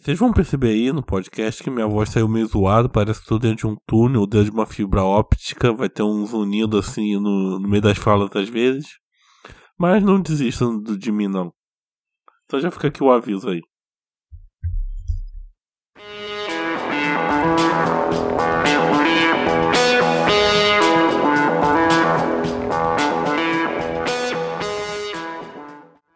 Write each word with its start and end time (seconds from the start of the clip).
Vocês 0.00 0.18
vão 0.18 0.32
perceber 0.32 0.68
aí 0.68 0.90
no 0.90 1.02
podcast 1.02 1.62
que 1.62 1.68
minha 1.68 1.86
voz 1.86 2.08
saiu 2.08 2.26
meio 2.26 2.46
zoada, 2.46 2.88
parece 2.88 3.20
que 3.20 3.26
tô 3.26 3.38
dentro 3.38 3.56
de 3.58 3.66
um 3.66 3.76
túnel, 3.86 4.26
dentro 4.26 4.46
de 4.46 4.50
uma 4.50 4.64
fibra 4.64 5.04
óptica, 5.04 5.74
vai 5.74 5.90
ter 5.90 6.02
um 6.02 6.24
zunido 6.24 6.78
assim 6.78 7.20
no, 7.20 7.58
no 7.60 7.68
meio 7.68 7.82
das 7.82 7.98
falas 7.98 8.34
às 8.34 8.48
vezes. 8.48 8.98
Mas 9.78 10.02
não 10.02 10.18
desistam 10.18 10.82
de 10.82 11.12
mim 11.12 11.28
não. 11.28 11.52
Só 12.50 12.58
já 12.58 12.70
fica 12.70 12.88
aqui 12.88 13.04
o 13.04 13.12
aviso 13.12 13.50
aí. 13.50 13.60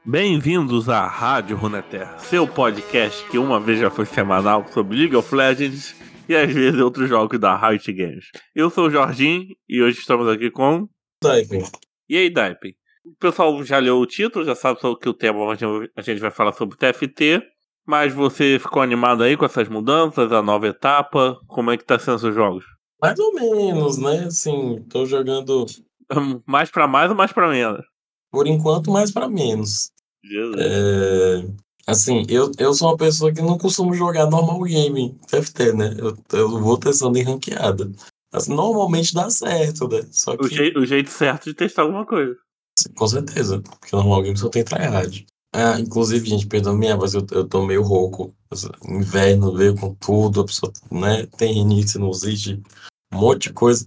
Bem-vindos 0.07 0.91
à 0.91 1.07
Rádio 1.07 1.57
Runeterra, 1.57 2.19
seu 2.19 2.47
podcast 2.47 3.27
que 3.31 3.39
uma 3.39 3.59
vez 3.59 3.81
já 3.81 3.91
foi 3.91 4.05
semanal 4.05 4.63
sobre 4.71 4.99
League 4.99 5.17
of 5.17 5.35
Legends 5.35 5.97
e 6.29 6.37
às 6.37 6.53
vezes 6.53 6.79
outros 6.79 7.09
jogos 7.09 7.41
da 7.41 7.57
Riot 7.57 7.91
Games. 7.91 8.27
Eu 8.55 8.69
sou 8.69 8.89
o 8.89 8.91
Jorginho 8.91 9.47
e 9.67 9.83
hoje 9.83 10.01
estamos 10.01 10.29
aqui 10.29 10.51
com. 10.51 10.87
Daipen. 11.23 11.65
E 12.07 12.19
aí, 12.19 12.29
Daipen? 12.29 12.75
O 13.07 13.17
pessoal 13.19 13.65
já 13.65 13.79
leu 13.79 13.97
o 13.97 14.05
título, 14.05 14.45
já 14.45 14.55
sabe 14.55 14.79
sobre 14.79 15.01
que 15.01 15.09
o 15.09 15.15
tema 15.15 15.39
a 15.97 16.03
gente 16.03 16.21
vai 16.21 16.31
falar 16.31 16.53
sobre 16.53 16.77
TFT, 16.77 17.43
mas 17.87 18.13
você 18.13 18.59
ficou 18.59 18.83
animado 18.83 19.23
aí 19.23 19.39
com 19.39 19.47
essas 19.47 19.71
mudanças, 19.71 20.31
a 20.31 20.43
nova 20.43 20.69
etapa? 20.69 21.41
Como 21.47 21.71
é 21.71 21.79
que 21.79 21.85
tá 21.85 21.99
sendo 21.99 22.17
os 22.17 22.35
jogos? 22.35 22.67
Mais 23.01 23.19
ou 23.19 23.33
menos, 23.33 23.97
né? 23.97 24.25
Assim, 24.27 24.85
tô 24.91 25.07
jogando. 25.07 25.65
mais 26.47 26.71
para 26.71 26.87
mais 26.87 27.11
ou 27.11 27.17
mais 27.17 27.33
para 27.33 27.49
menos? 27.49 27.87
Por 28.31 28.47
enquanto, 28.47 28.91
mais 28.91 29.11
para 29.11 29.29
menos. 29.29 29.94
É, 30.59 31.45
assim, 31.87 32.25
eu, 32.29 32.51
eu 32.59 32.75
sou 32.75 32.89
uma 32.89 32.97
pessoa 32.97 33.33
que 33.33 33.43
não 33.43 33.59
costumo 33.59 33.95
jogar 33.95 34.31
normal 34.31 34.63
game, 34.63 35.19
TFT, 35.29 35.73
né? 35.73 35.95
Eu, 35.99 36.17
eu 36.33 36.61
vou 36.61 36.79
testando 36.79 37.19
em 37.19 37.23
ranqueada. 37.23 37.91
Mas 38.33 38.49
normalmente 38.49 39.15
dá 39.15 39.31
certo, 39.31 39.89
né? 39.89 40.03
Só 40.11 40.37
que, 40.37 40.45
O, 40.45 40.49
jeito, 40.49 40.81
o 40.81 40.87
jeito 40.87 41.11
certo 41.11 41.45
de 41.45 41.55
testar 41.55 41.83
alguma 41.83 42.05
coisa. 42.05 42.37
com 42.97 43.07
certeza, 43.07 43.61
porque 43.61 43.95
normal 43.95 44.23
game 44.23 44.37
só 44.37 44.49
tem 44.49 44.65
tryhard. 44.65 45.25
Ah, 45.55 45.79
inclusive, 45.79 46.29
gente, 46.29 46.49
perdão 46.49 46.77
minha 46.77 46.97
voz, 46.97 47.15
eu, 47.15 47.25
eu 47.31 47.47
tô 47.47 47.65
meio 47.65 47.83
rouco. 47.83 48.35
Inverno 48.89 49.55
veio 49.55 49.77
com 49.77 49.95
tudo, 49.95 50.41
a 50.41 50.45
pessoa, 50.45 50.73
né? 50.91 51.27
Tem 51.39 51.53
rinite, 51.53 51.91
sinusite, 51.91 52.61
um 53.13 53.19
monte 53.19 53.49
de 53.49 53.53
coisa. 53.53 53.87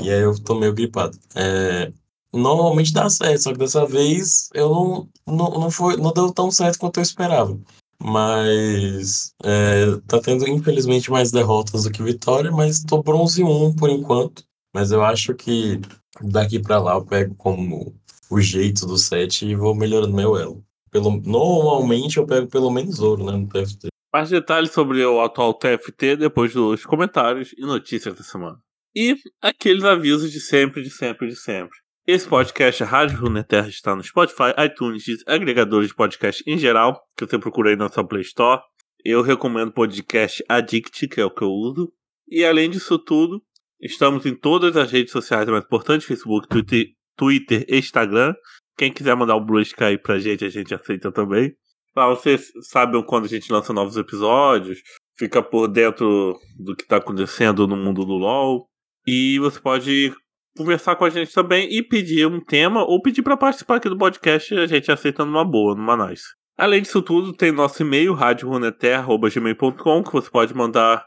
E 0.00 0.10
aí 0.10 0.22
eu 0.22 0.38
tô 0.42 0.54
meio 0.54 0.72
gripado. 0.72 1.18
É, 1.34 1.92
normalmente 2.32 2.92
dá 2.92 3.08
certo, 3.10 3.42
só 3.42 3.52
que 3.52 3.58
dessa 3.58 3.84
vez 3.86 4.48
eu 4.54 4.68
não, 4.68 5.08
não, 5.26 5.60
não, 5.60 5.70
foi, 5.70 5.96
não 5.96 6.12
deu 6.12 6.32
tão 6.32 6.50
certo 6.50 6.78
quanto 6.78 6.98
eu 6.98 7.02
esperava. 7.02 7.58
Mas 8.02 9.32
é, 9.44 9.96
tá 10.08 10.20
tendo, 10.20 10.48
infelizmente, 10.48 11.10
mais 11.10 11.30
derrotas 11.30 11.84
do 11.84 11.90
que 11.90 12.02
vitória, 12.02 12.50
mas 12.50 12.82
tô 12.82 13.02
bronze 13.02 13.44
1 13.44 13.76
por 13.76 13.90
enquanto. 13.90 14.44
Mas 14.74 14.90
eu 14.90 15.04
acho 15.04 15.34
que 15.34 15.80
daqui 16.20 16.58
pra 16.58 16.80
lá 16.80 16.94
eu 16.94 17.04
pego 17.04 17.34
como 17.36 17.94
o 18.30 18.40
jeito 18.40 18.86
do 18.86 18.96
set 18.96 19.46
e 19.46 19.54
vou 19.54 19.74
melhorando 19.74 20.14
meu 20.14 20.36
elo. 20.36 20.64
Pelo, 20.90 21.20
normalmente 21.20 22.16
eu 22.16 22.26
pego 22.26 22.48
pelo 22.48 22.70
menos 22.70 22.98
ouro, 22.98 23.24
né, 23.24 23.32
no 23.32 23.46
TFT. 23.46 23.88
Mais 24.12 24.28
detalhes 24.28 24.72
sobre 24.72 25.04
o 25.04 25.22
atual 25.22 25.54
TFT 25.54 26.16
depois 26.16 26.52
dos 26.52 26.84
comentários 26.84 27.54
e 27.56 27.62
notícias 27.62 28.14
da 28.14 28.22
semana. 28.22 28.58
E 28.94 29.16
aqueles 29.40 29.84
avisos 29.84 30.30
de 30.30 30.40
sempre, 30.40 30.82
de 30.82 30.90
sempre, 30.90 31.28
de 31.28 31.36
sempre. 31.36 31.81
Esse 32.04 32.28
podcast, 32.28 32.82
a 32.82 32.86
Rádio 32.86 33.20
Runeterra, 33.20 33.68
está 33.68 33.94
no 33.94 34.02
Spotify, 34.02 34.50
iTunes, 34.66 35.04
agregadores 35.24 35.90
de 35.90 35.94
podcast 35.94 36.42
em 36.44 36.58
geral, 36.58 37.00
que 37.16 37.24
você 37.24 37.38
procura 37.38 37.70
aí 37.70 37.76
na 37.76 37.88
sua 37.88 38.04
Play 38.04 38.22
Store. 38.22 38.60
Eu 39.04 39.22
recomendo 39.22 39.68
o 39.68 39.72
podcast 39.72 40.42
Addict, 40.48 41.06
que 41.06 41.20
é 41.20 41.24
o 41.24 41.30
que 41.30 41.42
eu 41.42 41.50
uso. 41.50 41.92
E 42.28 42.44
além 42.44 42.68
disso 42.68 42.98
tudo, 42.98 43.40
estamos 43.80 44.26
em 44.26 44.34
todas 44.34 44.76
as 44.76 44.90
redes 44.90 45.12
sociais 45.12 45.48
mais 45.48 45.64
importantes, 45.64 46.04
Facebook, 46.04 46.48
Twitter, 46.48 46.88
Twitter 47.16 47.64
Instagram. 47.68 48.34
Quem 48.76 48.92
quiser 48.92 49.14
mandar 49.14 49.36
o 49.36 49.44
Blue 49.44 49.60
Sky 49.60 49.96
pra 49.96 50.18
gente, 50.18 50.44
a 50.44 50.48
gente 50.48 50.74
aceita 50.74 51.12
também. 51.12 51.54
Lá 51.94 52.08
vocês 52.08 52.50
sabem 52.62 53.00
quando 53.06 53.26
a 53.26 53.28
gente 53.28 53.52
lança 53.52 53.72
novos 53.72 53.96
episódios, 53.96 54.80
fica 55.16 55.40
por 55.40 55.68
dentro 55.68 56.36
do 56.58 56.74
que 56.74 56.82
está 56.82 56.96
acontecendo 56.96 57.68
no 57.68 57.76
mundo 57.76 58.04
do 58.04 58.14
LoL. 58.14 58.68
E 59.06 59.38
você 59.38 59.60
pode 59.60 60.12
conversar 60.56 60.96
com 60.96 61.04
a 61.04 61.10
gente 61.10 61.32
também 61.32 61.68
e 61.72 61.82
pedir 61.82 62.26
um 62.26 62.40
tema 62.40 62.84
ou 62.84 63.00
pedir 63.00 63.22
para 63.22 63.36
participar 63.36 63.76
aqui 63.76 63.88
do 63.88 63.98
podcast, 63.98 64.54
a 64.54 64.66
gente 64.66 64.90
aceita 64.90 65.24
numa 65.24 65.44
boa, 65.44 65.74
numa 65.74 65.96
nice. 66.08 66.24
Além 66.56 66.82
disso 66.82 67.00
tudo, 67.02 67.32
tem 67.32 67.50
nosso 67.50 67.82
e-mail, 67.82 68.14
radioruneterra.gmail.com, 68.14 70.02
que 70.02 70.12
você 70.12 70.30
pode 70.30 70.54
mandar 70.54 71.04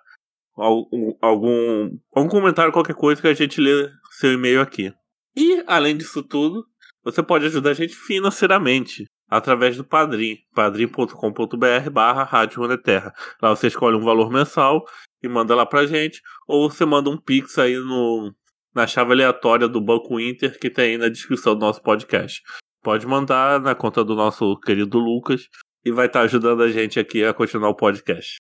algum, 0.55 1.13
algum, 2.13 2.28
comentário, 2.29 2.73
qualquer 2.73 2.95
coisa 2.95 3.22
que 3.22 3.28
a 3.28 3.34
gente 3.34 3.61
lê 3.61 3.89
seu 4.19 4.34
e-mail 4.34 4.61
aqui. 4.61 4.91
E, 5.35 5.63
além 5.67 5.95
disso 5.95 6.23
tudo, 6.23 6.66
você 7.03 7.22
pode 7.22 7.45
ajudar 7.45 7.72
a 7.72 7.73
gente 7.73 7.95
financeiramente 7.95 9.05
através 9.29 9.75
do 9.75 9.84
Padrim, 9.84 10.38
padrim.com.br 10.53 11.89
barra 11.91 12.23
Rádio 12.23 12.61
Runeterra. 12.61 13.13
Lá 13.41 13.50
você 13.50 13.67
escolhe 13.67 13.95
um 13.95 14.03
valor 14.03 14.31
mensal 14.31 14.84
e 15.22 15.28
manda 15.28 15.55
lá 15.55 15.66
pra 15.66 15.85
gente, 15.85 16.22
ou 16.47 16.69
você 16.69 16.85
manda 16.85 17.09
um 17.09 17.17
pix 17.17 17.57
aí 17.57 17.75
no, 17.75 18.34
na 18.75 18.85
chave 18.85 19.13
aleatória 19.13 19.69
do 19.69 19.79
Banco 19.79 20.19
Inter 20.19 20.59
que 20.59 20.69
tem 20.69 20.91
aí 20.91 20.97
na 20.97 21.07
descrição 21.07 21.55
do 21.55 21.61
nosso 21.61 21.81
podcast. 21.81 22.41
Pode 22.83 23.07
mandar 23.07 23.61
na 23.61 23.73
conta 23.73 24.03
do 24.03 24.15
nosso 24.15 24.59
querido 24.59 24.99
Lucas 24.99 25.47
e 25.83 25.91
vai 25.91 26.07
estar 26.07 26.21
ajudando 26.21 26.61
a 26.61 26.69
gente 26.69 26.99
aqui 26.99 27.23
a 27.23 27.33
continuar 27.33 27.69
o 27.69 27.75
podcast. 27.75 28.35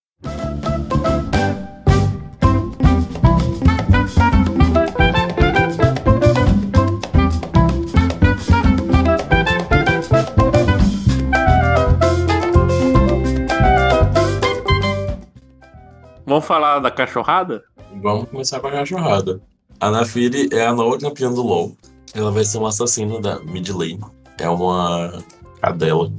Vamos 16.27 16.45
falar 16.45 16.79
da 16.79 16.91
cachorrada? 16.91 17.63
Vamos 18.01 18.29
começar 18.29 18.59
com 18.59 18.67
a 18.67 18.71
cachorrada. 18.71 19.41
A 19.79 19.91
Nafiri 19.91 20.49
é 20.51 20.65
a 20.65 20.73
nova 20.73 20.97
campeã 20.97 21.31
do 21.31 21.41
LoL. 21.41 21.75
Ela 22.13 22.31
vai 22.31 22.45
ser 22.45 22.57
uma 22.57 22.69
assassina 22.69 23.19
da 23.19 23.39
mid 23.41 23.69
lane. 23.69 23.99
É 24.39 24.49
uma 24.49 25.23
cadela 25.61 26.11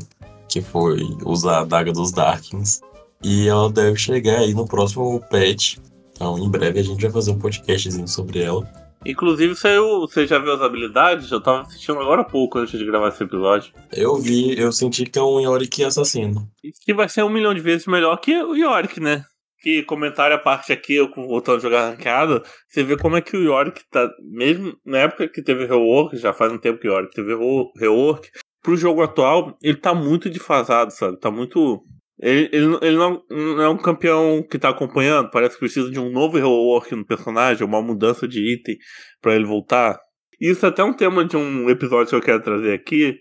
que 0.49 0.61
foi 0.61 1.01
usar 1.25 1.61
a 1.61 1.65
daga 1.65 1.93
dos 1.93 2.13
Darkins. 2.13 2.81
E 3.23 3.49
ela 3.49 3.71
deve 3.71 3.97
chegar 3.97 4.41
aí 4.41 4.53
no 4.53 4.67
próximo 4.67 5.21
patch. 5.31 5.79
Então, 6.13 6.39
em 6.39 6.51
breve 6.51 6.81
a 6.81 6.83
gente 6.83 7.01
vai 7.01 7.11
fazer 7.11 7.31
um 7.31 7.39
podcastzinho 7.39 8.07
sobre 8.07 8.43
ela. 8.43 8.67
Inclusive, 9.05 9.55
saiu, 9.55 10.01
você 10.01 10.27
já 10.27 10.39
viu 10.39 10.53
as 10.53 10.61
habilidades? 10.61 11.31
Eu 11.31 11.41
tava 11.41 11.63
assistindo 11.63 12.01
agora 12.01 12.23
há 12.23 12.25
pouco 12.25 12.59
antes 12.59 12.79
de 12.79 12.85
gravar 12.85 13.09
esse 13.09 13.23
episódio. 13.23 13.73
Eu 13.93 14.17
vi, 14.17 14.59
eu 14.59 14.73
senti 14.73 15.07
que 15.07 15.19
é 15.19 15.23
um 15.23 15.41
Yorick 15.41 15.85
assassino. 15.85 16.49
E 16.63 16.73
que 16.73 16.93
vai 16.93 17.09
ser 17.09 17.23
um 17.23 17.29
milhão 17.29 17.55
de 17.55 17.61
vezes 17.61 17.87
melhor 17.87 18.17
que 18.17 18.35
o 18.43 18.57
Yorick, 18.57 19.01
né? 19.01 19.25
Que 19.61 19.83
comentário 19.83 20.37
à 20.37 20.39
parte 20.39 20.73
aqui, 20.73 20.95
eu 20.95 21.11
voltando 21.15 21.57
a 21.57 21.61
jogar 21.61 21.91
ranqueada, 21.91 22.43
você 22.69 22.83
vê 22.83 22.97
como 22.97 23.17
é 23.17 23.23
que 23.23 23.37
o 23.37 23.43
Yorick 23.43 23.83
tá. 23.91 24.09
Mesmo 24.23 24.77
na 24.85 24.99
época 24.99 25.29
que 25.29 25.43
teve 25.43 25.65
rework, 25.67 26.17
já 26.17 26.33
faz 26.33 26.53
um 26.53 26.59
tempo 26.59 26.79
que 26.79 26.89
o 26.89 26.93
Yorick 26.93 27.15
teve 27.15 27.35
rework, 27.79 28.31
pro 28.63 28.77
jogo 28.77 29.03
atual, 29.03 29.57
ele 29.63 29.77
tá 29.77 29.95
muito 29.95 30.29
defasado, 30.29 30.93
sabe? 30.93 31.19
Tá 31.21 31.31
muito. 31.31 31.83
Ele, 32.19 32.49
ele, 32.53 32.79
ele 32.83 32.97
não, 32.97 33.23
não 33.31 33.63
é 33.63 33.69
um 33.69 33.77
campeão 33.77 34.43
que 34.43 34.59
tá 34.59 34.71
acompanhando, 34.71 35.31
parece 35.31 35.55
que 35.55 35.61
precisa 35.61 35.91
de 35.91 36.01
um 36.01 36.11
novo 36.11 36.37
rework 36.37 36.95
no 36.95 37.07
personagem, 37.07 37.67
uma 37.67 37.81
mudança 37.81 38.27
de 38.27 38.55
item 38.55 38.77
para 39.21 39.35
ele 39.35 39.45
voltar. 39.45 39.99
Isso 40.41 40.67
é 40.67 40.69
até 40.69 40.83
um 40.83 40.93
tema 40.93 41.25
de 41.25 41.37
um 41.37 41.71
episódio 41.71 42.09
que 42.09 42.17
eu 42.17 42.21
quero 42.21 42.43
trazer 42.43 42.73
aqui. 42.75 43.19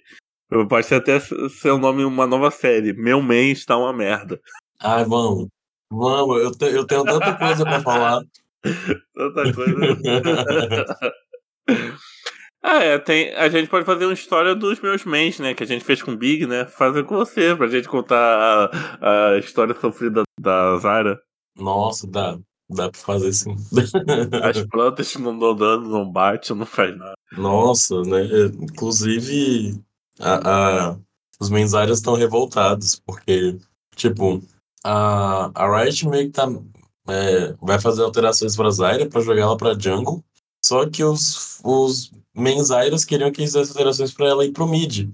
Pode 0.70 0.86
ser 0.86 0.96
até 0.96 1.20
ser 1.20 1.72
o 1.72 1.78
nome 1.78 2.00
de 2.00 2.06
uma 2.06 2.28
nova 2.28 2.52
série. 2.52 2.94
Meu 2.94 3.22
main 3.22 3.52
está 3.52 3.78
uma 3.78 3.94
merda. 3.94 4.40
Ai, 4.82 5.06
vamos. 5.06 5.55
Vamos, 5.98 6.42
eu, 6.42 6.52
te- 6.52 6.66
eu 6.76 6.86
tenho 6.86 7.04
tanta 7.04 7.34
coisa 7.36 7.64
pra 7.64 7.82
falar. 7.82 8.22
Tanta 9.16 9.54
coisa. 9.54 9.76
ah, 12.64 12.84
é, 12.84 12.98
tem, 12.98 13.34
a 13.36 13.48
gente 13.50 13.70
pode 13.70 13.86
fazer 13.86 14.06
uma 14.06 14.14
história 14.14 14.56
dos 14.56 14.80
meus 14.82 15.04
mains, 15.06 15.40
né? 15.40 15.54
Que 15.54 15.64
a 15.64 15.68
gente 15.68 15.84
fez 15.86 16.02
com 16.02 16.12
o 16.12 16.18
Big, 16.18 16.46
né? 16.48 16.66
Fazer 16.66 17.04
com 17.04 17.16
você, 17.16 17.56
pra 17.56 17.68
gente 17.68 17.88
contar 17.88 18.72
a, 19.02 19.32
a 19.34 19.38
história 19.38 19.76
sofrida 19.80 20.24
da 20.40 20.78
Zara. 20.78 21.20
Nossa, 21.58 22.08
dá, 22.08 22.38
dá 22.70 22.90
pra 22.90 23.00
fazer 23.00 23.32
sim. 23.34 23.56
As 24.44 24.62
plantas 24.68 25.16
não 25.16 25.38
dão 25.38 25.56
dano, 25.56 25.88
não 25.90 26.12
bate, 26.12 26.54
não 26.54 26.66
faz 26.66 26.98
nada. 26.98 27.14
Nossa, 27.38 28.02
né? 28.02 28.24
Inclusive, 28.62 29.80
a, 30.20 30.90
a- 30.92 30.98
os 31.40 31.50
mensários 31.50 31.98
estão 32.00 32.16
revoltados, 32.16 32.96
porque, 33.06 33.58
tipo, 33.96 34.42
a, 34.86 35.52
a 35.56 35.84
Riot 35.84 36.08
meio 36.08 36.26
que 36.28 36.32
tá, 36.32 36.48
é, 37.08 37.56
vai 37.60 37.80
fazer 37.80 38.04
alterações 38.04 38.56
pra 38.56 38.70
Zyra 38.70 39.08
pra 39.08 39.22
jogar 39.22 39.42
ela 39.42 39.58
pra 39.58 39.78
jungle, 39.78 40.24
só 40.64 40.88
que 40.88 41.04
os, 41.04 41.60
os 41.64 42.12
mensários 42.36 43.04
queriam 43.04 43.32
que 43.32 43.42
fizesse 43.42 43.72
alterações 43.72 44.14
pra 44.14 44.28
ela 44.28 44.46
ir 44.46 44.52
pro 44.52 44.68
mid. 44.68 45.10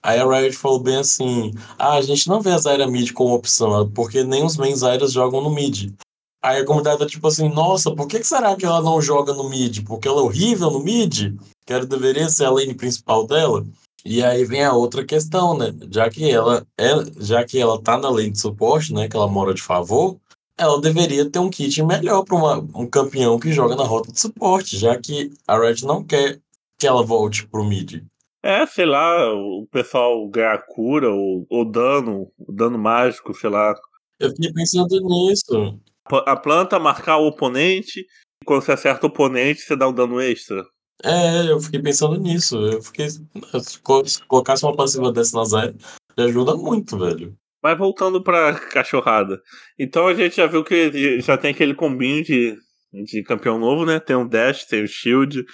Aí 0.00 0.20
a 0.20 0.24
Riot 0.24 0.56
falou 0.56 0.78
bem 0.78 0.98
assim: 0.98 1.52
ah, 1.76 1.94
a 1.94 2.02
gente 2.02 2.28
não 2.28 2.40
vê 2.40 2.52
a 2.52 2.58
Zyra 2.58 2.86
mid 2.86 3.12
como 3.12 3.34
opção, 3.34 3.90
porque 3.90 4.22
nem 4.22 4.44
os 4.44 4.56
main 4.56 4.76
Zyras 4.76 5.12
jogam 5.12 5.42
no 5.42 5.50
mid. 5.50 5.92
Aí 6.40 6.60
a 6.60 6.64
comunidade 6.64 7.00
tá 7.00 7.06
tipo 7.06 7.26
assim: 7.26 7.48
nossa, 7.48 7.90
por 7.90 8.06
que, 8.06 8.20
que 8.20 8.26
será 8.26 8.54
que 8.54 8.64
ela 8.64 8.80
não 8.80 9.02
joga 9.02 9.34
no 9.34 9.50
mid? 9.50 9.84
Porque 9.84 10.06
ela 10.06 10.20
é 10.20 10.22
horrível 10.22 10.70
no 10.70 10.78
mid? 10.78 11.36
Que 11.66 11.72
ela 11.72 11.84
deveria 11.84 12.28
ser 12.28 12.44
a 12.44 12.50
lane 12.50 12.74
principal 12.74 13.26
dela? 13.26 13.66
E 14.04 14.22
aí 14.22 14.44
vem 14.44 14.64
a 14.64 14.72
outra 14.72 15.04
questão, 15.04 15.56
né? 15.56 15.74
Já 15.90 16.08
que 16.08 16.30
ela, 16.30 16.66
ela, 16.76 17.04
já 17.18 17.44
que 17.44 17.58
ela 17.58 17.80
tá 17.82 17.98
na 17.98 18.08
lane 18.08 18.30
de 18.30 18.40
suporte, 18.40 18.92
né? 18.92 19.08
Que 19.08 19.16
ela 19.16 19.28
mora 19.28 19.52
de 19.52 19.62
favor, 19.62 20.18
ela 20.56 20.80
deveria 20.80 21.28
ter 21.30 21.38
um 21.38 21.50
kit 21.50 21.82
melhor 21.82 22.24
para 22.24 22.36
um 22.36 22.86
campeão 22.86 23.38
que 23.38 23.52
joga 23.52 23.76
na 23.76 23.84
rota 23.84 24.12
de 24.12 24.20
suporte, 24.20 24.76
já 24.76 24.98
que 24.98 25.30
a 25.46 25.58
Red 25.58 25.82
não 25.84 26.02
quer 26.02 26.40
que 26.78 26.86
ela 26.86 27.02
volte 27.02 27.46
pro 27.46 27.64
mid. 27.64 28.02
É, 28.42 28.66
sei 28.66 28.86
lá, 28.86 29.32
o 29.34 29.66
pessoal 29.70 30.26
ganhar 30.28 30.64
cura 30.66 31.10
ou, 31.10 31.46
ou 31.50 31.64
dano, 31.64 32.30
dano 32.48 32.78
mágico, 32.78 33.34
sei 33.34 33.50
lá. 33.50 33.74
Eu 34.18 34.30
fiquei 34.30 34.52
pensando 34.52 35.00
nisso. 35.00 35.78
A 36.26 36.36
planta 36.36 36.78
marcar 36.78 37.18
o 37.18 37.26
oponente, 37.26 38.00
e 38.00 38.44
quando 38.44 38.62
você 38.62 38.72
acerta 38.72 39.06
o 39.06 39.10
oponente, 39.10 39.60
você 39.60 39.76
dá 39.76 39.88
um 39.88 39.92
dano 39.92 40.20
extra. 40.20 40.64
É, 41.04 41.50
eu 41.50 41.60
fiquei 41.60 41.80
pensando 41.80 42.18
nisso. 42.18 42.56
Eu 42.56 42.82
fiquei. 42.82 43.08
Se 43.08 43.80
colocasse 44.26 44.64
uma 44.64 44.76
passiva 44.76 45.12
dessa 45.12 45.36
na 45.36 45.44
Zyra, 45.44 45.74
ajuda 46.16 46.56
muito, 46.56 46.98
velho. 46.98 47.36
Mas 47.62 47.76
voltando 47.76 48.22
pra 48.22 48.54
cachorrada. 48.54 49.40
Então 49.78 50.06
a 50.06 50.14
gente 50.14 50.36
já 50.36 50.46
viu 50.46 50.64
que 50.64 51.20
já 51.20 51.36
tem 51.36 51.50
aquele 51.50 51.74
combinho 51.74 52.22
de, 52.22 52.56
de 52.92 53.22
campeão 53.22 53.58
novo, 53.58 53.84
né? 53.84 53.98
Tem 53.98 54.16
o 54.16 54.28
Dash, 54.28 54.64
tem 54.64 54.84
o 54.84 54.88
Shield, 54.88 55.44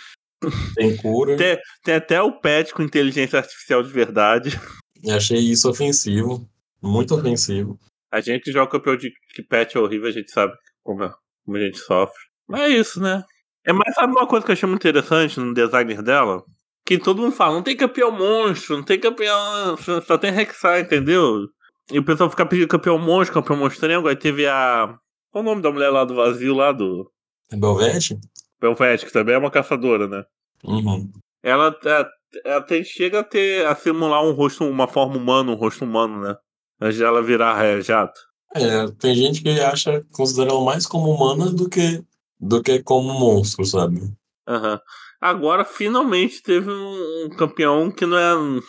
tem 0.74 0.96
cura. 0.96 1.36
Tem, 1.38 1.58
tem 1.82 1.94
até 1.94 2.20
o 2.20 2.32
pet 2.32 2.72
com 2.74 2.82
inteligência 2.82 3.38
artificial 3.38 3.82
de 3.82 3.90
verdade. 3.90 4.60
Eu 5.02 5.16
achei 5.16 5.38
isso 5.38 5.68
ofensivo. 5.68 6.48
Muito 6.82 7.14
ofensivo. 7.14 7.78
A 8.12 8.20
gente 8.20 8.52
joga 8.52 8.70
campeão 8.70 8.96
de 8.96 9.10
que 9.34 9.42
pet 9.42 9.76
é 9.76 9.80
horrível, 9.80 10.08
a 10.08 10.12
gente 10.12 10.30
sabe 10.30 10.52
como, 10.82 11.02
é, 11.02 11.12
como 11.44 11.56
a 11.56 11.60
gente 11.60 11.78
sofre. 11.78 12.22
Mas 12.46 12.60
é 12.60 12.68
isso, 12.68 13.00
né? 13.00 13.24
É 13.64 13.72
mais 13.72 13.94
sabe 13.94 14.12
uma 14.12 14.26
coisa 14.26 14.44
que 14.44 14.52
eu 14.52 14.54
achei 14.54 14.68
muito 14.68 14.86
interessante 14.86 15.40
no 15.40 15.54
designer 15.54 16.02
dela? 16.02 16.42
Que 16.84 16.98
todo 16.98 17.22
mundo 17.22 17.32
fala, 17.32 17.54
não 17.54 17.62
tem 17.62 17.76
campeão 17.76 18.10
monstro, 18.10 18.76
não 18.76 18.84
tem 18.84 19.00
campeão. 19.00 19.76
Só 20.06 20.18
tem 20.18 20.30
Rek'Sai, 20.30 20.82
entendeu? 20.82 21.46
E 21.90 21.98
o 21.98 22.04
pessoal 22.04 22.30
fica 22.30 22.44
pedindo 22.44 22.68
campeão 22.68 22.98
monstro, 22.98 23.34
campeão 23.34 23.58
monstrengo. 23.58 24.08
Aí 24.08 24.16
teve 24.16 24.46
a. 24.46 24.94
Qual 25.30 25.42
o 25.42 25.46
nome 25.46 25.62
da 25.62 25.70
mulher 25.70 25.90
lá 25.90 26.04
do 26.04 26.14
vazio 26.14 26.54
lá 26.54 26.72
do. 26.72 27.10
Belvete? 27.52 28.18
Belvete, 28.60 29.06
que 29.06 29.12
também 29.12 29.34
é 29.34 29.38
uma 29.38 29.50
caçadora, 29.50 30.06
né? 30.08 30.24
Uhum. 30.62 31.10
Ela, 31.42 31.76
ela, 31.84 32.10
ela 32.44 32.60
tem, 32.62 32.82
chega 32.82 33.20
a 33.20 33.24
ter 33.24 33.66
a 33.66 33.74
simular 33.74 34.24
um 34.24 34.32
rosto, 34.32 34.64
uma 34.64 34.88
forma 34.88 35.16
humana, 35.16 35.52
um 35.52 35.56
rosto 35.56 35.84
humano, 35.84 36.20
né? 36.22 36.36
Antes 36.80 36.96
de 36.96 37.04
ela 37.04 37.22
virar 37.22 37.62
é, 37.64 37.80
jato. 37.80 38.18
É, 38.54 38.86
tem 38.98 39.14
gente 39.14 39.42
que 39.42 39.60
acha, 39.60 40.04
considera 40.12 40.50
ela 40.50 40.64
mais 40.64 40.86
como 40.86 41.10
humana 41.10 41.50
do 41.50 41.68
que, 41.68 42.02
do 42.38 42.62
que 42.62 42.82
como 42.82 43.12
monstro, 43.18 43.64
sabe? 43.64 44.00
Uhum. 44.48 44.78
Agora, 45.20 45.64
finalmente, 45.64 46.42
teve 46.42 46.70
um, 46.70 47.30
campeão 47.38 47.90
que 47.90 48.04
não 48.04 48.18
é. 48.18 48.60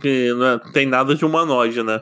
que 0.00 0.32
não 0.32 0.46
é, 0.46 0.58
tem 0.72 0.86
nada 0.86 1.14
de 1.14 1.24
humanoide, 1.24 1.82
né? 1.82 2.00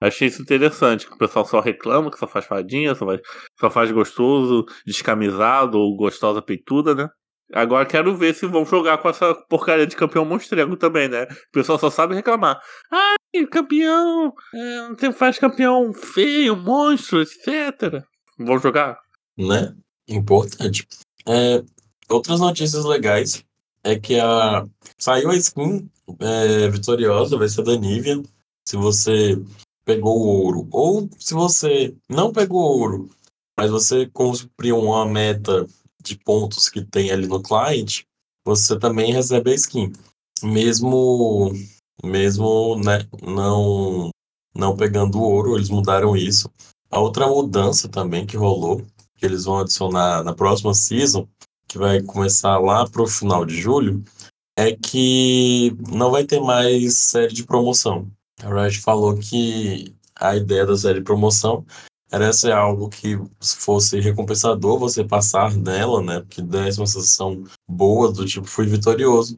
Achei 0.00 0.28
isso 0.28 0.42
interessante, 0.42 1.06
que 1.06 1.14
o 1.14 1.18
pessoal 1.18 1.46
só 1.46 1.60
reclama 1.60 2.10
que 2.10 2.18
só 2.18 2.26
faz 2.26 2.44
fadinha, 2.44 2.94
só 2.94 3.06
faz, 3.06 3.20
só 3.58 3.70
faz 3.70 3.90
gostoso, 3.90 4.66
descamisado 4.84 5.78
ou 5.78 5.96
gostosa 5.96 6.42
peituda, 6.42 6.94
né? 6.94 7.08
Agora 7.52 7.86
quero 7.86 8.14
ver 8.16 8.34
se 8.34 8.44
vão 8.46 8.66
jogar 8.66 8.98
com 8.98 9.08
essa 9.08 9.34
porcaria 9.48 9.86
de 9.86 9.96
campeão 9.96 10.24
monstrengo 10.24 10.76
também, 10.76 11.08
né? 11.08 11.22
O 11.24 11.52
pessoal 11.52 11.78
só 11.78 11.88
sabe 11.88 12.14
reclamar. 12.14 12.60
Ai, 12.92 13.46
campeão! 13.46 14.34
É, 14.52 14.88
não 15.00 15.12
faz 15.12 15.38
campeão 15.38 15.92
feio, 15.94 16.56
monstro, 16.56 17.22
etc. 17.22 18.02
Vão 18.38 18.58
jogar? 18.58 18.98
Né? 19.38 19.72
Importante. 20.08 20.86
É, 21.26 21.62
outras 22.08 22.40
notícias 22.40 22.84
legais 22.84 23.44
é 23.82 23.98
que 23.98 24.18
a 24.18 24.66
saiu 24.98 25.30
a 25.30 25.36
skin 25.36 25.88
é, 26.20 26.68
vitoriosa, 26.68 27.36
vai 27.36 27.48
ser 27.48 27.62
da 27.62 27.76
Nivea. 27.76 28.22
Se 28.64 28.76
você 28.76 29.36
pegou 29.86 30.18
o 30.18 30.26
ouro. 30.26 30.68
Ou 30.72 31.08
se 31.18 31.32
você 31.32 31.94
não 32.08 32.32
pegou 32.32 32.60
ouro, 32.60 33.08
mas 33.56 33.70
você 33.70 34.06
cumpriu 34.06 34.78
uma 34.78 35.06
meta 35.06 35.66
de 36.02 36.16
pontos 36.18 36.68
que 36.68 36.84
tem 36.84 37.10
ali 37.10 37.26
no 37.26 37.42
client, 37.42 38.02
você 38.44 38.78
também 38.78 39.12
recebe 39.12 39.52
a 39.52 39.54
skin. 39.54 39.92
Mesmo, 40.42 41.52
mesmo 42.04 42.76
né, 42.84 43.06
não, 43.22 44.10
não 44.54 44.76
pegando 44.76 45.22
ouro, 45.22 45.56
eles 45.56 45.70
mudaram 45.70 46.16
isso. 46.16 46.50
A 46.90 47.00
outra 47.00 47.26
mudança 47.26 47.88
também 47.88 48.26
que 48.26 48.36
rolou, 48.36 48.84
que 49.16 49.24
eles 49.24 49.44
vão 49.44 49.58
adicionar 49.58 50.22
na 50.22 50.34
próxima 50.34 50.74
season, 50.74 51.26
que 51.68 51.78
vai 51.78 52.00
começar 52.02 52.58
lá 52.58 52.88
para 52.88 53.02
o 53.02 53.06
final 53.06 53.44
de 53.44 53.60
julho, 53.60 54.02
é 54.56 54.72
que 54.72 55.76
não 55.90 56.10
vai 56.10 56.24
ter 56.24 56.40
mais 56.40 56.96
série 56.96 57.34
de 57.34 57.44
promoção. 57.44 58.10
A 58.42 58.48
Riot 58.48 58.80
falou 58.80 59.16
que 59.16 59.94
a 60.14 60.36
ideia 60.36 60.64
da 60.64 60.76
série 60.76 60.98
de 60.98 61.04
promoção 61.04 61.64
era 62.10 62.32
ser 62.32 62.52
algo 62.52 62.88
que 62.88 63.18
fosse 63.40 64.00
recompensador 64.00 64.78
você 64.78 65.04
passar 65.04 65.54
nela, 65.54 66.02
né? 66.02 66.24
Que 66.28 66.40
desse 66.40 66.78
uma 66.78 66.86
sensação 66.86 67.44
boa, 67.68 68.12
do 68.12 68.24
tipo, 68.24 68.46
fui 68.46 68.66
vitorioso. 68.66 69.36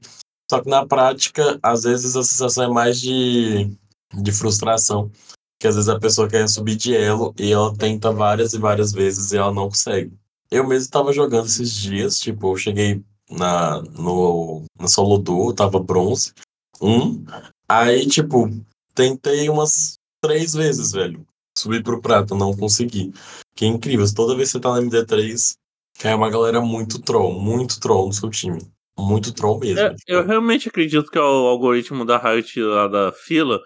Só 0.50 0.60
que 0.60 0.68
na 0.68 0.86
prática, 0.86 1.58
às 1.62 1.82
vezes 1.82 2.16
a 2.16 2.22
sensação 2.22 2.64
é 2.64 2.68
mais 2.68 3.00
de, 3.00 3.70
de 4.14 4.32
frustração. 4.32 5.10
Que 5.58 5.66
às 5.66 5.74
vezes 5.74 5.88
a 5.88 5.98
pessoa 5.98 6.28
quer 6.28 6.48
subir 6.48 6.76
de 6.76 6.94
elo 6.96 7.34
e 7.38 7.52
ela 7.52 7.74
tenta 7.76 8.12
várias 8.12 8.52
e 8.52 8.58
várias 8.58 8.92
vezes 8.92 9.32
e 9.32 9.36
ela 9.36 9.52
não 9.52 9.68
consegue. 9.68 10.12
Eu 10.50 10.66
mesmo 10.66 10.84
estava 10.84 11.12
jogando 11.12 11.46
esses 11.46 11.72
dias, 11.72 12.18
tipo, 12.18 12.52
eu 12.52 12.56
cheguei 12.56 13.02
na, 13.30 13.82
no, 13.82 14.64
no 14.78 14.88
solo 14.88 15.18
duo, 15.18 15.52
tava 15.52 15.78
bronze, 15.78 16.32
um. 16.80 17.24
Aí, 17.68 18.06
tipo, 18.06 18.48
Tentei 18.98 19.48
umas 19.48 19.96
três 20.20 20.54
vezes, 20.54 20.90
velho. 20.90 21.24
Subir 21.56 21.84
pro 21.84 22.02
prato, 22.02 22.34
não 22.34 22.52
consegui. 22.52 23.12
Que 23.54 23.64
é 23.64 23.68
incrível. 23.68 24.04
Toda 24.12 24.34
vez 24.34 24.48
que 24.48 24.52
você 24.54 24.60
tá 24.60 24.72
na 24.72 24.80
MD3, 24.80 25.54
cai 26.00 26.14
uma 26.14 26.28
galera 26.28 26.60
muito 26.60 27.00
troll, 27.00 27.40
muito 27.40 27.78
troll 27.78 28.08
no 28.08 28.12
seu 28.12 28.28
time. 28.28 28.60
Muito 28.98 29.32
troll 29.32 29.60
mesmo. 29.60 29.78
É, 29.78 29.94
eu 30.08 30.26
realmente 30.26 30.68
acredito 30.68 31.12
que 31.12 31.16
é 31.16 31.20
o 31.20 31.46
algoritmo 31.46 32.04
da 32.04 32.18
Riot 32.18 32.60
lá 32.60 32.88
da 32.88 33.12
fila, 33.12 33.60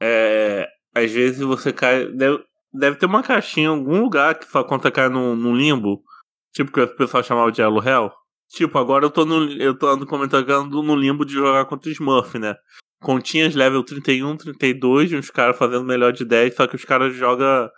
é, 0.00 0.68
às 0.96 1.10
vezes 1.10 1.40
você 1.40 1.72
cai. 1.72 2.06
Deve, 2.06 2.42
deve 2.72 2.96
ter 2.96 3.06
uma 3.06 3.22
caixinha 3.22 3.66
em 3.66 3.70
algum 3.70 4.02
lugar 4.02 4.38
que 4.38 4.46
quando 4.46 4.82
você 4.82 4.90
cai 4.90 5.08
no, 5.08 5.36
no 5.36 5.54
limbo, 5.54 6.02
tipo 6.54 6.72
que 6.72 6.80
o 6.80 6.96
pessoal 6.96 7.22
chamava 7.22 7.52
de 7.52 7.62
Elo 7.62 7.82
Hell. 7.86 8.10
Tipo, 8.50 8.78
agora 8.78 9.04
eu 9.04 9.10
tô 9.10 9.24
no. 9.24 9.50
Eu 9.52 9.76
tô 9.76 10.06
comentando 10.06 10.82
no 10.82 10.94
limbo 10.94 11.24
de 11.24 11.32
jogar 11.32 11.64
contra 11.66 11.88
o 11.88 11.92
Smurf, 11.92 12.38
né? 12.38 12.56
continhas 13.00 13.54
level 13.54 13.84
31, 13.84 14.36
32, 14.36 15.12
e 15.12 15.16
uns 15.16 15.30
caras 15.30 15.56
fazendo 15.56 15.84
melhor 15.84 16.12
de 16.12 16.24
10, 16.24 16.54
só 16.54 16.66
que 16.66 16.76
os 16.76 16.84
caras 16.84 17.14
jogam 17.14 17.70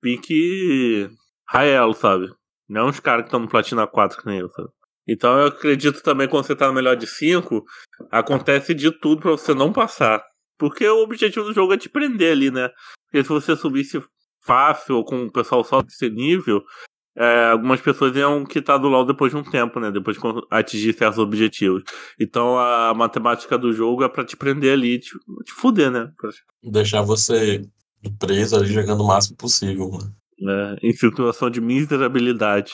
pique 0.00 1.08
Raelo, 1.48 1.94
sabe? 1.94 2.28
Não 2.68 2.88
os 2.88 3.00
caras 3.00 3.22
que 3.22 3.28
estão 3.28 3.40
no 3.40 3.48
Platina 3.48 3.86
4 3.86 4.20
que 4.20 4.26
nem 4.26 4.40
eu, 4.40 4.48
sabe? 4.50 4.68
Então 5.08 5.38
eu 5.38 5.46
acredito 5.46 6.02
também 6.02 6.28
quando 6.28 6.44
você 6.44 6.54
tá 6.54 6.68
no 6.68 6.74
melhor 6.74 6.96
de 6.96 7.06
5, 7.06 7.64
acontece 8.10 8.74
de 8.74 8.90
tudo 8.92 9.22
para 9.22 9.30
você 9.30 9.54
não 9.54 9.72
passar. 9.72 10.22
Porque 10.58 10.86
o 10.88 11.02
objetivo 11.02 11.46
do 11.46 11.54
jogo 11.54 11.72
é 11.72 11.78
te 11.78 11.88
prender 11.88 12.32
ali, 12.32 12.50
né? 12.50 12.68
Porque 13.06 13.22
se 13.22 13.28
você 13.28 13.56
subisse 13.56 14.02
fácil 14.42 14.96
ou 14.96 15.04
com 15.04 15.24
o 15.24 15.32
pessoal 15.32 15.62
só 15.62 15.82
desse 15.82 16.10
nível, 16.10 16.62
é, 17.16 17.50
algumas 17.50 17.80
pessoas 17.80 18.14
iam 18.16 18.44
quitar 18.44 18.78
do 18.78 18.88
LoL 18.88 19.04
depois 19.04 19.32
de 19.32 19.38
um 19.38 19.42
tempo, 19.42 19.80
né? 19.80 19.90
Depois 19.90 20.16
de 20.16 20.22
atingir 20.50 20.92
certos 20.92 21.18
objetivos. 21.18 21.82
Então 22.18 22.58
a 22.58 22.94
matemática 22.94 23.58
do 23.58 23.72
jogo 23.72 24.04
é 24.04 24.08
pra 24.08 24.24
te 24.24 24.36
prender 24.36 24.72
ali, 24.72 24.98
te, 24.98 25.10
te 25.44 25.52
fuder, 25.52 25.90
né? 25.90 26.12
Deixar 26.62 27.02
você 27.02 27.62
preso 28.18 28.56
ali 28.56 28.68
jogando 28.68 29.02
o 29.02 29.06
máximo 29.06 29.36
possível, 29.36 29.90
mano. 29.90 30.14
É, 30.40 30.86
em 30.86 30.92
situação 30.92 31.50
de 31.50 31.60
miserabilidade. 31.60 32.72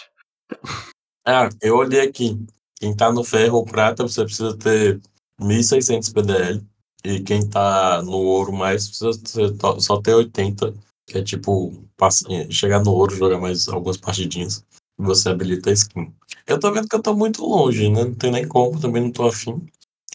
Ah, 1.26 1.48
eu 1.62 1.76
olhei 1.76 2.02
aqui. 2.02 2.38
Quem 2.78 2.94
tá 2.94 3.10
no 3.10 3.24
ferro 3.24 3.56
ou 3.56 3.64
prata, 3.64 4.02
você 4.02 4.24
precisa 4.24 4.54
ter 4.58 5.00
1600 5.40 6.10
PDL. 6.10 6.62
E 7.04 7.20
quem 7.20 7.46
tá 7.48 8.02
no 8.02 8.12
ouro 8.12 8.52
mais, 8.52 8.88
precisa 8.88 9.12
só 9.78 10.00
ter 10.00 10.14
80 10.14 10.72
que 11.06 11.18
é 11.18 11.22
tipo 11.22 11.72
chegar 12.50 12.82
no 12.82 12.92
ouro, 12.92 13.14
jogar 13.14 13.38
mais 13.38 13.68
algumas 13.68 13.96
partidinhas 13.96 14.64
e 14.98 15.02
você 15.02 15.28
habilita 15.28 15.70
a 15.70 15.72
skin. 15.72 16.12
Eu 16.46 16.58
tô 16.58 16.72
vendo 16.72 16.88
que 16.88 16.96
eu 16.96 17.02
tô 17.02 17.14
muito 17.14 17.44
longe, 17.44 17.88
né? 17.90 18.04
Não 18.04 18.14
tem 18.14 18.30
nem 18.30 18.48
como, 18.48 18.80
também 18.80 19.02
não 19.02 19.10
tô 19.10 19.26
afim. 19.26 19.66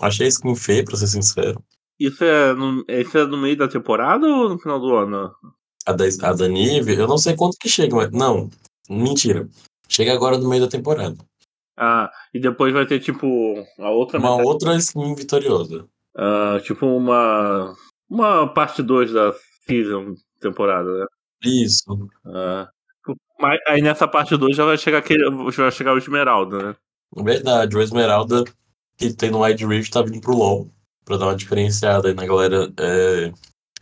Achei 0.01 0.25
a 0.25 0.29
skin 0.29 0.55
feia, 0.55 0.83
pra 0.83 0.97
ser 0.97 1.07
sincero. 1.07 1.63
Isso 1.99 2.23
é 2.23 2.53
no, 2.53 2.83
isso 2.87 3.17
é 3.17 3.25
no 3.25 3.37
meio 3.37 3.57
da 3.57 3.67
temporada 3.67 4.25
ou 4.25 4.49
no 4.49 4.57
final 4.59 4.79
do 4.79 4.95
ano? 4.95 5.31
A 5.85 5.91
da, 5.91 6.05
a 6.05 6.33
da 6.33 6.47
Nive, 6.47 6.95
eu 6.95 7.07
não 7.07 7.17
sei 7.17 7.35
quanto 7.35 7.57
que 7.57 7.69
chega, 7.69 7.95
mas. 7.95 8.11
Não, 8.11 8.49
mentira. 8.89 9.47
Chega 9.87 10.13
agora 10.13 10.37
no 10.37 10.47
meio 10.49 10.63
da 10.63 10.69
temporada. 10.69 11.17
Ah, 11.77 12.09
e 12.33 12.39
depois 12.39 12.73
vai 12.73 12.85
ter 12.85 12.99
tipo 12.99 13.27
a 13.79 13.89
outra 13.89 14.19
Uma 14.19 14.31
metade. 14.31 14.47
outra 14.47 14.75
skin 14.75 15.15
vitoriosa. 15.15 15.87
Uh, 16.15 16.59
tipo 16.61 16.85
uma 16.85 17.73
Uma 18.09 18.51
parte 18.51 18.81
2 18.81 19.13
da 19.13 19.33
season 19.67 20.15
temporada, 20.39 20.91
né? 20.91 21.05
Isso. 21.43 22.09
É. 22.27 22.67
Mas 23.39 23.59
aí 23.67 23.81
nessa 23.81 24.07
parte 24.07 24.35
2 24.35 24.55
já 24.55 24.65
vai 24.65 24.77
chegar 24.77 24.97
aquele. 24.97 25.23
Já 25.51 25.63
vai 25.63 25.71
chegar 25.71 25.93
o 25.93 25.97
Esmeralda, 25.97 26.57
né? 26.61 26.75
Verdade, 27.15 27.75
o 27.75 27.81
Esmeralda 27.81 28.43
que 28.97 29.13
tem 29.13 29.31
no 29.31 29.43
Wide 29.43 29.65
Rift 29.65 29.91
tá 29.91 30.01
vindo 30.01 30.19
pro 30.19 30.35
LoL. 30.35 30.69
Pra 31.05 31.17
dar 31.17 31.27
uma 31.27 31.35
diferenciada 31.35 32.09
aí 32.09 32.13
na 32.13 32.25
galera. 32.25 32.71
É... 32.77 33.31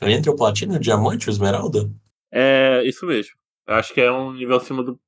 Entre 0.02 0.30
o 0.30 0.36
Platina 0.36 0.76
e 0.76 0.78
o 0.78 0.80
Diamante, 0.80 1.28
o 1.28 1.32
Esmeralda? 1.32 1.90
É, 2.32 2.84
isso 2.86 3.06
mesmo. 3.06 3.34
Acho 3.66 3.94
que 3.94 4.00
é 4.00 4.12
um 4.12 4.34
nível 4.34 4.58
acima 4.58 4.84
do. 4.84 5.00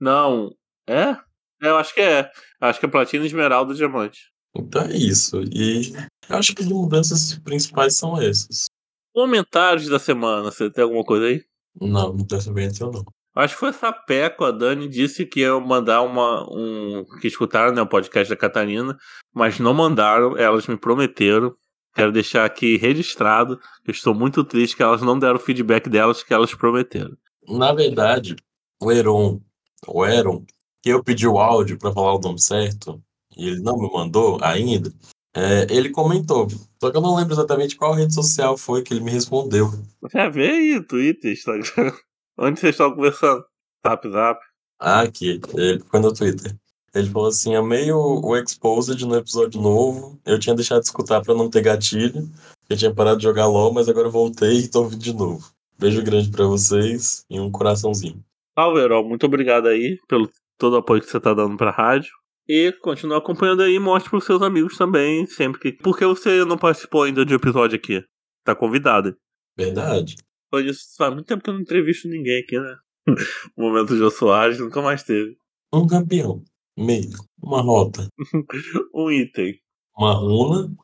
Não. 0.00 0.50
É? 0.88 1.10
é 1.10 1.18
eu 1.60 1.76
acho 1.76 1.94
que 1.94 2.00
é. 2.00 2.30
Acho 2.60 2.80
que 2.80 2.86
é 2.86 2.88
Platina, 2.88 3.26
Esmeralda 3.26 3.74
e 3.74 3.76
Diamante. 3.76 4.32
Então 4.56 4.82
é 4.82 4.96
isso. 4.96 5.42
E 5.52 5.92
eu 6.28 6.36
acho 6.36 6.54
que 6.54 6.62
as 6.62 6.68
mudanças 6.68 7.38
principais 7.38 7.96
são 7.96 8.20
essas. 8.20 8.66
Comentários 9.14 9.88
da 9.88 9.98
semana, 9.98 10.50
você 10.50 10.70
tem 10.70 10.84
alguma 10.84 11.04
coisa 11.04 11.26
aí? 11.26 11.44
Não, 11.80 12.12
não 12.12 12.24
dessa 12.24 12.52
vez 12.52 12.78
eu 12.78 12.90
não. 12.92 13.04
Acho 13.34 13.54
que 13.54 13.60
foi 13.60 13.68
essa 13.68 13.92
Peco, 13.92 14.44
a 14.44 14.50
Dani 14.50 14.88
disse 14.88 15.24
que 15.24 15.40
ia 15.40 15.58
mandar 15.60 16.02
uma. 16.02 16.44
Um, 16.50 17.04
que 17.20 17.28
escutaram 17.28 17.72
né, 17.72 17.80
o 17.80 17.86
podcast 17.86 18.28
da 18.28 18.36
Catarina, 18.36 18.98
mas 19.32 19.60
não 19.60 19.72
mandaram, 19.72 20.36
elas 20.36 20.66
me 20.66 20.76
prometeram. 20.76 21.54
Quero 21.94 22.12
deixar 22.12 22.44
aqui 22.44 22.76
registrado 22.76 23.58
que 23.84 23.90
eu 23.90 23.92
estou 23.92 24.14
muito 24.14 24.44
triste 24.44 24.76
que 24.76 24.82
elas 24.82 25.02
não 25.02 25.18
deram 25.18 25.36
o 25.36 25.40
feedback 25.40 25.88
delas 25.88 26.22
que 26.22 26.34
elas 26.34 26.54
prometeram. 26.54 27.16
Na 27.48 27.72
verdade, 27.72 28.36
o 28.80 28.90
Eron, 28.90 29.40
o 29.86 30.04
Eron, 30.04 30.44
que 30.82 30.90
eu 30.90 31.02
pedi 31.02 31.26
o 31.26 31.38
áudio 31.38 31.78
para 31.78 31.92
falar 31.92 32.14
o 32.14 32.20
nome 32.20 32.40
certo, 32.40 33.02
e 33.36 33.48
ele 33.48 33.60
não 33.60 33.78
me 33.78 33.90
mandou 33.90 34.38
ainda, 34.42 34.92
é, 35.34 35.66
ele 35.70 35.90
comentou. 35.90 36.48
Só 36.80 36.90
que 36.90 36.96
eu 36.96 37.00
não 37.00 37.16
lembro 37.16 37.34
exatamente 37.34 37.76
qual 37.76 37.94
rede 37.94 38.14
social 38.14 38.56
foi 38.56 38.82
que 38.82 38.94
ele 38.94 39.00
me 39.00 39.10
respondeu. 39.10 39.70
É, 40.14 40.28
vê 40.30 40.50
aí, 40.50 40.82
Twitter, 40.82 41.32
Instagram. 41.32 41.92
Onde 42.38 42.60
vocês 42.60 42.74
estão 42.74 42.94
conversando? 42.94 43.44
Zap, 43.86 44.08
zap. 44.08 44.40
Ah, 44.80 45.00
aqui. 45.02 45.40
Ele 45.54 45.80
foi 45.80 46.00
no 46.00 46.12
Twitter. 46.12 46.56
Ele 46.94 47.10
falou 47.10 47.28
assim: 47.28 47.54
amei 47.54 47.90
o, 47.92 48.20
o 48.24 48.36
Exposed 48.36 49.04
no 49.04 49.16
episódio 49.16 49.60
novo. 49.60 50.20
Eu 50.24 50.38
tinha 50.38 50.54
deixado 50.54 50.80
de 50.80 50.86
escutar 50.86 51.20
pra 51.22 51.34
não 51.34 51.50
ter 51.50 51.62
gatilho. 51.62 52.28
Eu 52.68 52.76
tinha 52.76 52.94
parado 52.94 53.18
de 53.18 53.24
jogar 53.24 53.46
LOL, 53.46 53.72
mas 53.72 53.88
agora 53.88 54.08
voltei 54.08 54.60
e 54.60 54.68
tô 54.68 54.82
ouvindo 54.82 55.02
de 55.02 55.12
novo. 55.12 55.50
Beijo 55.78 56.02
grande 56.02 56.30
pra 56.30 56.44
vocês 56.44 57.24
e 57.30 57.38
um 57.38 57.50
coraçãozinho. 57.50 58.22
Salve, 58.58 58.80
Herói. 58.80 59.04
Muito 59.04 59.26
obrigado 59.26 59.68
aí 59.68 59.98
pelo 60.08 60.28
todo 60.58 60.74
o 60.74 60.76
apoio 60.78 61.00
que 61.00 61.08
você 61.08 61.20
tá 61.20 61.32
dando 61.32 61.56
pra 61.56 61.70
rádio. 61.70 62.10
E 62.48 62.72
continua 62.80 63.18
acompanhando 63.18 63.62
aí 63.62 63.74
e 63.74 63.78
mostre 63.78 64.10
pros 64.10 64.24
seus 64.24 64.40
amigos 64.40 64.76
também, 64.76 65.26
sempre 65.26 65.60
que. 65.60 65.72
Por 65.72 65.98
que 65.98 66.06
você 66.06 66.44
não 66.44 66.56
participou 66.56 67.02
ainda 67.02 67.24
de 67.24 67.32
um 67.32 67.36
episódio 67.36 67.76
aqui? 67.76 68.02
Tá 68.44 68.54
convidado. 68.54 69.16
Verdade. 69.56 70.16
Foi 70.50 70.64
isso, 70.66 70.96
faz 70.96 71.12
muito 71.12 71.26
tempo 71.26 71.42
que 71.42 71.50
eu 71.50 71.54
não 71.54 71.60
entrevisto 71.60 72.08
ninguém 72.08 72.40
aqui, 72.40 72.58
né? 72.58 72.76
o 73.56 73.62
momento 73.62 73.92
de 73.92 73.98
Jô 73.98 74.10
Soares 74.10 74.58
nunca 74.58 74.80
mais 74.80 75.02
teve. 75.02 75.36
Um 75.72 75.86
campeão. 75.86 76.42
Meio. 76.76 77.18
Uma 77.42 77.60
rota. 77.60 78.08
um 78.94 79.10
item. 79.10 79.60
Uma 79.96 80.14
runa. 80.14 80.74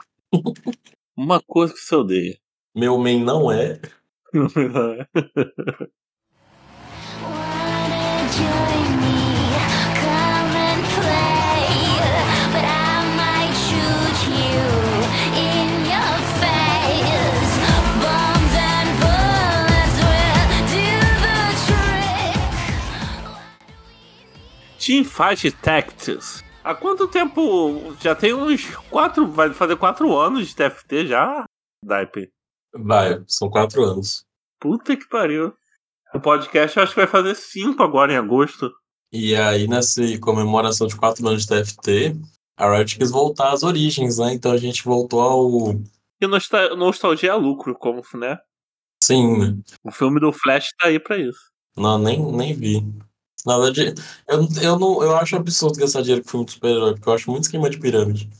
Uma 1.17 1.41
coisa 1.41 1.73
que 1.73 1.81
você 1.81 1.95
odeia. 1.95 2.39
Meu 2.75 2.99
main 2.99 3.25
não 3.25 3.51
é. 3.51 3.81
Wanna 8.25 8.29
join 8.33 8.74
Teamfight 24.85 25.51
Tactics. 25.63 26.45
Há 26.63 26.75
quanto 26.75 27.09
tempo? 27.09 27.97
Já 28.03 28.15
tem 28.15 28.35
uns 28.35 28.67
quatro. 28.91 29.27
Vai 29.27 29.51
fazer 29.55 29.77
quatro 29.77 30.15
anos 30.15 30.49
de 30.49 30.55
TFT 30.55 31.07
já, 31.07 31.47
Daipe? 31.83 32.31
Vai, 32.75 33.25
são 33.27 33.49
quatro 33.49 33.83
anos. 33.83 34.27
Puta 34.61 34.95
que 34.95 35.09
pariu. 35.09 35.55
O 36.15 36.21
podcast 36.21 36.77
eu 36.77 36.83
acho 36.83 36.93
que 36.93 37.01
vai 37.01 37.07
fazer 37.07 37.35
cinco 37.35 37.83
agora 37.83 38.13
em 38.13 38.17
agosto. 38.17 38.71
E 39.11 39.35
aí, 39.35 39.67
nessa 39.67 40.03
comemoração 40.21 40.87
de 40.87 40.97
quatro 40.97 41.27
anos 41.27 41.47
de 41.47 41.49
TFT, 41.49 42.17
a 42.55 42.71
Riot 42.71 42.99
quis 42.99 43.11
voltar 43.11 43.53
às 43.53 43.63
origens, 43.63 44.19
né? 44.19 44.35
Então 44.35 44.53
a 44.53 44.59
gente 44.59 44.85
voltou 44.85 45.21
ao. 45.21 45.73
E 46.21 46.27
nostal 46.27 46.77
nostalgia 46.77 47.31
é 47.31 47.35
lucro, 47.35 47.75
como, 47.75 48.03
né? 48.15 48.39
Sim? 49.03 49.63
O 49.83 49.91
filme 49.91 50.21
do 50.21 50.31
Flash 50.31 50.69
tá 50.79 50.89
aí 50.89 51.01
pra 51.01 51.17
isso. 51.17 51.41
Não, 51.75 51.99
nem, 51.99 52.21
nem 52.21 52.55
vi. 52.55 52.83
Na 53.45 53.59
verdade, 53.59 53.95
eu, 54.29 54.49
eu, 54.63 54.79
não, 54.79 55.03
eu 55.03 55.17
acho 55.17 55.37
absurdo 55.37 55.79
gastar 55.79 56.01
dinheiro 56.01 56.23
com 56.25 56.31
filme 56.31 56.47
de 56.47 56.53
super-herói, 56.53 56.95
porque 56.95 57.09
eu 57.09 57.13
acho 57.13 57.31
muito 57.31 57.45
esquema 57.45 57.69
de 57.69 57.79
pirâmide. 57.79 58.31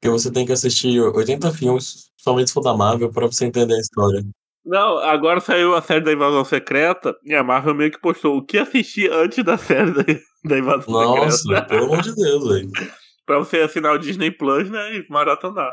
Porque 0.00 0.10
você 0.10 0.30
tem 0.30 0.46
que 0.46 0.52
assistir 0.52 1.00
80 1.00 1.52
filmes, 1.52 2.10
somente 2.16 2.48
se 2.48 2.54
for 2.54 2.62
da 2.62 2.74
Marvel, 2.74 3.10
pra 3.10 3.26
você 3.26 3.44
entender 3.44 3.74
a 3.74 3.80
história. 3.80 4.24
Não, 4.64 4.98
agora 4.98 5.40
saiu 5.40 5.74
a 5.74 5.82
série 5.82 6.02
da 6.02 6.12
Invasão 6.12 6.44
Secreta 6.44 7.14
e 7.22 7.34
a 7.34 7.44
Marvel 7.44 7.74
meio 7.74 7.90
que 7.90 8.00
postou 8.00 8.38
o 8.38 8.44
que 8.44 8.56
assistir 8.56 9.12
antes 9.12 9.44
da 9.44 9.58
série 9.58 9.92
da, 9.92 10.02
da 10.44 10.58
Invasão 10.58 10.92
Nossa, 10.92 11.36
Secreta. 11.36 11.66
pelo 11.66 11.84
amor 11.84 12.00
de 12.00 12.14
Deus, 12.14 12.48
velho. 12.48 12.70
pra 13.26 13.38
você 13.38 13.58
assinar 13.58 13.94
o 13.94 13.98
Disney 13.98 14.30
Plus, 14.30 14.70
né? 14.70 14.96
E 14.96 15.06
maratonar. 15.10 15.70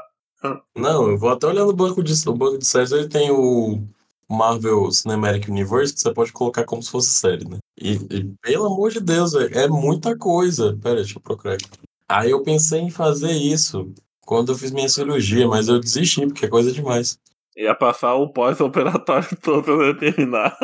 Não, 0.76 1.10
eu 1.10 1.18
vou 1.18 1.30
até 1.30 1.48
olhar 1.48 1.66
no 1.66 1.74
banco 1.74 2.04
de, 2.04 2.14
banco 2.26 2.58
de 2.58 2.66
séries, 2.66 2.92
ele 2.92 3.08
tem 3.08 3.32
o 3.32 3.88
Marvel 4.32 4.90
Cinematic 4.92 5.50
Universe, 5.50 5.94
que 5.94 6.00
você 6.00 6.14
pode 6.14 6.32
colocar 6.32 6.64
como 6.64 6.82
se 6.82 6.90
fosse 6.90 7.12
série, 7.12 7.46
né? 7.48 7.58
E, 7.78 7.94
e, 7.94 8.24
pelo 8.42 8.66
amor 8.66 8.90
de 8.90 9.02
Deus, 9.02 9.34
velho, 9.34 9.54
é 9.54 9.68
muita 9.68 10.18
coisa. 10.18 10.78
Pera, 10.82 10.96
deixa 10.96 11.18
eu 11.18 11.22
procurar 11.22 11.56
aqui. 11.56 11.66
Aí 12.08 12.32
eu 12.32 12.42
pensei 12.42 12.80
em 12.80 12.90
fazer 12.90 13.34
isso 13.34 13.94
quando 14.26 14.54
eu 14.54 14.58
fiz 14.58 14.72
minha 14.72 14.88
cirurgia, 14.88 15.48
mas 15.48 15.68
eu 15.68 15.80
desisti, 15.80 16.26
porque 16.26 16.46
é 16.46 16.50
coisa 16.50 16.72
demais. 16.72 17.20
Ia 17.58 17.76
passar 17.76 18.16
o 18.16 18.30
pós-operatório 18.30 19.28
todo 19.44 19.64
pra 19.64 19.74
eu 19.74 19.98
terminar. 19.98 20.58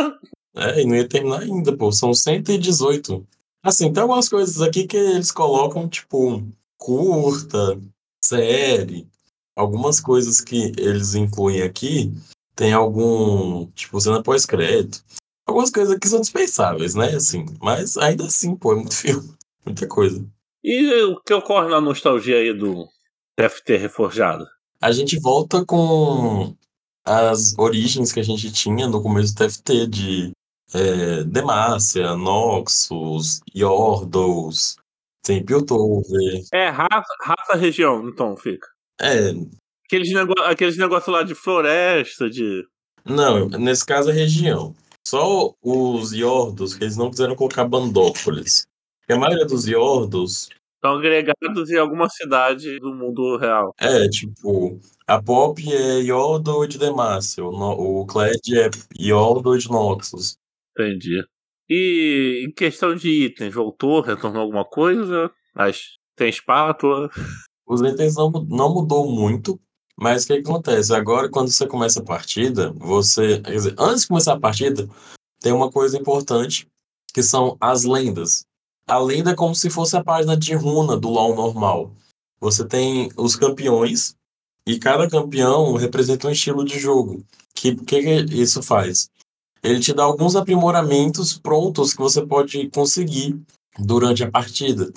É, 0.55 0.81
e 0.81 0.85
não 0.85 0.95
ia 0.95 1.07
terminar 1.07 1.41
ainda, 1.41 1.75
pô. 1.75 1.91
São 1.91 2.13
118. 2.13 3.27
Assim, 3.61 3.91
tem 3.91 4.01
algumas 4.01 4.29
coisas 4.29 4.61
aqui 4.61 4.87
que 4.87 4.95
eles 4.95 5.29
colocam, 5.29 5.89
tipo, 5.89 6.41
curta, 6.77 7.77
série. 8.23 9.05
Algumas 9.53 9.99
coisas 9.99 10.39
que 10.39 10.71
eles 10.77 11.15
incluem 11.15 11.61
aqui 11.63 12.13
tem 12.57 12.73
algum, 12.73 13.67
tipo, 13.67 14.01
cena 14.01 14.21
pós-crédito. 14.21 15.03
Algumas 15.45 15.69
coisas 15.69 15.95
aqui 15.95 16.09
são 16.09 16.19
dispensáveis, 16.19 16.95
né? 16.95 17.15
Assim, 17.15 17.45
mas 17.61 17.95
ainda 17.97 18.25
assim, 18.25 18.55
pô, 18.55 18.73
é 18.73 18.75
muito 18.75 18.95
filme. 18.97 19.37
Muita 19.63 19.87
coisa. 19.87 20.25
E 20.63 21.03
o 21.03 21.21
que 21.21 21.33
ocorre 21.33 21.69
na 21.69 21.79
nostalgia 21.79 22.37
aí 22.37 22.51
do 22.51 22.89
TFT 23.37 23.77
reforjado? 23.77 24.45
A 24.81 24.91
gente 24.91 25.19
volta 25.19 25.63
com 25.63 26.55
as 27.05 27.57
origens 27.57 28.11
que 28.11 28.19
a 28.19 28.23
gente 28.23 28.51
tinha 28.51 28.87
no 28.87 29.01
começo 29.01 29.33
do 29.33 29.37
TFT, 29.37 29.87
de 29.87 30.31
é, 30.73 31.23
Demacia, 31.23 32.15
Noxus, 32.15 33.39
Yordles, 33.55 34.77
tem 35.23 35.45
Piltover. 35.45 36.43
É, 36.51 36.69
raça, 36.69 37.13
raça 37.21 37.55
região, 37.55 38.09
então, 38.09 38.35
fica. 38.35 38.67
É. 38.99 39.31
Aqueles, 39.87 40.13
nego 40.13 40.33
aqueles 40.41 40.77
negócios 40.77 41.13
lá 41.13 41.23
de 41.23 41.33
floresta, 41.33 42.29
de. 42.29 42.63
Não, 43.05 43.47
nesse 43.49 43.85
caso 43.85 44.09
é 44.09 44.13
região. 44.13 44.75
Só 45.07 45.53
os 45.63 46.11
Yordles 46.11 46.75
que 46.75 46.83
eles 46.83 46.97
não 46.97 47.09
quiseram 47.09 47.35
colocar 47.35 47.63
Bandópolis. 47.63 48.67
Porque 48.99 49.13
a 49.13 49.17
maioria 49.17 49.45
dos 49.45 49.65
Yordles 49.65 50.49
Estão 50.77 50.95
agregados 50.97 51.71
em 51.71 51.77
alguma 51.77 52.07
cidade 52.07 52.79
do 52.79 52.93
mundo 52.93 53.35
real. 53.37 53.73
É, 53.79 54.07
tipo, 54.07 54.79
a 55.07 55.21
Pop 55.21 55.59
é 55.73 56.01
Yordle 56.01 56.67
de 56.67 56.77
Demacia, 56.77 57.43
o, 57.43 57.51
no, 57.51 58.01
o 58.01 58.05
Cled 58.05 58.39
é 58.55 58.69
Yordle 58.95 59.57
de 59.57 59.69
Noxus. 59.69 60.37
Entendi. 60.77 61.23
E 61.67 62.45
em 62.47 62.51
questão 62.51 62.95
de 62.95 63.09
itens, 63.09 63.55
voltou, 63.55 64.01
retornou 64.01 64.43
alguma 64.43 64.63
coisa? 64.63 65.31
Mas 65.55 65.97
tem 66.15 66.29
espátula? 66.29 67.09
Os 67.65 67.81
itens 67.81 68.15
não, 68.15 68.29
não 68.29 68.71
mudou 68.71 69.11
muito, 69.11 69.59
mas 69.99 70.23
o 70.23 70.27
que 70.27 70.33
acontece? 70.33 70.93
Agora, 70.93 71.27
quando 71.27 71.49
você 71.49 71.65
começa 71.65 71.99
a 71.99 72.03
partida, 72.03 72.71
você. 72.77 73.39
Quer 73.41 73.51
dizer, 73.51 73.75
antes 73.79 74.01
de 74.01 74.07
começar 74.09 74.33
a 74.33 74.39
partida, 74.39 74.87
tem 75.39 75.51
uma 75.51 75.71
coisa 75.71 75.97
importante, 75.97 76.67
que 77.11 77.23
são 77.23 77.57
as 77.59 77.83
lendas. 77.83 78.45
A 78.87 78.99
lenda 78.99 79.31
é 79.31 79.35
como 79.35 79.55
se 79.55 79.69
fosse 79.69 79.97
a 79.97 80.03
página 80.03 80.37
de 80.37 80.53
runa 80.53 80.95
do 80.95 81.09
LoL 81.09 81.35
normal. 81.35 81.91
Você 82.39 82.63
tem 82.63 83.09
os 83.17 83.35
campeões, 83.35 84.15
e 84.67 84.77
cada 84.77 85.09
campeão 85.09 85.73
representa 85.73 86.27
um 86.27 86.31
estilo 86.31 86.63
de 86.63 86.77
jogo. 86.77 87.15
O 87.15 87.25
que, 87.55 87.75
que, 87.75 88.01
que 88.03 88.35
isso 88.35 88.61
faz? 88.61 89.09
Ele 89.63 89.79
te 89.79 89.93
dá 89.93 90.03
alguns 90.03 90.35
aprimoramentos 90.35 91.37
prontos 91.37 91.93
que 91.93 91.99
você 91.99 92.23
pode 92.23 92.69
conseguir 92.69 93.41
durante 93.79 94.23
a 94.23 94.29
partida. 94.29 94.91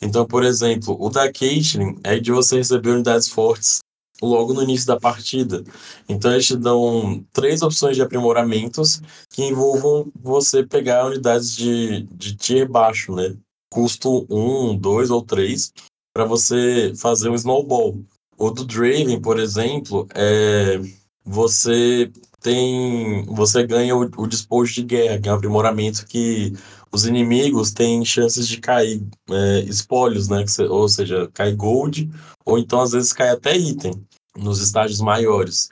Então, 0.00 0.26
por 0.26 0.44
exemplo, 0.44 0.96
o 0.98 1.10
da 1.10 1.30
Caitlyn 1.30 1.98
é 2.02 2.18
de 2.18 2.32
você 2.32 2.56
receber 2.56 2.90
unidades 2.90 3.28
fortes 3.28 3.80
logo 4.22 4.54
no 4.54 4.62
início 4.62 4.86
da 4.86 4.98
partida. 4.98 5.62
Então 6.08 6.32
eles 6.32 6.46
te 6.46 6.56
dão 6.56 7.24
três 7.32 7.62
opções 7.62 7.96
de 7.96 8.02
aprimoramentos 8.02 9.00
que 9.30 9.44
envolvam 9.44 10.10
você 10.20 10.64
pegar 10.64 11.06
unidades 11.06 11.54
de, 11.54 12.02
de 12.12 12.36
tier 12.36 12.68
baixo, 12.68 13.14
né? 13.14 13.36
Custo 13.70 14.26
1, 14.30 14.78
2 14.78 15.10
ou 15.10 15.22
3, 15.22 15.72
para 16.14 16.24
você 16.24 16.92
fazer 16.96 17.28
um 17.28 17.34
snowball. 17.34 17.98
O 18.38 18.50
do 18.50 18.64
Draven, 18.64 19.20
por 19.20 19.38
exemplo, 19.38 20.06
é 20.14 20.80
você 21.24 22.10
tem 22.40 23.24
você 23.26 23.66
ganha 23.66 23.96
o, 23.96 24.08
o 24.16 24.26
despojo 24.26 24.72
de 24.74 24.82
guerra, 24.82 25.18
que 25.20 25.28
é 25.28 25.32
um 25.32 25.36
aprimoramento 25.36 26.06
que 26.06 26.52
os 26.92 27.04
inimigos 27.04 27.72
têm 27.72 28.04
chances 28.04 28.46
de 28.46 28.58
cair 28.58 29.02
é, 29.28 29.60
espólios, 29.60 30.28
né? 30.28 30.44
Ou 30.70 30.88
seja, 30.88 31.28
cai 31.34 31.52
gold, 31.52 32.08
ou 32.44 32.58
então 32.58 32.80
às 32.80 32.92
vezes 32.92 33.12
cai 33.12 33.30
até 33.30 33.56
item 33.56 34.05
nos 34.38 34.60
estágios 34.60 35.00
maiores. 35.00 35.68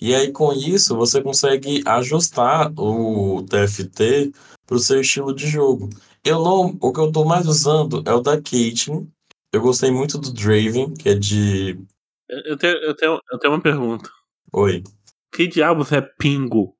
E 0.00 0.14
aí, 0.14 0.32
com 0.32 0.52
isso, 0.52 0.96
você 0.96 1.22
consegue 1.22 1.82
ajustar 1.86 2.72
o 2.76 3.42
TFT 3.48 4.32
para 4.66 4.76
o 4.76 4.80
seu 4.80 5.00
estilo 5.00 5.32
de 5.34 5.46
jogo. 5.46 5.88
Eu 6.24 6.42
não, 6.42 6.76
o 6.80 6.92
que 6.92 6.98
eu 7.00 7.08
estou 7.08 7.24
mais 7.24 7.46
usando 7.46 8.02
é 8.06 8.12
o 8.12 8.20
da 8.20 8.40
Caitlyn. 8.40 9.06
Eu 9.52 9.60
gostei 9.60 9.90
muito 9.90 10.18
do 10.18 10.32
Draven, 10.32 10.94
que 10.94 11.08
é 11.10 11.14
de. 11.14 11.78
Eu 12.28 12.56
tenho, 12.56 12.76
eu 12.78 12.94
tenho, 12.96 13.20
eu 13.30 13.38
tenho 13.38 13.52
uma 13.54 13.60
pergunta. 13.60 14.08
Oi. 14.52 14.82
Que 15.32 15.46
diabos 15.46 15.92
é 15.92 16.00
pingo? 16.00 16.74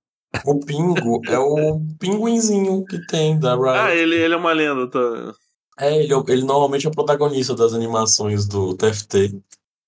O 0.46 0.58
Pingo 0.60 1.20
é 1.26 1.38
o 1.38 1.78
pinguinzinho 1.98 2.84
que 2.86 2.98
tem 3.06 3.38
da 3.38 3.54
Riot. 3.54 3.68
Ah, 3.78 3.94
ele, 3.94 4.14
ele 4.16 4.32
é 4.32 4.36
uma 4.36 4.52
lenda. 4.52 4.88
Tá? 4.88 4.98
É, 5.78 5.94
ele, 6.02 6.12
é- 6.14 6.22
ele 6.28 6.42
normalmente 6.44 6.86
é 6.86 6.88
o 6.88 6.92
protagonista 6.92 7.54
das 7.54 7.74
animações 7.74 8.46
do 8.46 8.74
TFT. 8.74 9.38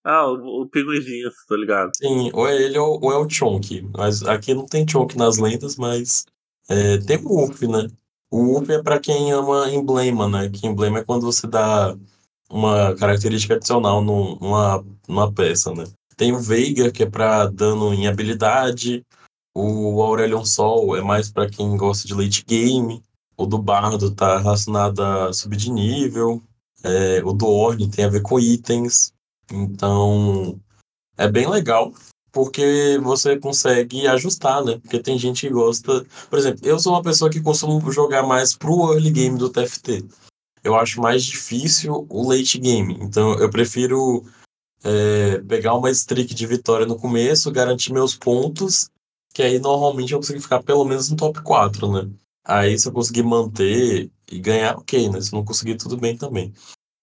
Ah, 0.04 0.26
o, 0.26 0.62
o 0.62 0.68
pinguizinho, 0.68 1.30
tá 1.48 1.56
ligado? 1.56 1.90
Sim, 1.96 2.30
ou 2.34 2.46
é 2.46 2.54
ele 2.62 2.78
ou, 2.78 2.98
ou 3.02 3.12
é 3.12 3.16
o 3.16 3.28
Chonk. 3.28 3.88
Mas 3.96 4.22
aqui 4.22 4.52
não 4.54 4.66
tem 4.66 4.86
Chonk 4.86 5.16
nas 5.16 5.38
lendas, 5.38 5.76
mas 5.76 6.26
é, 6.68 6.98
tem 6.98 7.18
o 7.24 7.42
Urf, 7.42 7.66
né? 7.66 7.88
O 8.30 8.56
Urf 8.56 8.70
é 8.70 8.82
pra 8.82 8.98
quem 9.00 9.32
ama 9.32 9.70
emblema, 9.72 10.28
né? 10.28 10.50
Que 10.50 10.66
emblema 10.66 10.98
é 10.98 11.04
quando 11.04 11.22
você 11.22 11.46
dá 11.46 11.96
uma 12.50 12.94
característica 12.96 13.54
adicional 13.54 14.02
num- 14.02 14.36
numa, 14.36 14.84
numa 15.08 15.32
peça, 15.32 15.72
né? 15.74 15.84
Tem 16.16 16.32
o 16.32 16.38
Veigar, 16.38 16.92
que 16.92 17.02
é 17.02 17.06
pra 17.10 17.46
dano 17.46 17.92
em 17.94 18.06
habilidade. 18.06 19.04
O 19.56 20.02
Aurelion 20.02 20.44
Sol 20.44 20.96
é 20.96 21.00
mais 21.00 21.30
pra 21.30 21.48
quem 21.48 21.76
gosta 21.76 22.06
de 22.06 22.14
late 22.14 22.44
game. 22.46 23.02
O 23.36 23.46
do 23.46 23.58
Bardo 23.58 24.10
tá 24.14 24.38
relacionado 24.38 25.00
a 25.02 25.32
subir 25.32 25.56
de 25.56 25.70
nível. 25.72 26.42
É, 26.84 27.22
o 27.24 27.32
do 27.32 27.46
Ornn 27.48 27.88
tem 27.88 28.04
a 28.04 28.08
ver 28.08 28.20
com 28.22 28.38
itens. 28.38 29.12
Então, 29.50 30.60
é 31.16 31.28
bem 31.28 31.48
legal, 31.48 31.92
porque 32.32 32.98
você 33.02 33.38
consegue 33.38 34.06
ajustar, 34.06 34.64
né? 34.64 34.78
Porque 34.80 34.98
tem 34.98 35.18
gente 35.18 35.46
que 35.46 35.52
gosta. 35.52 36.04
Por 36.28 36.38
exemplo, 36.38 36.66
eu 36.66 36.78
sou 36.78 36.92
uma 36.92 37.02
pessoa 37.02 37.30
que 37.30 37.40
costumo 37.40 37.92
jogar 37.92 38.22
mais 38.24 38.56
pro 38.56 38.92
early 38.92 39.10
game 39.10 39.38
do 39.38 39.50
TFT. 39.50 40.04
Eu 40.62 40.74
acho 40.74 41.00
mais 41.00 41.24
difícil 41.24 42.06
o 42.08 42.28
late 42.28 42.58
game. 42.58 42.96
Então, 43.00 43.34
eu 43.38 43.50
prefiro 43.50 44.24
é, 44.82 45.38
pegar 45.42 45.74
uma 45.74 45.90
streak 45.90 46.34
de 46.34 46.46
vitória 46.46 46.86
no 46.86 46.96
começo, 46.98 47.52
garantir 47.52 47.92
meus 47.92 48.16
pontos, 48.16 48.88
que 49.32 49.42
aí 49.42 49.58
normalmente 49.58 50.12
eu 50.12 50.18
consigo 50.18 50.40
ficar 50.40 50.62
pelo 50.62 50.84
menos 50.84 51.10
no 51.10 51.16
top 51.16 51.42
4, 51.42 51.92
né? 51.92 52.10
Aí, 52.44 52.78
se 52.78 52.88
eu 52.88 52.92
conseguir 52.92 53.22
manter 53.22 54.10
e 54.30 54.38
ganhar, 54.38 54.76
ok, 54.76 55.08
né? 55.08 55.20
Se 55.20 55.32
não 55.32 55.44
conseguir, 55.44 55.76
tudo 55.76 55.96
bem 55.96 56.16
também. 56.16 56.52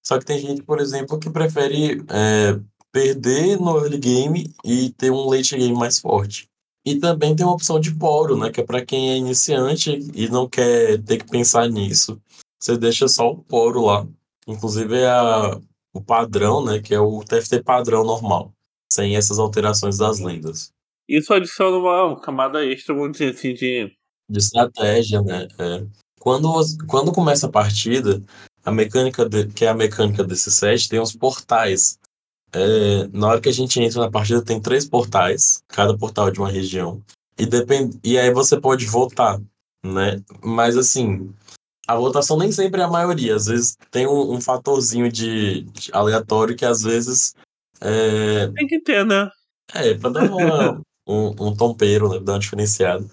Só 0.03 0.17
que 0.17 0.25
tem 0.25 0.39
gente, 0.39 0.63
por 0.63 0.79
exemplo, 0.79 1.19
que 1.19 1.29
prefere 1.29 2.03
é, 2.09 2.59
perder 2.91 3.59
no 3.59 3.77
early 3.77 3.97
game 3.97 4.53
e 4.65 4.89
ter 4.91 5.11
um 5.11 5.29
late 5.29 5.55
game 5.55 5.73
mais 5.73 5.99
forte. 5.99 6.49
E 6.85 6.95
também 6.95 7.35
tem 7.35 7.45
uma 7.45 7.55
opção 7.55 7.79
de 7.79 7.93
poro, 7.93 8.35
né? 8.35 8.49
Que 8.51 8.61
é 8.61 8.65
para 8.65 8.83
quem 8.83 9.11
é 9.11 9.17
iniciante 9.17 9.99
e 10.15 10.27
não 10.27 10.49
quer 10.49 11.01
ter 11.03 11.17
que 11.17 11.29
pensar 11.29 11.69
nisso. 11.69 12.19
Você 12.59 12.77
deixa 12.77 13.07
só 13.07 13.31
o 13.31 13.43
poro 13.43 13.81
lá. 13.85 14.07
Inclusive 14.47 14.97
é 14.97 15.09
a, 15.09 15.59
o 15.93 16.01
padrão, 16.01 16.65
né? 16.65 16.79
Que 16.79 16.95
é 16.95 16.99
o 16.99 17.23
TFT 17.23 17.63
padrão 17.63 18.03
normal. 18.03 18.51
Sem 18.91 19.15
essas 19.15 19.37
alterações 19.37 19.97
das 19.97 20.19
lendas. 20.19 20.71
Isso 21.07 21.33
adiciona 21.33 21.77
uma 21.77 22.19
camada 22.19 22.65
extra, 22.65 22.95
vamos 22.95 23.13
dizer 23.13 23.33
assim, 23.33 23.53
de. 23.53 23.91
De 24.29 24.39
estratégia, 24.39 25.21
né? 25.21 25.47
É. 25.59 25.85
Quando, 26.19 26.49
quando 26.87 27.11
começa 27.11 27.47
a 27.47 27.51
partida, 27.51 28.21
a 28.65 28.71
mecânica, 28.71 29.27
de- 29.27 29.47
que 29.47 29.65
é 29.65 29.69
a 29.69 29.73
mecânica 29.73 30.23
desse 30.23 30.51
set, 30.51 30.87
tem 30.89 30.99
os 30.99 31.13
portais. 31.13 31.97
É, 32.53 33.07
na 33.13 33.27
hora 33.27 33.41
que 33.41 33.49
a 33.49 33.53
gente 33.53 33.79
entra 33.79 34.01
na 34.01 34.11
partida, 34.11 34.41
tem 34.41 34.61
três 34.61 34.85
portais, 34.87 35.63
cada 35.67 35.97
portal 35.97 36.27
é 36.27 36.31
de 36.31 36.39
uma 36.39 36.49
região. 36.49 37.01
E, 37.37 37.45
depend... 37.45 37.97
e 38.03 38.17
aí 38.19 38.31
você 38.31 38.59
pode 38.59 38.85
votar, 38.85 39.39
né? 39.85 40.21
Mas 40.43 40.75
assim, 40.77 41.33
a 41.87 41.95
votação 41.95 42.37
nem 42.37 42.51
sempre 42.51 42.81
é 42.81 42.83
a 42.83 42.89
maioria. 42.89 43.35
Às 43.35 43.45
vezes 43.45 43.77
tem 43.89 44.05
um, 44.05 44.33
um 44.33 44.41
fatorzinho 44.41 45.09
de, 45.11 45.61
de 45.63 45.89
aleatório 45.93 46.55
que 46.55 46.65
às 46.65 46.81
vezes 46.81 47.33
é, 47.79 48.47
Tem 48.49 48.67
que 48.67 48.79
ter, 48.81 49.05
né? 49.05 49.29
é, 49.73 49.93
pra 49.95 50.09
dar 50.09 50.23
uma, 50.29 50.81
um, 51.07 51.27
um 51.47 51.55
tompeiro, 51.55 52.09
né? 52.09 52.19
Dar 52.19 52.33
uma 52.33 52.39
diferenciada. 52.39 53.05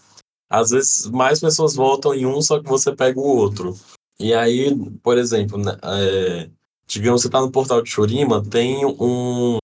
Às 0.51 0.71
vezes 0.71 1.07
mais 1.07 1.41
pessoas 1.41 1.75
votam 1.75 2.13
em 2.15 2.27
um, 2.27 2.43
só 2.43 2.61
que 2.61 2.69
você 2.69 2.95
pega 2.95 3.19
o 3.21 3.23
outro. 3.23 3.79
E 4.21 4.35
aí, 4.35 4.75
por 5.03 5.17
exemplo, 5.17 5.59
né, 5.59 5.77
é, 5.83 6.51
digamos 6.87 7.23
você 7.23 7.31
tá 7.31 7.41
no 7.41 7.53
portal 7.53 7.83
de 7.83 7.91
Shurima, 7.91 8.43
tem 8.43 8.85
um. 8.85 9.59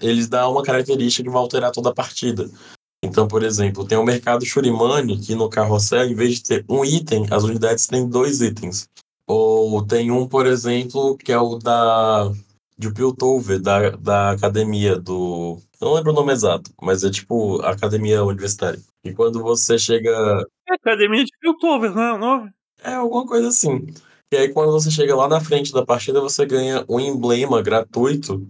Eles 0.00 0.28
dão 0.28 0.52
uma 0.52 0.62
característica 0.62 1.24
que 1.24 1.30
vai 1.32 1.42
alterar 1.42 1.72
toda 1.72 1.90
a 1.90 1.94
partida. 1.94 2.48
Então, 3.04 3.28
por 3.28 3.42
exemplo, 3.42 3.86
tem 3.86 3.98
o 3.98 4.04
mercado 4.04 4.44
Shurimani, 4.44 5.18
que 5.18 5.34
no 5.34 5.50
carrossel, 5.50 6.06
em 6.06 6.14
vez 6.14 6.36
de 6.36 6.42
ter 6.42 6.64
um 6.68 6.84
item, 6.84 7.26
as 7.30 7.42
unidades 7.44 7.86
têm 7.86 8.08
dois 8.08 8.40
itens. 8.40 8.88
Ou 9.26 9.84
tem 9.84 10.10
um, 10.10 10.26
por 10.26 10.46
exemplo, 10.46 11.16
que 11.16 11.32
é 11.32 11.38
o 11.38 11.58
da 11.58 12.32
de 12.78 12.92
Piltover, 12.92 13.60
da, 13.60 13.90
da 13.90 14.30
academia 14.32 14.98
do. 14.98 15.58
Eu 15.80 15.88
não 15.88 15.94
lembro 15.94 16.12
o 16.12 16.14
nome 16.14 16.32
exato, 16.32 16.70
mas 16.80 17.02
é 17.04 17.10
tipo 17.10 17.60
academia 17.62 18.22
universitária. 18.24 18.80
E 19.04 19.12
quando 19.12 19.42
você 19.42 19.78
chega. 19.78 20.10
É 20.68 20.74
Academia 20.74 21.24
de 21.24 21.30
Piltover, 21.40 21.94
né? 21.94 22.12
O 22.12 22.18
nome? 22.18 22.50
É 22.82 22.94
alguma 22.94 23.26
coisa 23.26 23.48
assim. 23.48 23.86
E 24.32 24.36
aí, 24.36 24.52
quando 24.52 24.72
você 24.72 24.90
chega 24.90 25.14
lá 25.14 25.28
na 25.28 25.40
frente 25.40 25.72
da 25.72 25.84
partida, 25.84 26.20
você 26.20 26.44
ganha 26.44 26.84
um 26.88 26.98
emblema 26.98 27.62
gratuito. 27.62 28.46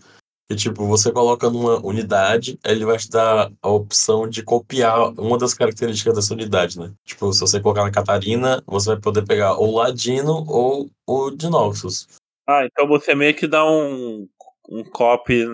Que, 0.49 0.55
tipo, 0.55 0.87
você 0.87 1.11
coloca 1.11 1.51
numa 1.51 1.85
unidade, 1.85 2.57
ele 2.65 2.85
vai 2.85 2.97
te 2.97 3.11
dar 3.11 3.51
a 3.61 3.69
opção 3.69 4.29
de 4.29 4.45
copiar 4.45 5.13
uma 5.19 5.37
das 5.37 5.53
características 5.53 6.15
dessa 6.15 6.35
unidade, 6.35 6.79
né? 6.79 6.93
Tipo, 7.05 7.33
se 7.33 7.41
você 7.41 7.61
colocar 7.61 7.83
na 7.83 7.91
Catarina, 7.91 8.63
você 8.65 8.91
vai 8.91 9.01
poder 9.01 9.27
pegar 9.27 9.57
ou 9.57 9.73
o 9.73 9.77
Ladino 9.77 10.45
ou 10.47 10.89
o 11.05 11.31
de 11.31 11.49
Noxus. 11.49 12.07
Ah, 12.49 12.65
então 12.65 12.87
você 12.87 13.13
meio 13.13 13.35
que 13.35 13.49
dá 13.49 13.69
um, 13.69 14.29
um 14.69 14.85
copy 14.85 15.45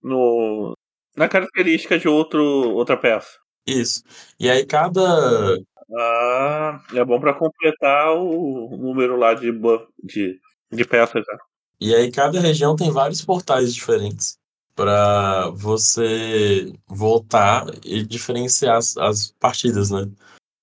no, 0.00 0.74
na 1.16 1.28
característica 1.28 1.98
de 1.98 2.08
outro, 2.08 2.42
outra 2.70 2.96
peça. 2.96 3.36
Isso. 3.66 4.02
E 4.38 4.48
aí, 4.48 4.64
cada, 4.64 5.58
Ah, 5.96 6.80
é 6.94 7.04
bom 7.04 7.18
pra 7.18 7.34
completar 7.34 8.14
o 8.16 8.76
número 8.76 9.16
lá 9.16 9.34
de, 9.34 9.50
buff, 9.50 9.86
de, 10.02 10.38
de 10.70 10.84
peças. 10.84 11.24
Né? 11.26 11.38
E 11.80 11.94
aí 11.94 12.10
cada 12.10 12.40
região 12.40 12.76
tem 12.76 12.90
vários 12.90 13.24
portais 13.24 13.74
diferentes 13.74 14.38
para 14.74 15.50
você 15.50 16.72
voltar 16.86 17.66
e 17.84 18.02
diferenciar 18.02 18.76
as, 18.76 18.96
as 18.96 19.32
partidas, 19.38 19.90
né? 19.90 20.08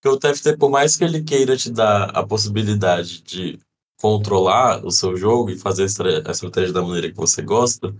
Porque 0.01 0.15
o 0.15 0.19
TFT, 0.19 0.57
por 0.57 0.69
mais 0.69 0.95
que 0.95 1.03
ele 1.03 1.23
queira 1.23 1.57
te 1.57 1.69
dar 1.71 2.05
a 2.11 2.25
possibilidade 2.25 3.21
de 3.21 3.59
controlar 3.99 4.85
o 4.85 4.91
seu 4.91 5.17
jogo 5.17 5.49
e 5.49 5.57
fazer 5.57 5.83
a 5.83 6.31
estratégia 6.31 6.71
da 6.71 6.81
maneira 6.81 7.09
que 7.09 7.17
você 7.17 7.41
gosta, 7.41 7.93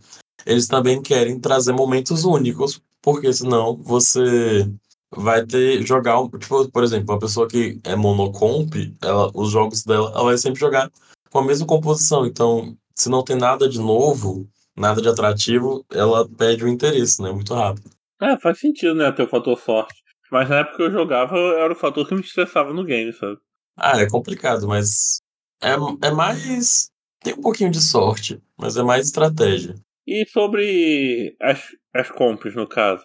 eles 0.45 0.67
também 0.67 1.01
querem 1.01 1.39
trazer 1.39 1.73
momentos 1.73 2.23
únicos, 2.23 2.81
porque 3.01 3.33
senão 3.33 3.75
você 3.75 4.71
vai 5.15 5.45
ter 5.45 5.85
jogar, 5.85 6.19
um- 6.19 6.29
tipo, 6.29 6.69
por 6.71 6.83
exemplo, 6.83 7.13
uma 7.13 7.19
pessoa 7.19 7.47
que 7.47 7.79
é 7.83 7.95
monocomp, 7.95 8.73
ela, 9.01 9.31
os 9.33 9.51
jogos 9.51 9.83
dela, 9.83 10.11
ela 10.11 10.23
vai 10.25 10.37
sempre 10.37 10.59
jogar 10.59 10.91
com 11.29 11.39
a 11.39 11.45
mesma 11.45 11.65
composição. 11.67 12.25
Então, 12.25 12.75
se 12.95 13.09
não 13.09 13.23
tem 13.23 13.35
nada 13.35 13.67
de 13.69 13.79
novo, 13.79 14.47
nada 14.75 15.01
de 15.01 15.07
atrativo, 15.09 15.85
ela 15.91 16.27
perde 16.27 16.65
o 16.65 16.67
interesse, 16.67 17.21
né? 17.21 17.31
Muito 17.31 17.53
rápido. 17.53 17.89
É, 18.21 18.37
faz 18.39 18.59
sentido, 18.59 18.95
né? 18.95 19.11
Ter 19.11 19.23
o 19.23 19.27
fator 19.29 19.57
sorte. 19.59 19.95
Mas 20.31 20.49
na 20.49 20.57
época 20.59 20.77
que 20.77 20.83
eu 20.83 20.91
jogava, 20.91 21.37
era 21.37 21.71
o 21.71 21.75
fator 21.75 22.07
que 22.07 22.15
me 22.15 22.21
estressava 22.21 22.73
no 22.73 22.83
game, 22.83 23.13
sabe? 23.13 23.37
Ah, 23.77 24.01
é 24.01 24.09
complicado, 24.09 24.67
mas 24.67 25.21
é, 25.61 25.73
é 26.07 26.11
mais. 26.11 26.89
Tem 27.23 27.33
um 27.33 27.41
pouquinho 27.41 27.71
de 27.71 27.81
sorte, 27.81 28.41
mas 28.57 28.75
é 28.75 28.83
mais 28.83 29.05
estratégia. 29.07 29.75
E 30.05 30.25
sobre 30.27 31.35
as, 31.41 31.61
as 31.93 32.09
compras, 32.11 32.55
no 32.55 32.67
caso. 32.67 33.03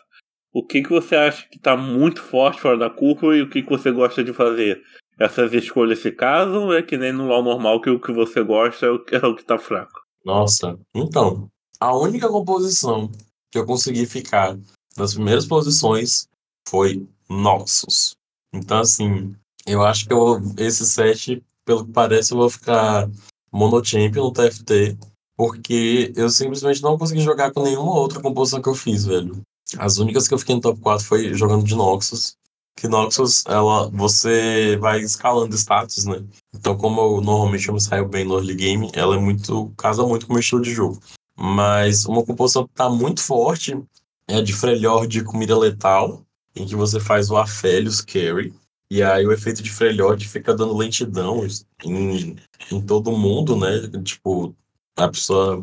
O 0.53 0.63
que, 0.63 0.83
que 0.83 0.91
você 0.91 1.17
acha 1.17 1.49
que 1.49 1.59
tá 1.59 1.77
muito 1.77 2.23
forte 2.23 2.61
fora 2.61 2.77
da 2.77 2.91
curva 2.91 3.35
e 3.35 3.43
o 3.43 3.49
que, 3.49 3.63
que 3.63 3.71
você 3.71 3.91
gosta 3.91 4.23
de 4.23 4.33
fazer? 4.35 4.83
Essas 5.19 5.53
escolhas 5.55 6.01
se 6.01 6.13
casam 6.13 6.65
ou 6.65 6.75
é 6.75 6.83
que 6.83 6.99
nem 6.99 7.13
no 7.13 7.27
LoL 7.27 7.43
normal 7.43 7.81
que 7.81 7.89
o 7.89 8.01
que 8.01 8.13
você 8.13 8.43
gosta 8.43 8.87
é 8.87 8.91
o 8.91 8.99
que, 8.99 9.15
é 9.17 9.27
o 9.27 9.35
que 9.35 9.45
tá 9.45 9.59
fraco? 9.59 10.01
Nossa, 10.25 10.79
então, 10.95 11.49
a 11.81 11.97
única 11.97 12.29
composição 12.29 13.11
que 13.51 13.59
eu 13.59 13.67
consegui 13.67 14.07
ficar 14.07 14.59
nas 14.97 15.15
primeiras 15.15 15.47
posições 15.47 16.29
foi 16.69 17.07
Noxus. 17.29 18.15
Então, 18.53 18.81
assim, 18.81 19.35
eu 19.67 19.83
acho 19.83 20.07
que 20.07 20.13
eu, 20.13 20.41
esse 20.59 20.85
set, 20.85 21.43
pelo 21.65 21.87
que 21.87 21.93
parece, 21.93 22.33
eu 22.33 22.39
vou 22.39 22.51
ficar 22.51 23.09
monochampion 23.51 24.25
no 24.25 24.33
TFT, 24.33 24.99
porque 25.37 26.13
eu 26.15 26.29
simplesmente 26.29 26.83
não 26.83 26.99
consegui 26.99 27.21
jogar 27.21 27.53
com 27.53 27.63
nenhuma 27.63 27.95
outra 27.95 28.21
composição 28.21 28.61
que 28.61 28.69
eu 28.69 28.75
fiz, 28.75 29.05
velho. 29.05 29.41
As 29.79 29.99
únicas 29.99 30.29
que 30.29 30.35
eu 30.35 30.39
fiquei 30.39 30.55
no 30.55 30.61
top 30.61 30.81
4 30.81 31.07
foi 31.07 31.35
jogando 31.35 31.65
de 31.65 31.75
Noxus. 31.75 32.37
Que 32.77 32.89
Noxus, 32.89 33.45
ela, 33.47 33.89
você 33.91 34.77
vai 34.79 35.01
escalando 35.01 35.55
status, 35.55 36.05
né? 36.05 36.25
Então, 36.55 36.77
como 36.77 37.01
eu 37.01 37.21
normalmente 37.21 37.69
eu 37.69 37.75
me 37.75 37.81
saio 37.81 38.09
bem 38.09 38.25
no 38.25 38.35
early 38.35 38.55
game, 38.55 38.91
ela 38.95 39.17
é 39.17 39.19
muito. 39.19 39.73
casa 39.77 40.07
muito 40.07 40.27
com 40.27 40.33
o 40.33 40.35
meu 40.35 40.41
estilo 40.41 40.63
de 40.63 40.73
jogo. 40.73 41.01
Mas 41.37 42.05
uma 42.07 42.25
composição 42.25 42.67
que 42.67 42.75
tá 42.75 42.89
muito 42.89 43.23
forte 43.23 43.81
é 44.29 44.37
a 44.37 44.43
de 44.43 44.53
Freljord 44.53 45.25
com 45.25 45.37
mira 45.37 45.57
letal, 45.57 46.23
em 46.55 46.67
que 46.67 46.77
você 46.77 47.01
faz 47.01 47.31
o 47.31 47.37
Aphelios 47.37 48.01
Carry. 48.01 48.55
E 48.91 49.03
aí 49.03 49.27
o 49.27 49.33
efeito 49.33 49.63
de 49.63 49.71
Freljord 49.71 50.29
fica 50.29 50.55
dando 50.55 50.77
lentidão 50.77 51.47
em, 51.85 52.37
em 52.71 52.81
todo 52.81 53.17
mundo, 53.17 53.57
né? 53.57 53.89
Tipo, 54.03 54.55
a 54.97 55.09
pessoa 55.09 55.63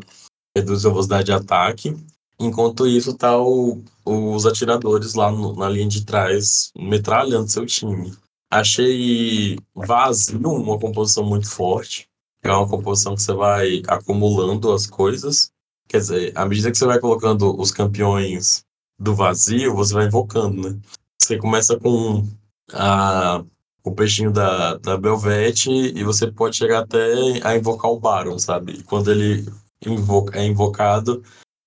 reduz 0.56 0.84
a 0.84 0.88
velocidade 0.88 1.26
de 1.26 1.32
ataque. 1.32 1.96
Enquanto 2.40 2.86
isso, 2.86 3.12
tá 3.12 3.38
o, 3.38 3.82
os 4.02 4.46
atiradores 4.46 5.12
lá 5.12 5.30
no, 5.30 5.54
na 5.54 5.68
linha 5.68 5.86
de 5.86 6.06
trás 6.06 6.72
metralhando 6.74 7.50
seu 7.50 7.66
time. 7.66 8.14
Achei 8.50 9.58
vazio 9.74 10.50
uma 10.50 10.78
composição 10.78 11.22
muito 11.22 11.48
forte. 11.50 12.08
É 12.42 12.50
uma 12.50 12.66
composição 12.66 13.14
que 13.14 13.22
você 13.22 13.34
vai 13.34 13.82
acumulando 13.86 14.72
as 14.72 14.86
coisas. 14.86 15.52
Quer 15.86 15.98
dizer, 15.98 16.32
à 16.34 16.46
medida 16.46 16.70
que 16.70 16.78
você 16.78 16.86
vai 16.86 16.98
colocando 16.98 17.60
os 17.60 17.70
campeões 17.70 18.64
do 18.98 19.14
vazio, 19.14 19.74
você 19.74 19.92
vai 19.92 20.06
invocando, 20.06 20.70
né? 20.70 20.80
Você 21.20 21.36
começa 21.36 21.78
com 21.78 22.26
a, 22.72 23.44
o 23.84 23.92
peixinho 23.92 24.30
da, 24.30 24.78
da 24.78 24.96
Belvete 24.96 25.70
e 25.70 26.02
você 26.02 26.30
pode 26.32 26.56
chegar 26.56 26.80
até 26.80 27.12
a 27.44 27.54
invocar 27.54 27.90
o 27.90 28.00
Baron, 28.00 28.38
sabe? 28.38 28.72
E 28.72 28.82
quando 28.82 29.10
ele 29.10 29.46
invoca, 29.84 30.38
é 30.38 30.46
invocado, 30.46 31.22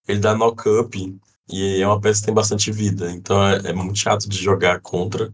ele 0.07 0.19
dá 0.19 0.35
knock-up 0.35 1.17
e 1.49 1.81
é 1.81 1.87
uma 1.87 1.99
peça 1.99 2.21
que 2.21 2.25
tem 2.27 2.35
bastante 2.35 2.71
vida. 2.71 3.11
Então 3.11 3.45
é, 3.45 3.69
é 3.69 3.73
muito 3.73 3.99
chato 3.99 4.27
de 4.27 4.37
jogar 4.37 4.79
contra. 4.81 5.33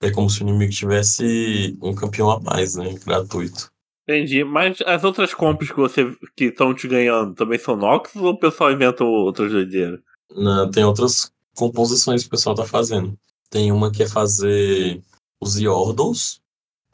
É 0.00 0.10
como 0.10 0.28
se 0.28 0.42
o 0.42 0.48
inimigo 0.48 0.72
tivesse 0.72 1.78
um 1.80 1.94
campeão 1.94 2.30
a 2.30 2.40
mais, 2.40 2.74
né? 2.74 2.94
Gratuito. 3.04 3.72
Entendi. 4.06 4.44
Mas 4.44 4.80
as 4.82 5.02
outras 5.02 5.32
compras 5.32 5.70
que 5.70 5.76
você 5.76 6.14
que 6.36 6.46
estão 6.46 6.74
te 6.74 6.86
ganhando 6.86 7.34
também 7.34 7.58
são 7.58 7.76
Nox 7.76 8.14
ou 8.16 8.32
o 8.32 8.38
pessoal 8.38 8.72
inventa 8.72 9.02
outras 9.02 9.50
doideiras? 9.50 10.00
Não, 10.30 10.70
tem 10.70 10.84
outras 10.84 11.32
composições 11.54 12.22
que 12.22 12.28
o 12.28 12.30
pessoal 12.30 12.54
tá 12.54 12.64
fazendo. 12.64 13.16
Tem 13.48 13.72
uma 13.72 13.90
que 13.90 14.02
é 14.02 14.08
fazer 14.08 15.00
os 15.40 15.58
Yordles, 15.58 16.40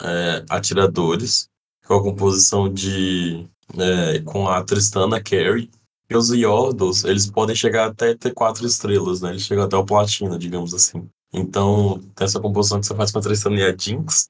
é, 0.02 0.44
atiradores, 0.48 1.48
com 1.86 1.94
a 1.94 2.02
composição 2.02 2.72
de. 2.72 3.46
É, 3.76 4.20
com 4.20 4.48
a 4.48 4.62
Tristana 4.62 5.20
Carry. 5.22 5.70
E 6.10 6.16
os 6.16 6.30
Yordles, 6.30 7.04
eles 7.04 7.30
podem 7.30 7.54
chegar 7.54 7.86
até 7.86 8.16
ter 8.16 8.34
quatro 8.34 8.66
estrelas, 8.66 9.20
né? 9.20 9.30
Eles 9.30 9.42
chegam 9.42 9.64
até 9.64 9.76
o 9.76 9.84
Platina, 9.84 10.36
digamos 10.36 10.74
assim. 10.74 11.08
Então, 11.32 12.00
tem 12.16 12.24
essa 12.24 12.40
composição 12.40 12.80
que 12.80 12.86
você 12.86 12.96
faz 12.96 13.12
com 13.12 13.20
a 13.20 13.22
Tristana 13.22 13.60
e 13.60 13.64
a 13.64 13.76
Jinx, 13.76 14.28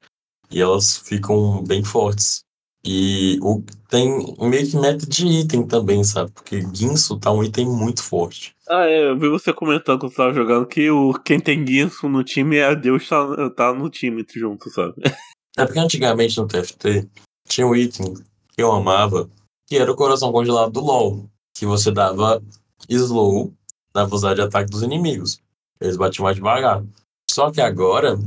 e 0.50 0.60
elas 0.60 0.98
ficam 0.98 1.64
bem 1.64 1.82
fortes. 1.82 2.42
E 2.84 3.38
o, 3.42 3.62
tem 3.88 4.34
meio 4.40 4.70
que 4.70 4.76
meta 4.76 5.06
de 5.06 5.26
item 5.26 5.66
também, 5.66 6.02
sabe? 6.04 6.30
Porque 6.32 6.60
Guinso 6.60 7.18
tá 7.18 7.30
um 7.30 7.42
item 7.42 7.66
muito 7.66 8.02
forte. 8.02 8.54
Ah, 8.68 8.86
é, 8.86 9.10
eu 9.10 9.18
vi 9.18 9.28
você 9.28 9.52
comentando 9.52 10.00
quando 10.00 10.12
você 10.12 10.16
tava 10.16 10.34
jogando 10.34 10.66
que 10.66 10.90
o, 10.90 11.12
quem 11.24 11.40
tem 11.40 11.64
Guinso 11.64 12.08
no 12.08 12.24
time 12.24 12.56
é 12.56 12.66
a 12.66 12.74
Deus 12.74 13.08
tá, 13.08 13.50
tá 13.50 13.72
no 13.72 13.88
time 13.90 14.24
junto, 14.34 14.68
sabe? 14.70 14.94
É 15.58 15.66
porque 15.66 15.80
antigamente 15.80 16.38
no 16.38 16.46
TFT 16.46 17.08
tinha 17.46 17.66
um 17.66 17.74
item 17.74 18.14
que 18.14 18.62
eu 18.62 18.70
amava, 18.70 19.28
que 19.66 19.76
era 19.76 19.90
o 19.90 19.96
coração 19.96 20.30
congelado 20.30 20.70
do 20.70 20.80
LoL. 20.80 21.28
Que 21.54 21.66
você 21.66 21.90
dava 21.90 22.42
slow 22.88 23.52
na 23.94 24.04
velocidade 24.04 24.36
de 24.36 24.42
ataque 24.42 24.70
dos 24.70 24.82
inimigos. 24.82 25.40
Eles 25.80 25.96
batiam 25.96 26.24
mais 26.24 26.36
devagar. 26.36 26.84
Só 27.30 27.50
que 27.50 27.60
agora, 27.60 28.18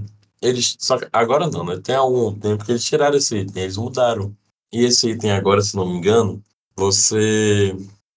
eles. 0.41 0.75
Só 0.79 0.97
que 0.97 1.07
agora 1.11 1.47
não, 1.49 1.65
né? 1.65 1.79
Tem 1.83 1.95
algum 1.95 2.33
tempo 2.33 2.65
que 2.65 2.71
eles 2.71 2.83
tiraram 2.83 3.17
esse 3.17 3.37
item, 3.37 3.63
eles 3.63 3.77
mudaram. 3.77 4.35
E 4.71 4.83
esse 4.83 5.09
item 5.09 5.31
agora, 5.31 5.61
se 5.61 5.75
não 5.75 5.85
me 5.85 5.97
engano, 5.97 6.43
você 6.75 7.75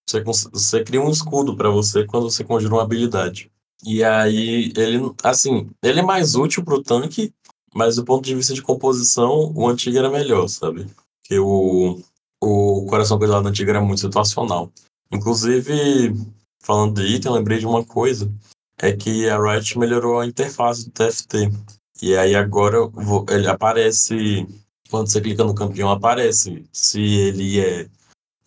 você, 0.09 0.49
você 0.51 0.85
cria 0.85 1.01
um 1.01 1.11
escudo 1.11 1.57
para 1.57 1.69
você 1.69 2.05
quando 2.05 2.31
você 2.31 2.45
conjura 2.45 2.75
uma 2.75 2.83
habilidade. 2.83 3.51
E 3.85 4.03
aí 4.03 4.73
ele, 4.77 5.13
assim, 5.23 5.69
ele 5.83 6.01
é 6.01 6.03
mais 6.03 6.35
útil 6.35 6.65
pro 6.65 6.83
tanque, 6.83 7.33
mas 7.75 7.97
do 7.97 8.05
ponto 8.05 8.25
de 8.25 8.35
vista 8.35 8.55
de 8.55 8.63
composição, 8.63 9.53
o 9.55 9.69
antigo 9.69 9.99
era 9.99 10.09
melhor, 10.09 10.49
sabe? 10.49 10.87
Porque 11.23 11.39
o, 11.39 12.01
o 12.41 12.87
coração 12.89 13.19
congelado 13.19 13.47
antigo 13.47 13.71
era 13.71 13.81
muito 13.81 14.01
situacional. 14.01 14.71
Inclusive, 15.11 16.15
falando 16.61 17.01
de 17.01 17.07
item, 17.07 17.33
lembrei 17.33 17.59
de 17.59 17.67
uma 17.67 17.85
coisa, 17.85 18.33
é 18.79 18.93
que 18.93 19.29
a 19.29 19.39
Riot 19.39 19.79
melhorou 19.79 20.21
a 20.21 20.27
interface 20.27 20.85
do 20.85 20.91
TFT. 20.91 21.51
E 22.03 22.17
aí 22.17 22.35
agora 22.35 22.79
ele 23.31 23.49
aparece, 23.49 24.47
quando 24.91 25.11
você 25.11 25.21
clica 25.21 25.45
no 25.45 25.55
campeão, 25.55 25.91
aparece 25.91 26.65
se 26.73 27.01
ele 27.01 27.61
é 27.61 27.89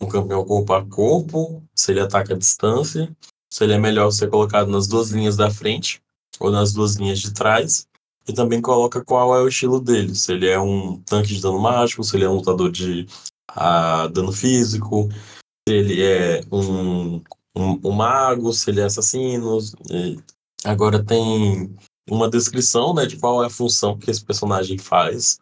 um 0.00 0.06
campeão 0.06 0.44
corpo 0.44 0.72
a 0.72 0.84
corpo, 0.84 1.62
se 1.74 1.90
ele 1.90 2.00
ataca 2.00 2.34
a 2.34 2.38
distância, 2.38 3.14
se 3.50 3.64
ele 3.64 3.72
é 3.72 3.78
melhor 3.78 4.10
ser 4.12 4.30
colocado 4.30 4.70
nas 4.70 4.86
duas 4.86 5.10
linhas 5.10 5.36
da 5.36 5.50
frente 5.50 6.00
ou 6.38 6.50
nas 6.50 6.72
duas 6.72 6.94
linhas 6.94 7.18
de 7.18 7.32
trás. 7.32 7.86
E 8.28 8.32
também 8.32 8.60
coloca 8.60 9.04
qual 9.04 9.34
é 9.34 9.40
o 9.40 9.48
estilo 9.48 9.80
dele, 9.80 10.14
se 10.14 10.32
ele 10.32 10.48
é 10.48 10.58
um 10.60 11.00
tanque 11.00 11.34
de 11.34 11.42
dano 11.42 11.58
mágico, 11.58 12.04
se 12.04 12.16
ele 12.16 12.24
é 12.24 12.28
um 12.28 12.36
lutador 12.36 12.70
de 12.70 13.06
a, 13.48 14.06
dano 14.06 14.30
físico, 14.30 15.08
se 15.68 15.74
ele 15.74 16.02
é 16.02 16.42
um, 16.50 17.16
um, 17.56 17.80
um 17.84 17.90
mago, 17.90 18.52
se 18.52 18.70
ele 18.70 18.80
é 18.80 18.84
assassino. 18.84 19.58
Agora 20.64 21.02
tem 21.02 21.74
uma 22.08 22.28
descrição 22.28 22.94
né, 22.94 23.06
de 23.06 23.16
qual 23.16 23.42
é 23.42 23.46
a 23.46 23.50
função 23.50 23.96
que 23.96 24.10
esse 24.10 24.24
personagem 24.24 24.78
faz 24.78 25.38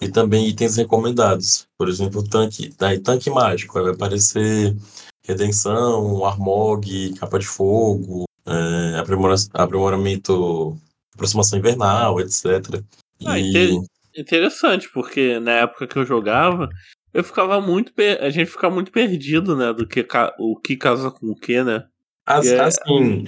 e 0.00 0.08
também 0.08 0.48
itens 0.48 0.76
recomendados. 0.76 1.66
Por 1.78 1.88
exemplo, 1.88 2.22
tanque, 2.22 2.74
daí 2.78 2.98
tanque 2.98 3.30
mágico, 3.30 3.80
vai 3.82 3.92
aparecer 3.92 4.76
redenção, 5.24 6.24
armog, 6.24 7.14
capa 7.18 7.38
de 7.38 7.46
fogo, 7.46 8.24
é, 8.46 8.98
aprimora, 8.98 9.34
aprimoramento, 9.54 10.78
aproximação 11.14 11.58
invernal, 11.58 12.20
etc. 12.20 12.82
Ah, 13.24 13.38
e... 13.38 13.80
Interessante, 14.16 14.88
porque 14.94 15.38
na 15.40 15.52
época 15.52 15.86
que 15.86 15.98
eu 15.98 16.06
jogava, 16.06 16.70
eu 17.16 17.24
ficava 17.24 17.60
muito. 17.60 17.92
Per... 17.92 18.22
A 18.22 18.30
gente 18.30 18.50
ficava 18.50 18.74
muito 18.74 18.92
perdido, 18.92 19.56
né? 19.56 19.72
Do 19.72 19.86
que 19.86 20.06
o 20.38 20.58
que 20.60 20.76
casa 20.76 21.10
com 21.10 21.26
o 21.26 21.34
que, 21.34 21.62
né? 21.62 21.84
As, 22.26 22.46
é... 22.46 22.60
Assim. 22.60 23.24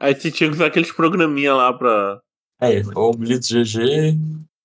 Aí 0.00 0.14
você 0.14 0.30
tinha 0.30 0.48
que 0.48 0.56
usar 0.56 0.66
aqueles 0.66 0.92
programinha 0.92 1.54
lá 1.54 1.72
pra. 1.72 2.20
É, 2.60 2.82
ou 2.94 3.16
Blitz 3.16 3.50
GG, 3.50 4.18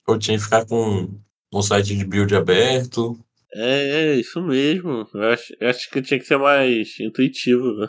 ou 0.08 0.18
tinha 0.18 0.38
que 0.38 0.44
ficar 0.44 0.66
com 0.66 1.10
um 1.54 1.62
site 1.62 1.96
de 1.96 2.06
build 2.06 2.36
aberto. 2.36 3.18
É, 3.54 4.14
é 4.14 4.16
isso 4.16 4.42
mesmo. 4.42 5.08
Eu 5.14 5.30
acho, 5.30 5.54
eu 5.60 5.70
acho 5.70 5.90
que 5.90 6.02
tinha 6.02 6.20
que 6.20 6.26
ser 6.26 6.38
mais 6.38 7.00
intuitivo, 7.00 7.74
né? 7.76 7.88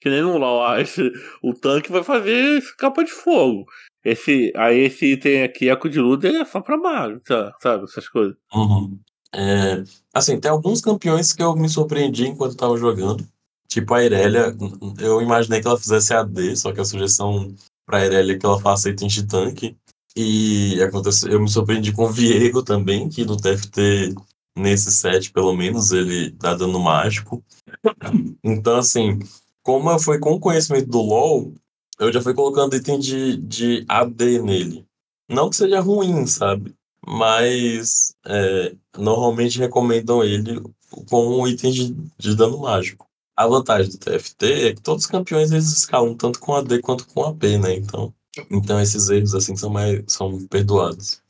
Que 0.00 0.08
nem 0.08 0.22
no 0.22 0.36
LoL, 0.36 0.66
ah, 0.66 0.80
esse, 0.80 1.12
o 1.42 1.54
tanque 1.54 1.92
vai 1.92 2.02
fazer 2.02 2.62
capa 2.78 3.04
de 3.04 3.12
fogo. 3.12 3.66
Esse, 4.04 4.52
aí 4.56 4.80
esse 4.80 5.12
item 5.12 5.44
aqui, 5.44 5.68
Eco 5.68 5.88
de 5.88 6.00
Luda, 6.00 6.28
é 6.28 6.44
só 6.44 6.60
pra 6.60 6.76
mago, 6.76 7.20
tá, 7.20 7.54
sabe? 7.60 7.84
Essas 7.84 8.08
coisas. 8.08 8.34
Uhum. 8.52 8.98
É, 9.34 9.82
assim, 10.12 10.38
tem 10.38 10.50
alguns 10.50 10.80
campeões 10.80 11.32
que 11.32 11.42
eu 11.42 11.56
me 11.56 11.68
surpreendi 11.68 12.26
enquanto 12.26 12.52
eu 12.52 12.56
tava 12.58 12.76
jogando. 12.76 13.26
Tipo 13.68 13.94
a 13.94 14.04
Irelia, 14.04 14.54
eu 14.98 15.22
imaginei 15.22 15.60
que 15.60 15.66
ela 15.66 15.78
fizesse 15.78 16.12
AD, 16.12 16.56
só 16.56 16.72
que 16.72 16.80
a 16.80 16.84
sugestão 16.84 17.54
pra 17.86 18.04
Irelia 18.04 18.34
é 18.34 18.38
que 18.38 18.44
ela 18.44 18.60
faça 18.60 18.90
itens 18.90 19.12
de 19.12 19.26
tanque. 19.26 19.76
E 20.14 20.82
aconteceu, 20.82 21.30
eu 21.30 21.40
me 21.40 21.48
surpreendi 21.48 21.92
com 21.92 22.04
o 22.04 22.12
Viego 22.12 22.62
também, 22.62 23.08
que 23.08 23.24
no 23.24 23.36
TFT, 23.36 24.14
nesse 24.56 24.92
set, 24.92 25.32
pelo 25.32 25.54
menos, 25.56 25.90
ele 25.90 26.30
dá 26.32 26.54
dano 26.54 26.78
mágico. 26.78 27.42
Então, 28.44 28.76
assim, 28.76 29.18
como 29.62 29.90
eu 29.90 29.98
fui 29.98 30.18
com 30.18 30.32
o 30.32 30.40
conhecimento 30.40 30.88
do 30.88 31.00
LoL, 31.00 31.54
eu 31.98 32.12
já 32.12 32.20
fui 32.20 32.34
colocando 32.34 32.76
item 32.76 32.98
de, 32.98 33.36
de 33.38 33.84
AD 33.88 34.42
nele. 34.42 34.84
Não 35.30 35.48
que 35.48 35.56
seja 35.56 35.80
ruim, 35.80 36.26
sabe? 36.26 36.74
Mas 37.06 38.11
é, 38.26 38.74
normalmente 38.96 39.58
recomendam 39.58 40.22
ele 40.22 40.62
como 41.08 41.40
um 41.40 41.46
item 41.46 41.72
de, 41.72 41.96
de 42.18 42.36
dano 42.36 42.58
mágico. 42.58 43.06
A 43.36 43.46
vantagem 43.46 43.90
do 43.90 43.98
TFT 43.98 44.68
é 44.68 44.74
que 44.74 44.82
todos 44.82 45.04
os 45.04 45.10
campeões 45.10 45.50
eles 45.50 45.72
escalam 45.72 46.14
tanto 46.14 46.38
com 46.38 46.54
AD 46.54 46.80
quanto 46.80 47.06
com 47.08 47.24
AP, 47.24 47.42
né? 47.60 47.74
Então, 47.74 48.12
então 48.50 48.80
esses 48.80 49.08
erros 49.08 49.34
assim 49.34 49.56
são 49.56 49.70
mais 49.70 50.02
são 50.06 50.46
perdoados. 50.46 51.22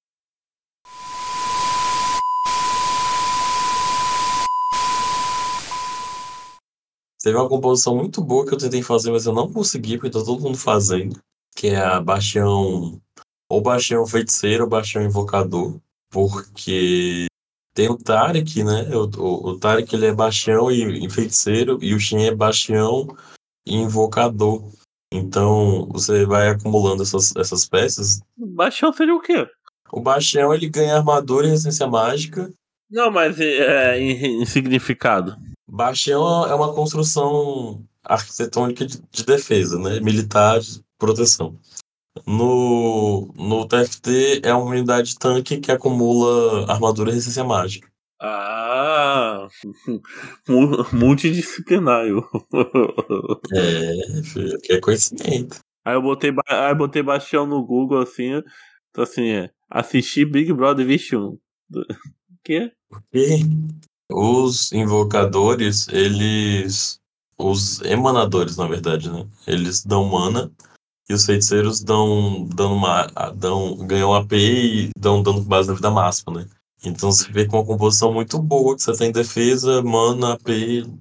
Teve 7.23 7.37
uma 7.37 7.49
composição 7.49 7.95
muito 7.95 8.21
boa 8.21 8.45
que 8.45 8.53
eu 8.53 8.59
tentei 8.59 8.83
fazer, 8.83 9.13
mas 9.13 9.27
eu 9.27 9.33
não 9.33 9.51
consegui, 9.51 9.97
porque 9.97 10.11
tá 10.11 10.25
todo 10.25 10.43
mundo 10.43 10.59
fazendo. 10.59 11.21
Que 11.55 11.69
é 11.69 11.77
a 11.77 12.01
Bastião. 12.01 13.01
Ou 13.49 13.61
Bastião 13.63 14.05
Feiticeiro 14.05 14.65
ou 14.65 14.71
Bastião 14.71 15.05
Invocador. 15.05 15.79
Porque 16.13 17.27
tem 17.75 17.89
o 17.89 17.97
Tarek, 17.97 18.63
né? 18.63 18.89
O, 18.95 19.11
o, 19.19 19.49
o 19.49 19.59
Tarek 19.59 19.95
ele 19.95 20.07
é 20.07 20.15
Bastião 20.15 20.71
e, 20.71 21.05
e 21.05 21.11
Feiticeiro, 21.11 21.79
e 21.83 21.95
o 21.95 21.99
Shin 21.99 22.25
é 22.25 22.35
Bastião 22.35 23.09
e 23.67 23.75
Invocador. 23.77 24.71
Então 25.13 25.89
você 25.91 26.25
vai 26.25 26.49
acumulando 26.49 27.03
essas, 27.03 27.35
essas 27.37 27.67
peças. 27.67 28.21
Baixão 28.37 28.93
seria 28.93 29.15
o 29.15 29.21
quê? 29.21 29.49
O 29.91 30.01
Bastião 30.01 30.55
ele 30.55 30.69
ganha 30.69 30.97
armadura 30.97 31.47
e 31.47 31.51
resistência 31.51 31.87
mágica. 31.87 32.53
Não, 32.91 33.11
mas 33.11 33.41
é, 33.41 33.99
em, 33.99 34.43
em 34.43 34.47
significado. 34.47 35.37
Bastião 35.69 36.47
é 36.47 36.55
uma 36.55 36.75
construção 36.75 37.83
arquitetônica 38.05 38.85
de, 38.85 39.03
de 39.11 39.25
defesa, 39.25 39.79
né? 39.79 40.01
Militar 40.01 40.61
de 40.61 40.83
proteção. 40.99 41.57
No, 42.27 43.33
no 43.35 43.67
TFT 43.67 44.43
é 44.45 44.53
uma 44.55 44.71
unidade 44.71 45.19
tanque 45.19 45.59
que 45.59 45.73
acumula 45.73 46.71
armadura 46.71 47.11
e 47.11 47.15
resistência 47.15 47.43
mágica. 47.45 47.91
Ah, 48.21 49.49
mu- 50.49 50.87
multidisciplinar. 50.93 52.07
eu. 52.07 52.23
É, 53.55 54.23
filho, 54.23 54.59
que 54.61 54.73
é 54.75 54.81
conhecimento. 54.81 55.59
Aí 55.85 55.95
eu 55.95 56.03
botei, 56.03 56.33
aí 56.49 56.71
eu 56.71 56.77
botei 56.77 57.03
Bastião 57.03 57.45
no 57.47 57.65
Google 57.65 58.01
assim, 58.01 58.41
então 58.91 59.03
assim, 59.03 59.29
é, 59.31 59.51
assisti 59.69 60.25
Big 60.25 60.53
Brother 60.53 60.87
21. 60.87 61.37
Quê? 62.45 62.73
E 63.13 63.41
os 64.11 64.73
invocadores, 64.73 65.89
eles. 65.89 67.01
Os 67.39 67.81
emanadores, 67.83 68.57
na 68.57 68.69
verdade, 68.69 69.11
né? 69.11 69.27
Eles 69.47 69.85
dão 69.85 70.05
mana 70.05 70.53
e 71.13 71.15
os 71.15 71.27
feiticeiros 71.27 71.83
dão, 71.83 72.45
dão, 72.47 72.75
uma, 72.75 73.07
dão 73.37 73.77
ganham 73.87 74.15
AP 74.15 74.33
e 74.33 74.91
dão 74.97 75.23
dano 75.23 75.43
com 75.43 75.49
base 75.49 75.69
na 75.69 75.75
vida 75.75 75.91
máxima, 75.91 76.41
né? 76.41 76.47
Então 76.85 77.13
você 77.13 77.31
vê 77.31 77.47
com 77.47 77.59
uma 77.59 77.67
composição 77.67 78.13
muito 78.13 78.39
boa, 78.41 78.75
que 78.75 78.83
você 78.83 78.97
tem 78.97 79.13
defesa, 79.13 79.83
mana, 79.83 80.33
AP, 80.33 80.49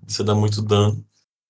você 0.06 0.24
dá 0.24 0.36
muito 0.36 0.62
dano. 0.62 1.04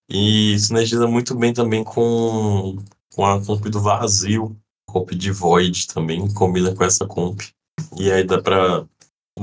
E 0.08 0.58
sinergiza 0.60 1.08
muito 1.08 1.36
bem 1.36 1.54
também 1.54 1.84
com, 1.84 2.78
com 3.14 3.26
a 3.26 3.44
comp 3.44 3.66
do 3.66 3.82
vazio, 3.82 4.56
comp 4.88 5.12
de 5.12 5.32
Void 5.32 5.88
também, 5.88 6.32
combina 6.34 6.76
com 6.76 6.84
essa 6.84 7.06
comp. 7.06 7.42
E 7.98 8.12
aí 8.12 8.24
dá 8.24 8.42
pra, 8.42 8.86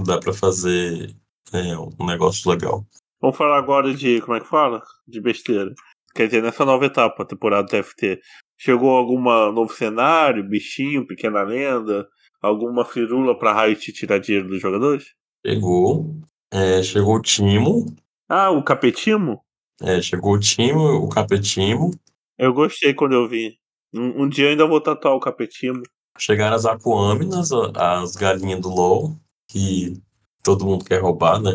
dá 0.07 0.19
pra 0.19 0.33
fazer 0.33 1.15
é, 1.53 1.77
um 1.77 2.07
negócio 2.07 2.49
legal. 2.51 2.87
Vamos 3.21 3.37
falar 3.37 3.59
agora 3.59 3.93
de, 3.93 4.21
como 4.21 4.37
é 4.37 4.41
que 4.41 4.47
fala? 4.47 4.81
De 5.07 5.21
besteira. 5.21 5.75
Quer 6.15 6.27
dizer, 6.27 6.43
nessa 6.43 6.65
nova 6.65 6.87
etapa, 6.87 7.25
temporada 7.25 7.65
do 7.65 7.71
TFT, 7.71 8.21
chegou 8.59 8.91
alguma 8.91 9.51
novo 9.53 9.73
cenário, 9.73 10.43
bichinho, 10.47 11.07
pequena 11.07 11.43
lenda, 11.43 12.07
alguma 12.43 12.85
firula 12.85 13.39
pra 13.39 13.65
Riot 13.65 13.93
tirar 13.93 14.19
dinheiro 14.19 14.49
dos 14.49 14.61
jogadores? 14.61 15.07
Chegou, 15.47 16.17
é, 16.53 16.83
chegou 16.83 17.17
o 17.17 17.23
Timo, 17.23 17.87
Ah, 18.29 18.51
o 18.51 18.63
Capetimo? 18.63 19.41
é, 19.81 20.03
chegou 20.03 20.35
o 20.35 20.41
Timo, 20.41 20.81
o 21.05 21.09
Capetimo, 21.09 21.91
Eu 22.37 22.53
gostei 22.53 22.93
quando 22.95 23.15
eu 23.15 23.29
vi. 23.29 23.57
Um, 23.95 24.25
um 24.25 24.29
dia 24.29 24.47
eu 24.47 24.51
ainda 24.51 24.67
vou 24.67 24.81
tatuar 24.81 25.15
o 25.15 25.21
Capetimo. 25.21 25.83
chegaram 26.19 26.57
as 26.57 26.67
Aquâminas, 26.67 27.51
a- 27.53 28.01
as 28.03 28.17
galinhas 28.17 28.61
do 28.61 28.69
LoL, 28.69 29.17
que 29.49 30.01
todo 30.43 30.67
mundo 30.67 30.85
quer 30.85 31.01
roubar, 31.01 31.41
né? 31.41 31.53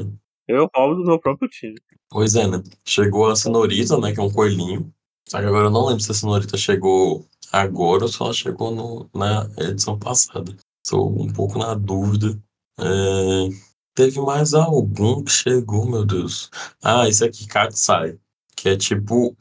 Eu 0.47 0.69
roubo 0.75 0.95
do 0.95 1.05
meu 1.05 1.19
próprio 1.19 1.47
time. 1.49 1.75
Pois 2.09 2.35
é, 2.35 2.47
né? 2.47 2.61
Chegou 2.85 3.29
a 3.29 3.35
Cenorita, 3.35 3.97
né? 3.97 4.13
Que 4.13 4.19
é 4.19 4.23
um 4.23 4.31
coelhinho. 4.31 4.91
Agora 5.31 5.67
eu 5.67 5.71
não 5.71 5.85
lembro 5.85 6.03
se 6.03 6.11
a 6.11 6.13
Cenorita 6.13 6.57
chegou 6.57 7.25
agora 7.51 8.03
ou 8.03 8.09
se 8.09 8.21
ela 8.21 8.33
chegou 8.33 8.73
no, 8.73 9.09
na 9.13 9.49
edição 9.57 9.97
passada. 9.97 10.55
Estou 10.83 11.09
um 11.09 11.31
pouco 11.31 11.57
na 11.57 11.73
dúvida. 11.73 12.37
É, 12.79 13.49
Teve 13.95 14.19
mais 14.21 14.55
algum 14.55 15.23
que 15.23 15.31
chegou, 15.31 15.85
meu 15.85 16.03
Deus. 16.03 16.49
Ah, 16.81 17.07
esse 17.07 17.23
aqui, 17.23 17.45
Katsai. 17.45 18.17
Que 18.55 18.69
é 18.69 18.77
tipo. 18.77 19.35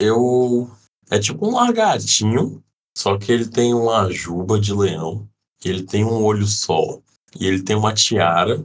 Eu. 0.00 0.70
É 1.10 1.18
tipo 1.18 1.46
um 1.46 1.54
lagartinho. 1.54 2.62
Só 2.96 3.18
que 3.18 3.30
ele 3.30 3.46
tem 3.46 3.74
uma 3.74 4.10
juba 4.10 4.58
de 4.58 4.72
leão. 4.72 5.28
Ele 5.62 5.82
tem 5.82 6.04
um 6.04 6.24
olho 6.24 6.46
só. 6.46 7.00
E 7.38 7.46
ele 7.46 7.62
tem 7.62 7.76
uma 7.76 7.92
tiara. 7.92 8.64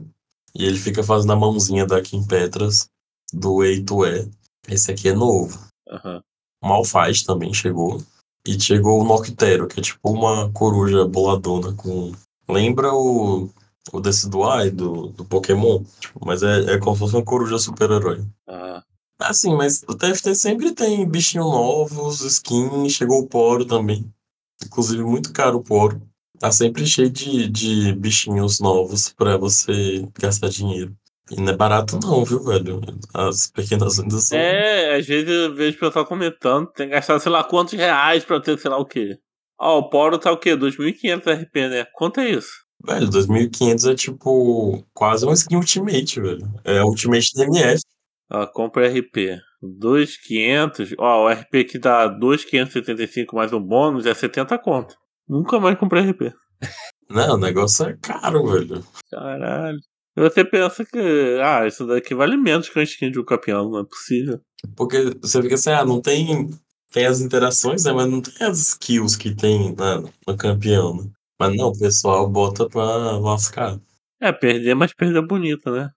E 0.54 0.64
ele 0.64 0.78
fica 0.78 1.02
fazendo 1.02 1.34
a 1.34 1.36
mãozinha 1.36 1.86
da 1.86 2.00
Kim 2.00 2.26
Petras 2.26 2.88
do 3.32 3.62
Eitué. 3.62 4.28
Esse 4.66 4.90
aqui 4.92 5.10
é 5.10 5.12
novo. 5.12 5.58
Aham. 5.88 6.22
Malfaz 6.64 7.22
também 7.22 7.52
chegou. 7.52 8.02
E 8.46 8.60
chegou 8.60 9.00
o 9.00 9.04
Noctero, 9.04 9.66
que 9.66 9.80
é 9.80 9.82
tipo 9.82 10.10
uma 10.10 10.50
coruja 10.52 11.06
boladona 11.06 11.72
com. 11.72 12.12
Lembra 12.48 12.92
o, 12.92 13.48
o 13.92 14.00
desse 14.00 14.28
do 14.28 14.42
do, 14.70 15.24
Pokémon? 15.24 15.82
Tipo, 15.98 16.26
mas 16.26 16.42
é, 16.42 16.74
é 16.74 16.78
como 16.78 16.94
se 16.94 17.00
fosse 17.00 17.16
uma 17.16 17.24
coruja 17.24 17.58
super-herói. 17.58 18.22
Ah, 18.46 18.82
Assim, 19.18 19.54
mas 19.54 19.82
o 19.88 19.94
TFT 19.94 20.34
sempre 20.34 20.72
tem 20.72 21.08
bichinho 21.08 21.44
novos, 21.44 22.20
skin, 22.20 22.88
chegou 22.90 23.20
o 23.20 23.26
Poro 23.26 23.64
também. 23.64 24.12
Inclusive, 24.64 25.02
muito 25.02 25.32
caro 25.32 25.58
o 25.58 25.62
Poro. 25.62 26.02
Tá 26.38 26.50
sempre 26.50 26.86
cheio 26.86 27.08
de, 27.08 27.48
de 27.48 27.92
bichinhos 27.94 28.58
novos 28.60 29.08
pra 29.10 29.36
você 29.36 30.06
gastar 30.20 30.48
dinheiro. 30.48 30.94
E 31.30 31.40
não 31.40 31.52
é 31.52 31.56
barato 31.56 31.98
não, 32.02 32.24
viu, 32.24 32.42
velho? 32.44 32.80
As 33.14 33.50
pequenas 33.50 33.96
vendas 33.96 34.24
são... 34.24 34.38
É, 34.38 34.96
às 34.96 35.06
vezes 35.06 35.28
eu 35.28 35.54
vejo 35.54 35.76
o 35.76 35.80
pessoal 35.80 36.04
comentando, 36.04 36.70
tem 36.72 36.88
que 36.88 36.94
gastar 36.94 37.18
sei 37.18 37.32
lá 37.32 37.42
quantos 37.42 37.74
reais 37.74 38.24
pra 38.24 38.40
ter 38.40 38.58
sei 38.58 38.70
lá 38.70 38.78
o 38.78 38.84
quê. 38.84 39.16
Ó, 39.58 39.78
o 39.78 39.88
Poro 39.88 40.18
tá 40.18 40.30
o 40.30 40.36
quê? 40.36 40.54
2.500 40.54 41.44
RP, 41.44 41.56
né? 41.68 41.86
Quanto 41.94 42.20
é 42.20 42.28
isso? 42.28 42.50
Velho, 42.86 43.08
2.500 43.08 43.92
é 43.92 43.94
tipo 43.94 44.84
quase 44.92 45.24
uma 45.24 45.32
skin 45.32 45.56
Ultimate, 45.56 46.20
velho. 46.20 46.46
É 46.64 46.82
Ultimate 46.82 47.32
DMF. 47.34 47.80
Ó, 48.30 48.46
compra 48.46 48.88
RP. 48.88 49.38
2.500. 49.62 50.94
Ó, 50.98 51.24
o 51.24 51.28
RP 51.30 51.64
que 51.64 51.78
dá 51.78 52.08
2.575 52.08 53.34
mais 53.34 53.52
um 53.52 53.60
bônus 53.60 54.04
é 54.04 54.12
70 54.12 54.58
conto. 54.58 54.94
Nunca 55.26 55.58
mais 55.58 55.78
comprei 55.78 56.02
RP. 56.02 56.34
Não, 57.08 57.34
o 57.34 57.38
negócio 57.38 57.86
é 57.86 57.96
caro, 58.02 58.46
velho. 58.46 58.84
Caralho. 59.10 59.78
E 60.16 60.20
você 60.20 60.44
pensa 60.44 60.84
que, 60.84 60.98
ah, 61.42 61.66
isso 61.66 61.86
daqui 61.86 62.14
vale 62.14 62.36
menos 62.36 62.68
que 62.68 62.78
uma 62.78 62.84
skin 62.84 63.10
de 63.10 63.18
um 63.18 63.24
campeão, 63.24 63.70
não 63.70 63.80
é 63.80 63.84
possível. 63.84 64.40
Porque 64.76 65.10
você 65.20 65.42
fica 65.42 65.54
assim, 65.54 65.70
ah, 65.70 65.84
não 65.84 66.00
tem. 66.00 66.50
Tem 66.92 67.06
as 67.06 67.20
interações, 67.20 67.84
né? 67.84 67.92
Mas 67.92 68.08
não 68.08 68.22
tem 68.22 68.46
as 68.46 68.60
skills 68.60 69.16
que 69.16 69.34
tem 69.34 69.74
na, 69.74 70.00
no 70.00 70.36
campeão, 70.36 70.96
né? 70.96 71.10
Mas 71.40 71.56
não, 71.56 71.68
o 71.68 71.78
pessoal 71.78 72.28
bota 72.30 72.68
pra 72.68 73.18
lascar. 73.18 73.80
É, 74.20 74.30
perder, 74.30 74.76
mas 74.76 74.94
perder 74.94 75.26
bonito, 75.26 75.72
né? 75.72 75.90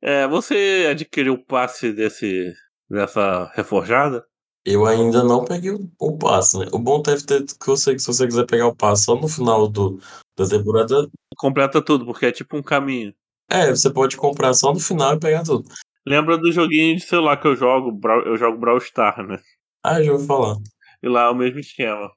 É, 0.00 0.28
você 0.28 0.86
adquiriu 0.88 1.34
o 1.34 1.44
passe 1.44 1.92
desse, 1.92 2.54
dessa 2.88 3.50
reforjada? 3.56 4.24
Eu 4.64 4.86
ainda 4.86 5.24
não 5.24 5.44
peguei 5.44 5.72
o, 5.72 5.90
o 5.98 6.16
passe, 6.16 6.58
né? 6.58 6.66
O 6.72 6.78
bom 6.78 7.02
TFT 7.02 7.46
que 7.58 7.66
você, 7.66 7.98
se 7.98 8.06
você 8.06 8.24
quiser 8.24 8.46
pegar 8.46 8.68
o 8.68 8.76
passe 8.76 9.04
só 9.04 9.16
no 9.16 9.26
final 9.26 9.66
do, 9.66 9.98
da 10.38 10.48
temporada, 10.48 11.08
Completa 11.36 11.82
tudo, 11.82 12.04
porque 12.04 12.26
é 12.26 12.32
tipo 12.32 12.56
um 12.56 12.62
caminho. 12.62 13.14
É, 13.48 13.70
você 13.70 13.90
pode 13.90 14.16
comprar 14.16 14.54
só 14.54 14.72
no 14.72 14.80
final 14.80 15.14
e 15.14 15.20
pegar 15.20 15.42
tudo. 15.42 15.64
Lembra 16.06 16.36
do 16.36 16.52
joguinho 16.52 16.96
de 16.96 17.02
celular 17.02 17.36
que 17.38 17.46
eu 17.46 17.56
jogo? 17.56 17.98
Eu 18.26 18.36
jogo 18.36 18.58
Brawl 18.58 18.80
Star, 18.80 19.26
né? 19.26 19.38
Ah, 19.82 20.02
já 20.02 20.12
vou 20.12 20.20
falar. 20.20 20.56
E 21.02 21.08
lá 21.08 21.24
é 21.24 21.28
o 21.28 21.34
mesmo 21.34 21.60
esquema. 21.60 22.10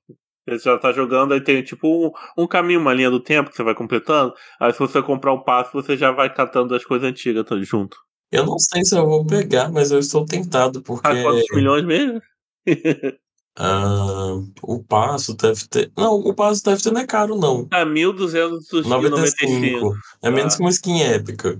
Você 0.47 0.59
já 0.59 0.77
tá 0.77 0.93
jogando, 0.93 1.33
aí 1.33 1.41
tem 1.41 1.61
tipo 1.61 1.87
um, 1.87 2.11
um 2.43 2.47
caminho, 2.47 2.79
uma 2.79 2.93
linha 2.93 3.11
do 3.11 3.19
tempo 3.19 3.49
que 3.49 3.55
você 3.55 3.63
vai 3.63 3.75
completando. 3.75 4.33
Aí 4.59 4.71
se 4.71 4.79
você 4.79 5.01
comprar 5.01 5.33
um 5.33 5.43
passe, 5.43 5.73
você 5.73 5.97
já 5.97 6.11
vai 6.11 6.33
catando 6.33 6.73
as 6.73 6.85
coisas 6.85 7.07
antigas 7.07 7.45
tudo 7.45 7.63
junto. 7.63 7.97
Eu 8.31 8.45
não 8.45 8.57
sei 8.57 8.83
se 8.83 8.97
eu 8.97 9.05
vou 9.05 9.25
pegar, 9.25 9.69
mas 9.71 9.91
eu 9.91 9.99
estou 9.99 10.25
tentado, 10.25 10.81
porque. 10.81 11.07
Ah, 11.07 11.21
quantos 11.21 11.45
milhões 11.53 11.85
mesmo? 11.85 12.21
Ah, 13.59 14.33
o 14.61 14.83
passo 14.83 15.35
TFT. 15.35 15.91
Não, 15.97 16.13
o 16.15 16.33
passo 16.33 16.61
TFT 16.63 16.91
não 16.91 17.01
é 17.01 17.07
caro, 17.07 17.35
não. 17.35 17.67
Ah, 17.71 17.83
1.295. 17.85 18.87
95. 18.87 19.95
É 20.21 20.29
menos 20.29 20.53
Ah. 20.53 20.57
que 20.57 20.63
uma 20.63 20.69
skin 20.69 21.01
épica. 21.01 21.59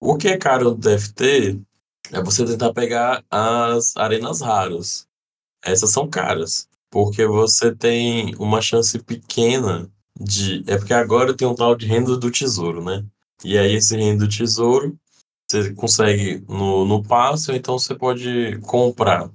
O 0.00 0.16
que 0.16 0.28
é 0.28 0.36
caro 0.36 0.70
no 0.70 0.76
TFT 0.78 1.60
é 2.12 2.22
você 2.22 2.44
tentar 2.44 2.72
pegar 2.72 3.24
as 3.30 3.96
arenas 3.96 4.40
raras. 4.40 5.06
Essas 5.64 5.90
são 5.90 6.08
caras. 6.08 6.68
Porque 6.90 7.26
você 7.26 7.74
tem 7.74 8.34
uma 8.38 8.60
chance 8.60 8.98
pequena 8.98 9.88
de. 10.20 10.64
É 10.66 10.76
porque 10.76 10.94
agora 10.94 11.34
tem 11.34 11.46
um 11.46 11.54
tal 11.54 11.76
de 11.76 11.86
renda 11.86 12.16
do 12.16 12.30
tesouro, 12.30 12.82
né? 12.82 13.04
E 13.44 13.56
aí 13.58 13.74
esse 13.74 13.96
renda 13.96 14.24
do 14.24 14.28
tesouro 14.30 14.96
você 15.48 15.72
consegue 15.74 16.42
no, 16.48 16.84
no 16.84 17.02
passe, 17.04 17.50
ou 17.52 17.56
então 17.56 17.78
você 17.78 17.94
pode 17.94 18.58
comprar 18.62 19.30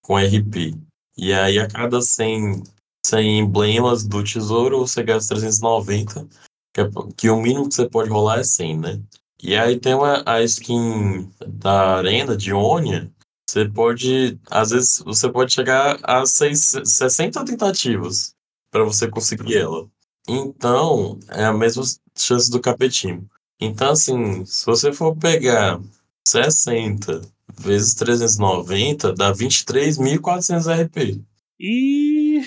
com 0.00 0.16
RP. 0.16 0.76
E 1.16 1.32
aí 1.32 1.58
a 1.58 1.66
cada 1.68 2.00
100, 2.00 2.62
100 3.06 3.38
emblemas 3.38 4.04
do 4.04 4.22
tesouro 4.22 4.80
você 4.80 5.02
gasta 5.02 5.34
390, 5.34 6.28
que, 6.74 6.80
é, 6.80 6.90
que 7.16 7.30
o 7.30 7.40
mínimo 7.40 7.68
que 7.68 7.74
você 7.74 7.88
pode 7.88 8.10
rolar 8.10 8.40
é 8.40 8.44
100, 8.44 8.78
né? 8.78 9.02
E 9.42 9.54
aí 9.56 9.78
tem 9.78 9.94
uma, 9.94 10.22
a 10.26 10.42
skin 10.42 11.30
da 11.46 11.96
arena 11.98 12.36
de 12.36 12.52
Ônia, 12.52 13.10
você 13.48 13.68
pode, 13.68 14.38
às 14.50 14.70
vezes, 14.70 14.98
você 15.04 15.30
pode 15.30 15.52
chegar 15.52 15.98
a 16.02 16.26
seis, 16.26 16.74
60 16.84 17.44
tentativas 17.44 18.34
para 18.70 18.82
você 18.84 19.08
conseguir 19.08 19.56
ela. 19.56 19.88
Então, 20.28 21.18
é 21.28 21.44
a 21.44 21.52
mesma 21.52 21.84
chance 22.16 22.50
do 22.50 22.60
capetinho. 22.60 23.28
Então, 23.60 23.92
assim, 23.92 24.44
se 24.44 24.66
você 24.66 24.92
for 24.92 25.16
pegar 25.16 25.80
60 26.26 27.22
vezes 27.58 27.94
390, 27.94 29.12
dá 29.12 29.32
23.400 29.32 30.86
RP. 30.86 31.22
E 31.58 32.42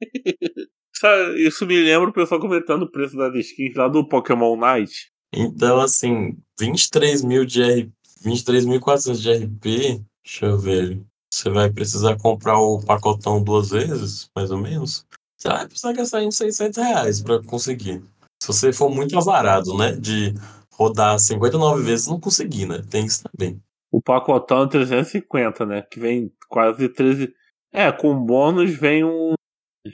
isso 1.46 1.66
me 1.66 1.80
lembra 1.82 2.10
o 2.10 2.12
pessoal 2.12 2.40
comentando 2.40 2.82
o 2.82 2.90
preço 2.90 3.16
das 3.16 3.34
skins 3.34 3.74
lá 3.74 3.88
do 3.88 4.08
Pokémon 4.08 4.56
Night. 4.56 5.12
Então, 5.32 5.80
assim, 5.80 6.36
23 6.58 7.22
mil 7.22 7.44
de 7.44 7.62
RP, 7.62 7.92
23.400 8.24 9.20
de 9.20 9.32
RP, 9.32 10.04
deixa 10.24 10.46
eu 10.46 10.58
ver. 10.58 11.00
Você 11.32 11.50
vai 11.50 11.70
precisar 11.70 12.16
comprar 12.16 12.58
o 12.58 12.80
pacotão 12.80 13.42
duas 13.42 13.70
vezes, 13.70 14.30
mais 14.34 14.50
ou 14.50 14.58
menos. 14.58 15.04
Você 15.36 15.48
vai 15.48 15.66
precisar 15.66 15.92
gastar 15.92 16.20
uns 16.22 16.36
600 16.36 16.78
reais 16.78 17.20
pra 17.20 17.42
conseguir. 17.42 18.02
Se 18.40 18.48
você 18.48 18.72
for 18.72 18.88
muito 18.88 19.18
azarado, 19.18 19.76
né? 19.76 19.92
De 19.92 20.32
rodar 20.70 21.18
59 21.18 21.82
vezes, 21.82 22.06
não 22.06 22.20
conseguir, 22.20 22.66
né? 22.66 22.82
Tem 22.88 23.04
isso 23.04 23.24
também. 23.24 23.60
O 23.94 24.02
pacotão 24.02 24.64
é 24.64 24.68
350, 24.68 25.64
né? 25.64 25.82
Que 25.82 26.00
vem 26.00 26.32
quase 26.48 26.88
13. 26.88 27.32
É, 27.72 27.92
com 27.92 28.12
bônus 28.26 28.72
vem 28.76 29.04
um. 29.04 29.34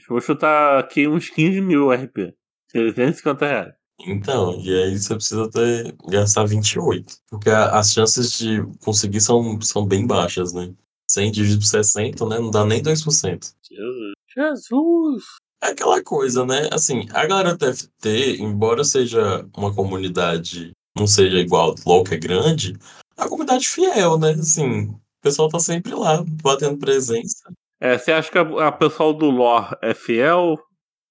Vou 0.09 0.23
chutar 0.23 0.79
aqui 0.79 1.07
uns 1.07 1.29
15 1.29 1.61
mil 1.61 1.93
RP. 1.93 2.33
350 2.73 3.47
reais. 3.47 3.75
Então, 4.07 4.59
e 4.59 4.71
aí 4.85 4.99
você 4.99 5.15
precisa 5.15 5.51
ter, 5.51 5.95
gastar 6.09 6.45
28. 6.47 7.15
Porque 7.31 7.51
a- 7.51 7.79
as 7.79 7.93
chances 7.93 8.33
de 8.39 8.63
conseguir 8.83 9.21
são, 9.21 9.61
são 9.61 9.85
bem 9.85 10.07
baixas, 10.07 10.55
né? 10.55 10.73
100 11.11 11.31
dividido 11.31 11.61
por 11.61 11.67
60, 11.67 12.27
né? 12.27 12.39
Não 12.39 12.51
dá 12.51 12.65
nem 12.65 12.81
2%. 12.83 13.53
Jesus. 13.69 14.13
Jesus! 14.35 15.25
É 15.63 15.67
aquela 15.73 16.03
coisa, 16.03 16.47
né? 16.47 16.71
Assim, 16.73 17.07
a 17.13 17.27
galera 17.27 17.55
TFT, 17.59 18.39
embora 18.41 18.83
seja 18.83 19.47
uma 19.55 19.75
comunidade, 19.75 20.71
não 20.97 21.07
seja 21.07 21.37
igual 21.39 21.73
ao 21.73 21.75
LoL, 21.87 22.05
que 22.05 22.15
é 22.15 22.19
grande, 22.19 22.73
uma 23.21 23.29
comunidade 23.29 23.69
fiel, 23.69 24.19
né? 24.19 24.31
Assim, 24.31 24.89
o 24.89 25.01
pessoal 25.23 25.49
tá 25.49 25.59
sempre 25.59 25.95
lá, 25.95 26.25
batendo 26.43 26.79
presença. 26.79 27.53
É, 27.81 27.97
você 27.97 28.13
acha 28.13 28.31
que 28.31 28.39
a, 28.39 28.69
a 28.69 28.73
pessoal 28.73 29.13
do 29.13 29.31
lore 29.31 29.77
é 29.83 29.95
fiel? 29.95 30.59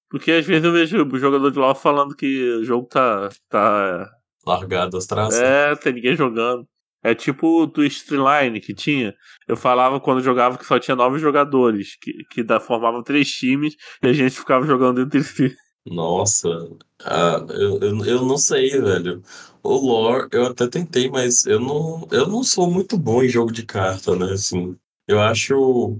Porque 0.08 0.32
às 0.32 0.46
vezes 0.46 0.64
eu 0.64 0.72
vejo 0.72 1.04
o 1.04 1.18
jogador 1.18 1.50
de 1.50 1.58
lore 1.58 1.78
falando 1.78 2.16
que 2.16 2.54
o 2.54 2.64
jogo 2.64 2.86
tá. 2.88 3.28
tá 3.48 4.10
Largado 4.46 4.96
as 4.96 5.06
traças. 5.06 5.40
é, 5.40 5.74
tem 5.76 5.92
ninguém 5.92 6.16
jogando. 6.16 6.66
É 7.02 7.14
tipo 7.14 7.66
do 7.66 7.82
Streamline 7.84 8.60
que 8.60 8.74
tinha. 8.74 9.14
Eu 9.48 9.56
falava 9.56 9.98
quando 10.00 10.22
jogava 10.22 10.58
que 10.58 10.66
só 10.66 10.78
tinha 10.78 10.94
nove 10.94 11.18
jogadores, 11.18 11.96
que, 12.00 12.12
que 12.30 12.42
da, 12.42 12.60
formavam 12.60 13.02
três 13.02 13.28
times 13.28 13.74
e 14.02 14.08
a 14.08 14.12
gente 14.12 14.38
ficava 14.38 14.66
jogando 14.66 15.00
entre 15.00 15.22
si. 15.22 15.54
Nossa, 15.86 16.48
ah, 17.04 17.44
eu, 17.50 17.78
eu, 17.80 18.04
eu 18.04 18.24
não 18.26 18.36
sei, 18.36 18.70
velho. 18.80 19.22
O 19.62 19.74
lore, 19.76 20.28
eu 20.32 20.46
até 20.46 20.66
tentei, 20.68 21.08
mas 21.10 21.46
eu 21.46 21.58
não, 21.60 22.06
eu 22.10 22.26
não 22.28 22.42
sou 22.42 22.70
muito 22.70 22.96
bom 22.98 23.22
em 23.22 23.28
jogo 23.28 23.50
de 23.52 23.64
carta, 23.64 24.14
né? 24.16 24.32
Assim, 24.32 24.76
eu 25.08 25.20
acho. 25.20 25.96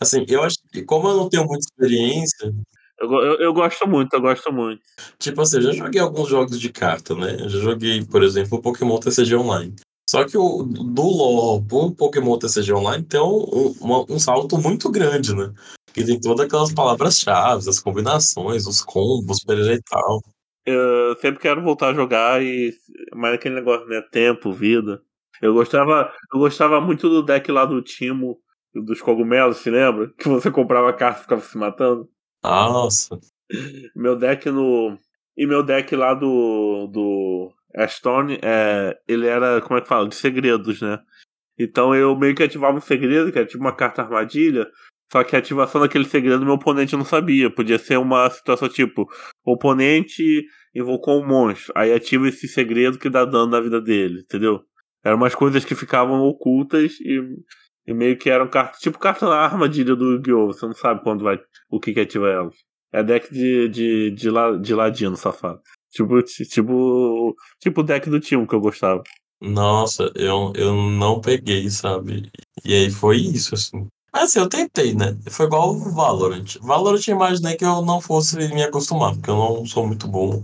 Assim, 0.00 0.24
eu 0.28 0.42
acho 0.42 0.56
que 0.72 0.82
como 0.82 1.08
eu 1.08 1.16
não 1.16 1.28
tenho 1.28 1.44
muita 1.46 1.60
experiência, 1.64 2.52
Eu, 3.00 3.08
go- 3.08 3.20
eu, 3.22 3.38
eu 3.40 3.52
gosto 3.54 3.88
muito, 3.88 4.14
eu 4.14 4.20
gosto 4.20 4.52
muito. 4.52 4.82
tipo 5.18 5.40
assim, 5.42 5.56
eu 5.56 5.62
já 5.62 5.72
joguei 5.72 6.00
alguns 6.00 6.28
jogos 6.28 6.60
de 6.60 6.70
carta, 6.72 7.14
né? 7.14 7.36
Eu 7.40 7.48
já 7.48 7.60
joguei, 7.60 8.04
por 8.04 8.22
exemplo, 8.22 8.58
o 8.58 8.62
Pokémon 8.62 8.98
TCG 8.98 9.36
Online. 9.36 9.74
Só 10.08 10.24
que 10.24 10.36
o 10.36 10.64
do 10.64 11.02
lore 11.02 11.64
pro 11.66 11.92
Pokémon 11.92 12.38
TCG 12.38 12.72
Online 12.72 13.04
tem 13.04 13.20
um, 13.20 13.26
um, 13.44 13.74
uma- 13.80 14.06
um 14.12 14.18
salto 14.18 14.58
muito 14.58 14.90
grande, 14.90 15.34
né? 15.34 15.52
Que 15.92 16.04
tem 16.04 16.20
todas 16.20 16.46
aquelas 16.46 16.72
palavras-chave, 16.72 17.68
as 17.68 17.80
combinações, 17.80 18.66
os 18.66 18.82
combos, 18.82 19.44
perere 19.44 19.74
e 19.74 19.82
tal. 19.82 20.22
Eu 20.64 21.16
sempre 21.20 21.40
quero 21.40 21.62
voltar 21.62 21.88
a 21.88 21.94
jogar 21.94 22.42
e. 22.42 22.72
Mas 23.14 23.34
aquele 23.34 23.56
negócio, 23.56 23.86
né? 23.86 24.00
Tempo, 24.10 24.52
vida. 24.52 25.02
Eu 25.40 25.54
gostava, 25.54 26.12
eu 26.32 26.38
gostava 26.38 26.80
muito 26.80 27.08
do 27.08 27.22
deck 27.22 27.50
lá 27.50 27.64
do 27.64 27.80
Timo, 27.80 28.38
dos 28.74 29.00
cogumelos, 29.00 29.58
se 29.58 29.70
lembra? 29.70 30.12
Que 30.18 30.28
você 30.28 30.50
comprava 30.50 30.90
a 30.90 30.92
carta 30.92 31.20
e 31.20 31.22
ficava 31.22 31.40
se 31.40 31.56
matando. 31.56 32.08
Nossa. 32.42 33.18
Meu 33.96 34.16
deck 34.16 34.48
no. 34.50 34.98
E 35.36 35.46
meu 35.46 35.62
deck 35.62 35.94
lá 35.96 36.14
do. 36.14 36.86
do 36.88 37.52
Ashtorn, 37.74 38.38
é, 38.42 38.98
ele 39.06 39.26
era, 39.26 39.60
como 39.60 39.78
é 39.78 39.80
que 39.80 39.88
fala? 39.88 40.08
De 40.08 40.14
segredos, 40.16 40.82
né? 40.82 40.98
Então 41.58 41.94
eu 41.94 42.16
meio 42.16 42.34
que 42.34 42.42
ativava 42.42 42.76
um 42.76 42.80
segredo, 42.80 43.30
que 43.30 43.38
era 43.38 43.46
tipo 43.46 43.62
uma 43.62 43.74
carta 43.74 44.02
armadilha. 44.02 44.66
Só 45.12 45.24
que 45.24 45.34
a 45.34 45.38
ativação 45.38 45.80
daquele 45.80 46.04
segredo 46.04 46.44
meu 46.44 46.54
oponente 46.54 46.96
não 46.96 47.04
sabia. 47.04 47.50
Podia 47.50 47.78
ser 47.78 47.98
uma 47.98 48.28
situação 48.30 48.68
tipo: 48.68 49.08
o 49.44 49.52
oponente 49.52 50.44
invocou 50.74 51.20
um 51.20 51.26
monstro, 51.26 51.72
aí 51.76 51.92
ativa 51.92 52.28
esse 52.28 52.46
segredo 52.46 52.98
que 52.98 53.10
dá 53.10 53.24
dano 53.24 53.48
na 53.50 53.60
vida 53.60 53.80
dele, 53.80 54.20
entendeu? 54.20 54.60
Eram 55.04 55.16
umas 55.16 55.34
coisas 55.34 55.64
que 55.64 55.74
ficavam 55.74 56.20
ocultas 56.22 56.92
e, 57.00 57.20
e 57.88 57.92
meio 57.94 58.16
que 58.16 58.30
eram 58.30 58.48
cartas, 58.48 58.78
tipo 58.80 58.98
carta 58.98 59.26
na 59.28 59.34
armadilha 59.36 59.96
do 59.96 60.12
Yu-Gi-Oh! 60.12 60.46
Você 60.48 60.66
não 60.66 60.74
sabe 60.74 61.02
quando 61.02 61.24
vai, 61.24 61.40
o 61.70 61.80
que 61.80 61.92
que 61.92 62.00
ativa 62.00 62.28
elas. 62.28 62.54
É 62.92 63.02
deck 63.02 63.32
de, 63.32 63.68
de, 63.68 64.10
de, 64.12 64.30
la, 64.30 64.56
de 64.56 64.74
ladino, 64.74 65.16
safado. 65.16 65.60
Tipo, 65.90 66.22
ti- 66.22 66.44
tipo, 66.46 67.34
tipo 67.60 67.80
o 67.80 67.84
deck 67.84 68.08
do 68.08 68.20
time 68.20 68.46
que 68.46 68.54
eu 68.54 68.60
gostava. 68.60 69.02
Nossa, 69.40 70.12
eu, 70.14 70.52
eu 70.54 70.74
não 70.74 71.20
peguei, 71.20 71.68
sabe? 71.70 72.30
E 72.64 72.74
aí 72.74 72.90
foi 72.90 73.16
isso, 73.16 73.54
assim. 73.54 73.88
Mas 74.12 74.24
assim, 74.24 74.40
eu 74.40 74.48
tentei, 74.48 74.94
né? 74.94 75.16
Foi 75.30 75.46
igual 75.46 75.70
o 75.70 75.92
Valorant. 75.92 76.56
Valorant 76.60 77.06
eu 77.06 77.14
imaginei 77.14 77.56
que 77.56 77.64
eu 77.64 77.82
não 77.82 78.00
fosse 78.00 78.36
me 78.36 78.62
acostumar, 78.62 79.14
porque 79.14 79.30
eu 79.30 79.36
não 79.36 79.66
sou 79.66 79.86
muito 79.86 80.08
bom. 80.08 80.42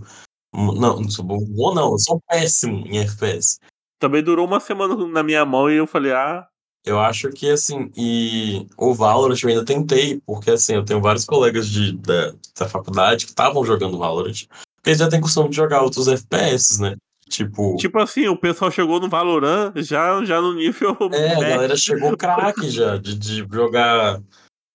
Não, 0.53 1.01
não 1.01 1.09
sou 1.09 1.25
bom, 1.25 1.37
bom 1.45 1.73
não, 1.73 1.91
eu 1.91 1.99
sou 1.99 2.21
péssimo 2.27 2.85
em 2.87 2.99
FPS. 2.99 3.59
Também 3.99 4.23
durou 4.23 4.45
uma 4.45 4.59
semana 4.59 4.95
na 5.07 5.21
minha 5.23 5.45
mão 5.45 5.69
e 5.69 5.75
eu 5.75 5.87
falei, 5.87 6.13
ah, 6.13 6.47
Eu 6.85 6.99
acho 6.99 7.29
que 7.31 7.49
assim, 7.49 7.91
e 7.97 8.65
o 8.77 8.93
Valorant 8.93 9.37
eu 9.43 9.49
ainda 9.49 9.65
tentei, 9.65 10.21
porque 10.25 10.51
assim, 10.51 10.73
eu 10.75 10.85
tenho 10.85 11.01
vários 11.01 11.25
colegas 11.25 11.67
de, 11.67 11.91
da, 11.97 12.33
da 12.57 12.69
faculdade 12.69 13.25
que 13.25 13.31
estavam 13.31 13.65
jogando 13.65 13.97
Valorant, 13.97 14.45
porque 14.75 14.91
eles 14.91 14.99
já 14.99 15.09
têm 15.09 15.19
costume 15.19 15.49
de 15.49 15.57
jogar 15.57 15.81
outros 15.81 16.07
FPS, 16.07 16.81
né? 16.81 16.95
Tipo, 17.29 17.75
tipo 17.77 17.99
assim, 17.99 18.27
o 18.27 18.37
pessoal 18.37 18.71
chegou 18.71 18.99
no 18.99 19.09
Valorant 19.09 19.73
já, 19.77 20.23
já 20.23 20.39
no 20.41 20.53
nível. 20.53 20.95
É, 21.11 21.33
a 21.33 21.39
galera 21.41 21.75
chegou 21.77 22.15
craque 22.17 22.69
já, 22.69 22.97
de, 22.97 23.15
de 23.15 23.45
jogar 23.51 24.21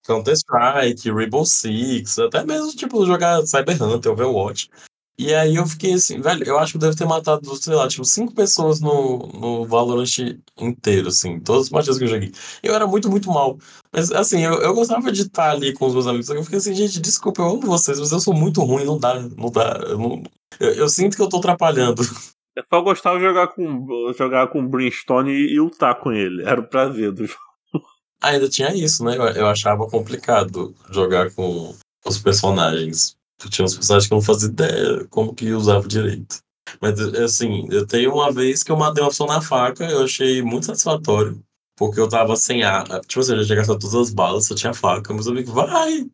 Counter-Strike, 0.07 1.11
Rainbow 1.11 1.45
Six, 1.45 2.19
até 2.19 2.45
mesmo, 2.45 2.73
tipo, 2.73 3.05
jogar 3.07 3.45
Cyber 3.47 3.83
Hunter, 3.83 4.13
Overwatch. 4.13 4.69
E 5.19 5.33
aí 5.35 5.55
eu 5.57 5.67
fiquei 5.67 5.93
assim, 5.93 6.21
velho, 6.21 6.43
eu 6.45 6.59
acho 6.59 6.73
que 6.73 6.77
eu 6.79 6.81
devo 6.81 6.97
ter 6.97 7.05
matado, 7.07 7.55
sei 7.57 7.75
lá, 7.75 7.87
tipo, 7.87 8.05
cinco 8.05 8.35
pessoas 8.35 8.81
no, 8.81 9.19
no 9.35 9.67
Valorant 9.67 10.09
inteiro, 10.59 11.09
assim, 11.09 11.39
todas 11.39 11.65
as 11.65 11.69
partidas 11.69 11.99
que 11.99 12.05
eu 12.05 12.09
joguei. 12.09 12.33
Eu 12.63 12.75
era 12.75 12.87
muito, 12.87 13.11
muito 13.11 13.31
mal. 13.31 13.59
Mas, 13.93 14.11
assim, 14.11 14.41
eu, 14.41 14.55
eu 14.55 14.75
gostava 14.75 15.13
de 15.13 15.23
estar 15.23 15.51
ali 15.51 15.73
com 15.75 15.87
os 15.87 15.93
meus 15.93 16.07
amigos, 16.07 16.27
só 16.27 16.33
que 16.33 16.41
eu 16.41 16.45
fiquei 16.45 16.59
assim, 16.59 16.75
gente, 16.75 16.99
desculpa, 16.99 17.43
eu 17.43 17.51
amo 17.51 17.61
vocês, 17.61 18.01
mas 18.01 18.11
eu 18.11 18.21
sou 18.21 18.35
muito 18.35 18.63
ruim, 18.63 18.85
não 18.85 18.99
dá, 18.99 19.21
não 19.21 19.51
dá. 19.51 19.79
Eu, 19.87 19.99
não- 19.99 20.23
eu, 20.59 20.71
eu 20.73 20.89
sinto 20.89 21.15
que 21.17 21.23
eu 21.23 21.29
tô 21.29 21.37
atrapalhando. 21.37 22.03
Eu 22.55 22.65
só 22.69 22.81
gostava 22.83 23.19
de 23.19 23.25
jogar 23.25 23.49
com, 23.49 24.13
jogar 24.17 24.49
com 24.49 24.61
o 24.61 24.69
Brimstone 24.69 25.33
e, 25.33 25.59
ultar 25.59 25.99
com 25.99 26.13
ele. 26.13 26.43
Era 26.43 26.61
o 26.61 26.67
prazer 26.67 27.11
do 27.13 27.25
jogo. 27.25 27.41
Ainda 28.23 28.49
tinha 28.49 28.75
isso, 28.75 29.05
né? 29.05 29.17
Eu, 29.17 29.23
eu 29.23 29.47
achava 29.47 29.89
complicado 29.89 30.75
jogar 30.91 31.33
com 31.33 31.75
os 32.05 32.19
personagens. 32.19 33.17
Tinha 33.51 33.65
uns 33.65 33.75
personagens 33.75 34.07
que 34.07 34.15
eu 34.15 34.17
não 34.17 34.23
fazia 34.23 34.49
ideia 34.49 35.07
como 35.11 35.35
que 35.35 35.51
usava 35.53 35.89
direito. 35.89 36.39
Mas, 36.81 37.01
assim, 37.01 37.67
eu 37.71 37.87
tenho 37.87 38.13
uma 38.13 38.31
vez 38.31 38.63
que 38.63 38.71
eu 38.71 38.77
matei 38.77 39.03
uma 39.03 39.11
pessoa 39.11 39.35
na 39.35 39.41
faca, 39.41 39.85
eu 39.85 40.05
achei 40.05 40.43
muito 40.43 40.67
satisfatório. 40.67 41.43
Porque 41.77 41.99
eu 41.99 42.09
tava 42.09 42.37
sem 42.37 42.63
ar. 42.63 42.85
Tipo 43.01 43.21
assim, 43.21 43.33
eu 43.33 43.39
já 43.41 43.47
tinha 43.47 43.57
gastado 43.57 43.79
todas 43.79 44.09
as 44.09 44.15
balas, 44.15 44.47
só 44.47 44.55
tinha 44.55 44.75
faca. 44.75 45.13
Meus 45.13 45.27
amigos, 45.27 45.53
vai! 45.53 46.07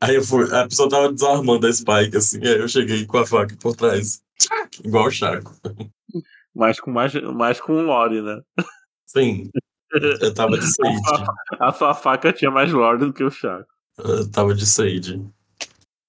Aí 0.00 0.14
eu 0.14 0.22
fui, 0.22 0.44
a 0.54 0.68
pessoa 0.68 0.88
tava 0.88 1.12
desarmando 1.12 1.66
a 1.66 1.72
spike, 1.72 2.16
assim, 2.16 2.38
aí 2.46 2.58
eu 2.58 2.68
cheguei 2.68 3.04
com 3.04 3.18
a 3.18 3.26
faca 3.26 3.56
por 3.56 3.74
trás. 3.74 4.20
Igual 4.84 5.06
o 5.06 5.10
Chaco. 5.10 5.52
Mas 6.54 6.80
com, 6.80 6.90
mais, 6.90 7.14
mais 7.14 7.60
com 7.60 7.82
lore, 7.82 8.20
né? 8.22 8.40
Sim, 9.06 9.50
eu 9.92 10.34
tava 10.34 10.58
de 10.58 10.66
sage. 10.72 11.00
A 11.58 11.72
sua 11.72 11.94
faca 11.94 12.32
tinha 12.32 12.50
mais 12.50 12.72
lore 12.72 12.98
do 12.98 13.12
que 13.12 13.24
o 13.24 13.30
Chaco. 13.30 13.68
Eu 13.98 14.30
tava 14.30 14.54
de 14.54 14.64
Sage. 14.66 15.20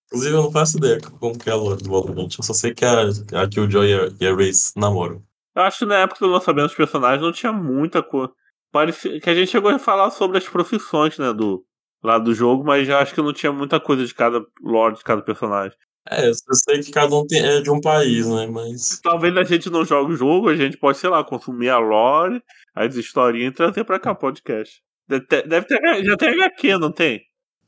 Inclusive, 0.08 0.36
eu 0.36 0.44
não 0.44 0.52
faço 0.52 0.78
ideia 0.78 1.00
como 1.20 1.38
que 1.38 1.50
é 1.50 1.54
a 1.54 1.56
lore 1.56 1.82
do 1.82 1.90
Valorant. 1.90 2.30
Eu 2.38 2.44
só 2.44 2.54
sei 2.54 2.74
que 2.74 2.86
a, 2.86 3.02
a 3.42 3.48
Killjoy 3.48 3.90
e 3.90 3.94
a, 3.94 4.10
e 4.20 4.28
a 4.28 4.36
Raze 4.36 4.74
namoram. 4.76 5.24
Eu 5.56 5.64
acho 5.64 5.80
que 5.80 5.86
na 5.86 5.98
época 6.00 6.26
do 6.26 6.32
lançamento 6.32 6.68
dos 6.68 6.76
personagens 6.76 7.22
não 7.22 7.32
tinha 7.32 7.52
muita 7.52 8.02
coisa. 8.02 8.32
Parecia 8.72 9.20
que 9.20 9.30
a 9.30 9.36
gente 9.36 9.50
chegou 9.50 9.72
a 9.72 9.80
falar 9.80 10.12
sobre 10.12 10.38
as 10.38 10.48
profissões, 10.48 11.18
né, 11.18 11.34
do 11.34 11.64
lá 12.04 12.18
do 12.18 12.34
jogo, 12.34 12.64
mas 12.64 12.88
já 12.88 13.00
acho 13.00 13.14
que 13.14 13.22
não 13.22 13.34
tinha 13.34 13.52
muita 13.52 13.80
coisa 13.80 14.06
de 14.06 14.14
cada 14.14 14.44
lore 14.62 14.96
de 14.96 15.04
cada 15.04 15.22
personagem. 15.22 15.78
É, 16.10 16.28
eu 16.28 16.34
sei 16.34 16.80
que 16.82 16.92
cada 16.92 17.16
um 17.16 17.26
tem, 17.28 17.40
é 17.46 17.62
de 17.62 17.70
um 17.70 17.80
país, 17.80 18.26
né? 18.28 18.48
Mas. 18.48 19.00
Talvez 19.04 19.36
a 19.38 19.44
gente 19.44 19.70
não 19.70 19.86
jogue 19.86 20.14
o 20.14 20.16
jogo, 20.18 20.50
a 20.50 20.56
gente 20.56 20.78
pode, 20.78 20.98
sei 20.98 21.10
lá, 21.10 21.24
consumir 21.24 21.70
a 21.70 21.78
lore, 21.78 22.42
as 22.76 22.96
historinhas 22.96 23.52
e 23.52 23.56
trazer 23.56 23.84
pra 23.84 24.00
cá 24.00 24.16
podcast. 24.16 24.82
Deve 25.08 25.26
ter, 25.28 25.48
deve 25.48 25.68
ter- 25.68 26.04
já 26.04 26.18
tem 26.18 26.30
HQ, 26.30 26.78
não 26.78 26.92
tem? 26.92 27.22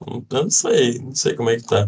Eu 0.07 0.25
não 0.31 0.49
sei, 0.49 0.97
não 0.99 1.13
sei 1.13 1.35
como 1.35 1.49
é 1.51 1.57
que 1.57 1.67
tá. 1.67 1.87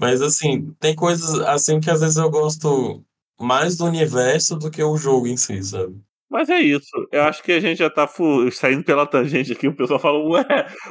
Mas 0.00 0.22
assim, 0.22 0.72
tem 0.78 0.94
coisas 0.94 1.40
assim 1.40 1.80
que 1.80 1.90
às 1.90 2.00
vezes 2.00 2.16
eu 2.16 2.30
gosto 2.30 3.04
mais 3.40 3.76
do 3.76 3.84
universo 3.84 4.56
do 4.56 4.70
que 4.70 4.82
o 4.82 4.96
jogo 4.96 5.26
em 5.26 5.36
si, 5.36 5.60
sabe? 5.64 5.96
Mas 6.30 6.48
é 6.48 6.60
isso. 6.60 6.86
Eu 7.10 7.22
acho 7.22 7.42
que 7.42 7.52
a 7.52 7.58
gente 7.60 7.78
já 7.78 7.88
tá 7.90 8.06
fu- 8.06 8.50
saindo 8.52 8.84
pela 8.84 9.06
tangente 9.06 9.50
aqui. 9.52 9.66
O 9.66 9.74
pessoal 9.74 9.98
fala, 9.98 10.18
ué, 10.28 10.44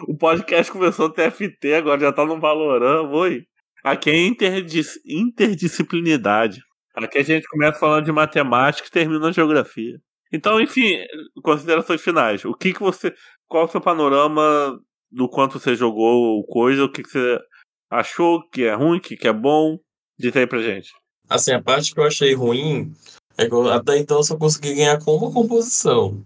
o 0.07 0.17
podcast 0.17 0.71
começou 0.71 1.07
no 1.07 1.13
TFT, 1.13 1.75
agora 1.75 2.01
já 2.01 2.11
tá 2.11 2.25
no 2.25 2.39
Valorant, 2.39 3.09
oi. 3.13 3.43
Aqui 3.91 4.09
é 4.09 4.27
interdis 4.27 4.99
interdisciplinidade. 5.05 6.61
Aqui 6.93 7.19
a 7.19 7.23
gente 7.23 7.47
começa 7.47 7.79
falando 7.79 8.05
de 8.05 8.11
matemática 8.11 8.87
e 8.87 8.91
termina 8.91 9.19
na 9.19 9.31
geografia. 9.31 9.99
Então, 10.31 10.59
enfim, 10.59 10.97
considerações 11.41 12.01
finais. 12.01 12.43
O 12.43 12.53
que 12.53 12.73
que 12.73 12.79
você. 12.81 13.13
Qual 13.47 13.65
o 13.65 13.67
seu 13.69 13.79
panorama 13.79 14.77
do 15.09 15.29
quanto 15.29 15.57
você 15.57 15.75
jogou 15.75 16.43
coisa? 16.45 16.83
O 16.83 16.91
que, 16.91 17.01
que 17.01 17.09
você 17.09 17.39
achou 17.89 18.45
que 18.49 18.63
é 18.63 18.73
ruim, 18.73 18.99
que, 18.99 19.15
que 19.15 19.27
é 19.27 19.33
bom? 19.33 19.77
Diz 20.19 20.35
aí 20.35 20.45
pra 20.45 20.61
gente. 20.61 20.91
Assim, 21.29 21.53
a 21.53 21.61
parte 21.61 21.93
que 21.93 21.99
eu 21.99 22.05
achei 22.05 22.33
ruim 22.33 22.91
é 23.37 23.47
que 23.47 23.53
eu, 23.53 23.69
até 23.69 23.97
então 23.97 24.17
eu 24.17 24.23
só 24.23 24.35
consegui 24.35 24.75
ganhar 24.75 24.99
com 24.99 25.15
uma 25.15 25.31
composição. 25.31 26.25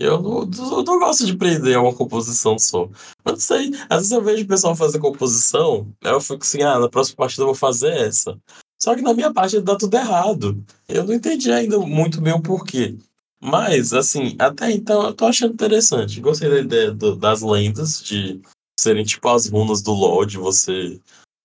Eu 0.00 0.20
não, 0.22 0.40
eu 0.42 0.82
não 0.84 0.98
gosto 0.98 1.24
de 1.26 1.36
prender 1.36 1.78
uma 1.78 1.94
composição 1.94 2.58
só. 2.58 2.88
Mas 3.24 3.34
não 3.34 3.40
sei, 3.40 3.70
às 3.88 3.98
vezes 3.98 4.12
eu 4.12 4.22
vejo 4.22 4.44
o 4.44 4.48
pessoal 4.48 4.74
fazer 4.76 4.98
composição, 4.98 5.88
aí 6.04 6.12
eu 6.12 6.20
fico 6.20 6.42
assim, 6.42 6.62
ah, 6.62 6.78
na 6.78 6.88
próxima 6.88 7.16
partida 7.16 7.42
eu 7.42 7.46
vou 7.46 7.54
fazer 7.54 7.92
essa. 7.92 8.38
Só 8.80 8.94
que 8.94 9.02
na 9.02 9.14
minha 9.14 9.32
parte 9.32 9.60
dá 9.60 9.76
tudo 9.76 9.94
errado. 9.96 10.62
Eu 10.88 11.04
não 11.04 11.14
entendi 11.14 11.50
ainda 11.50 11.78
muito 11.78 12.20
bem 12.20 12.32
o 12.34 12.42
porquê. 12.42 12.96
Mas, 13.40 13.92
assim, 13.92 14.34
até 14.38 14.70
então 14.70 15.04
eu 15.04 15.14
tô 15.14 15.26
achando 15.26 15.54
interessante. 15.54 16.20
Gostei 16.20 16.48
da 16.48 16.58
ideia 16.60 16.90
do- 16.90 17.16
das 17.16 17.42
lendas, 17.42 18.02
de 18.02 18.40
serem 18.78 19.04
tipo 19.04 19.28
as 19.28 19.48
runas 19.48 19.82
do 19.82 19.92
LoL, 19.92 20.24
de 20.26 20.36
você 20.36 21.00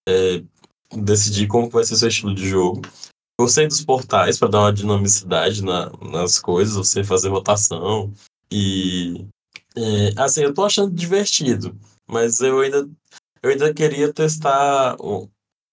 é, 0.08 0.42
decidir 0.94 1.48
como 1.48 1.70
vai 1.70 1.84
ser 1.84 1.96
seu 1.96 2.08
estilo 2.10 2.34
de 2.34 2.48
jogo. 2.50 2.82
Gostei 3.40 3.68
dos 3.68 3.84
portais 3.84 4.38
para 4.38 4.50
dar 4.50 4.60
uma 4.60 4.74
dinamicidade 4.74 5.64
na- 5.64 5.92
nas 6.12 6.40
coisas, 6.40 6.76
você 6.76 7.04
fazer 7.04 7.30
votação. 7.30 8.12
E 8.52 9.26
é, 9.76 10.14
assim, 10.18 10.42
eu 10.42 10.54
tô 10.54 10.66
achando 10.66 10.92
divertido, 10.94 11.76
mas 12.08 12.40
eu 12.42 12.60
ainda, 12.60 12.90
eu 13.42 13.50
ainda 13.50 13.74
queria 13.74 14.12
testar 14.12 14.98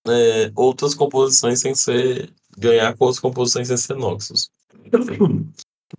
é, 0.06 0.52
outras 0.54 0.94
composições 0.94 1.60
sem 1.60 1.74
ser. 1.74 2.32
ganhar 2.56 2.96
com 2.96 3.04
outras 3.04 3.20
composições 3.20 3.68
sem 3.68 3.76
ser 3.76 3.96
Noxus. 3.96 4.50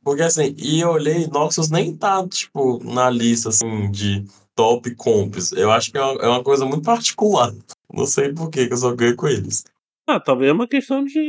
Porque 0.03 0.21
assim, 0.21 0.55
e 0.57 0.79
eu 0.79 0.89
olhei, 0.91 1.27
Noxus 1.27 1.69
nem 1.69 1.95
tá, 1.95 2.25
tipo, 2.27 2.81
na 2.83 3.09
lista 3.09 3.49
assim, 3.49 3.89
de 3.91 4.23
top 4.55 4.93
comps. 4.95 5.51
Eu 5.51 5.71
acho 5.71 5.91
que 5.91 5.97
é 5.97 6.01
uma, 6.01 6.21
é 6.21 6.27
uma 6.27 6.43
coisa 6.43 6.65
muito 6.65 6.83
particular. 6.83 7.53
Não 7.91 8.05
sei 8.05 8.33
por 8.33 8.49
que 8.49 8.67
eu 8.69 8.77
só 8.77 8.95
ganho 8.95 9.15
com 9.15 9.27
eles. 9.27 9.63
Ah, 10.07 10.19
talvez 10.19 10.49
é 10.49 10.53
uma 10.53 10.67
questão 10.67 11.03
de. 11.03 11.19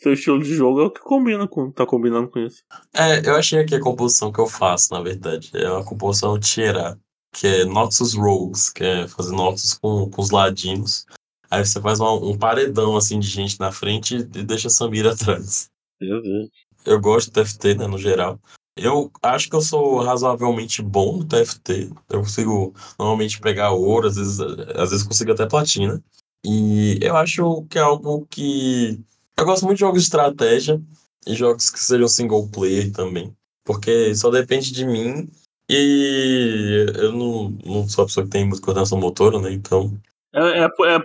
Seu 0.00 0.12
estilo 0.12 0.42
de 0.42 0.54
jogo 0.54 0.80
é 0.80 0.84
o 0.84 0.90
que 0.90 1.00
combina 1.00 1.46
com. 1.48 1.70
tá 1.70 1.86
combinando 1.86 2.28
com 2.28 2.38
isso. 2.40 2.62
É, 2.94 3.26
eu 3.26 3.36
achei 3.36 3.58
aqui 3.60 3.74
a 3.74 3.80
composição 3.80 4.30
que 4.32 4.40
eu 4.40 4.46
faço, 4.46 4.92
na 4.92 5.00
verdade. 5.00 5.50
É 5.54 5.70
uma 5.70 5.84
composição 5.84 6.38
Tierra, 6.38 6.98
que 7.32 7.46
é 7.46 7.64
Noxus 7.64 8.14
Rogues, 8.14 8.68
que 8.70 8.84
é 8.84 9.08
fazer 9.08 9.32
Noxus 9.34 9.74
com, 9.74 10.10
com 10.10 10.20
os 10.22 10.30
ladinos. 10.30 11.06
Aí 11.50 11.64
você 11.64 11.80
faz 11.80 12.00
uma- 12.00 12.12
um 12.14 12.36
paredão 12.36 12.96
assim 12.96 13.18
de 13.20 13.28
gente 13.28 13.58
na 13.60 13.70
frente 13.70 14.16
e 14.16 14.22
deixa 14.24 14.68
a 14.68 14.70
Samira 14.70 15.12
atrás. 15.14 15.70
Jesus. 16.02 16.48
Eu 16.84 17.00
gosto 17.00 17.30
do 17.30 17.34
TFT, 17.34 17.74
né, 17.76 17.86
no 17.86 17.96
geral. 17.96 18.38
Eu 18.76 19.10
acho 19.22 19.48
que 19.48 19.54
eu 19.54 19.60
sou 19.62 20.00
razoavelmente 20.02 20.82
bom 20.82 21.18
no 21.18 21.24
TFT. 21.24 21.90
Eu 22.10 22.20
consigo 22.20 22.74
normalmente 22.98 23.40
pegar 23.40 23.70
ouro, 23.70 24.08
às 24.08 24.16
vezes, 24.16 24.40
às 24.40 24.90
vezes 24.90 25.06
consigo 25.06 25.30
até 25.32 25.46
platina. 25.46 26.02
E 26.44 26.98
eu 27.00 27.16
acho 27.16 27.64
que 27.70 27.78
é 27.78 27.82
algo 27.82 28.26
que. 28.28 29.00
Eu 29.36 29.44
gosto 29.44 29.64
muito 29.64 29.76
de 29.76 29.80
jogos 29.80 30.02
de 30.02 30.04
estratégia 30.06 30.80
e 31.26 31.34
jogos 31.34 31.70
que 31.70 31.78
sejam 31.78 32.08
single 32.08 32.48
player 32.48 32.92
também. 32.92 33.34
Porque 33.64 34.14
só 34.14 34.30
depende 34.30 34.72
de 34.72 34.84
mim. 34.86 35.28
E 35.68 36.86
eu 36.96 37.12
não, 37.12 37.50
não 37.64 37.88
sou 37.88 38.04
a 38.04 38.06
pessoa 38.06 38.24
que 38.24 38.30
tem 38.30 38.44
muita 38.46 38.62
coordenação 38.62 38.98
motora, 38.98 39.40
né? 39.40 39.50
Então. 39.52 39.98
É, 40.32 40.60
é, 40.60 40.68
pu- 40.68 40.84
é, 40.84 40.98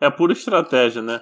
é 0.00 0.10
pura 0.10 0.32
estratégia, 0.32 1.02
né? 1.02 1.20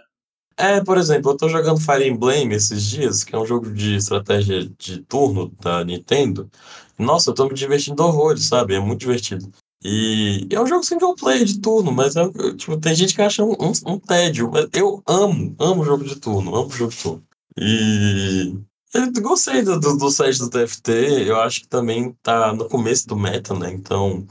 É, 0.56 0.80
por 0.80 0.96
exemplo, 0.96 1.32
eu 1.32 1.36
tô 1.36 1.48
jogando 1.48 1.80
Fire 1.80 2.06
Emblem 2.06 2.52
esses 2.52 2.84
dias, 2.84 3.24
que 3.24 3.34
é 3.34 3.38
um 3.38 3.44
jogo 3.44 3.72
de 3.72 3.96
estratégia 3.96 4.64
de 4.78 5.02
turno 5.02 5.52
da 5.60 5.84
Nintendo. 5.84 6.48
Nossa, 6.96 7.30
eu 7.30 7.34
tô 7.34 7.48
me 7.48 7.54
divertindo 7.54 8.04
horrores, 8.04 8.46
sabe? 8.46 8.74
É 8.76 8.78
muito 8.78 9.00
divertido. 9.00 9.50
E 9.84 10.46
é 10.50 10.60
um 10.60 10.66
jogo 10.66 10.82
single 10.82 11.14
player 11.14 11.44
de 11.44 11.60
turno, 11.60 11.92
mas 11.92 12.16
é, 12.16 12.26
tipo, 12.56 12.76
tem 12.78 12.94
gente 12.94 13.14
que 13.14 13.20
acha 13.20 13.44
um, 13.44 13.52
um- 13.52 13.92
um 13.94 13.98
tédio. 13.98 14.50
Mas 14.50 14.68
eu 14.72 15.02
amo, 15.06 15.54
amo 15.58 15.84
jogo 15.84 16.04
de 16.04 16.16
turno, 16.16 16.54
amo 16.56 16.70
jogo 16.70 16.90
de 16.90 16.96
turno. 17.02 17.22
E 17.58 18.54
eu 18.94 19.12
gostei 19.22 19.62
do, 19.62 19.78
do, 19.78 19.96
do 19.98 20.10
set 20.10 20.38
do 20.38 20.48
TFT, 20.48 20.90
eu 21.28 21.38
acho 21.40 21.60
que 21.60 21.68
também 21.68 22.16
tá 22.22 22.52
no 22.52 22.68
começo 22.68 23.06
do 23.06 23.16
meta, 23.16 23.52
né? 23.54 23.70
Então, 23.72 24.26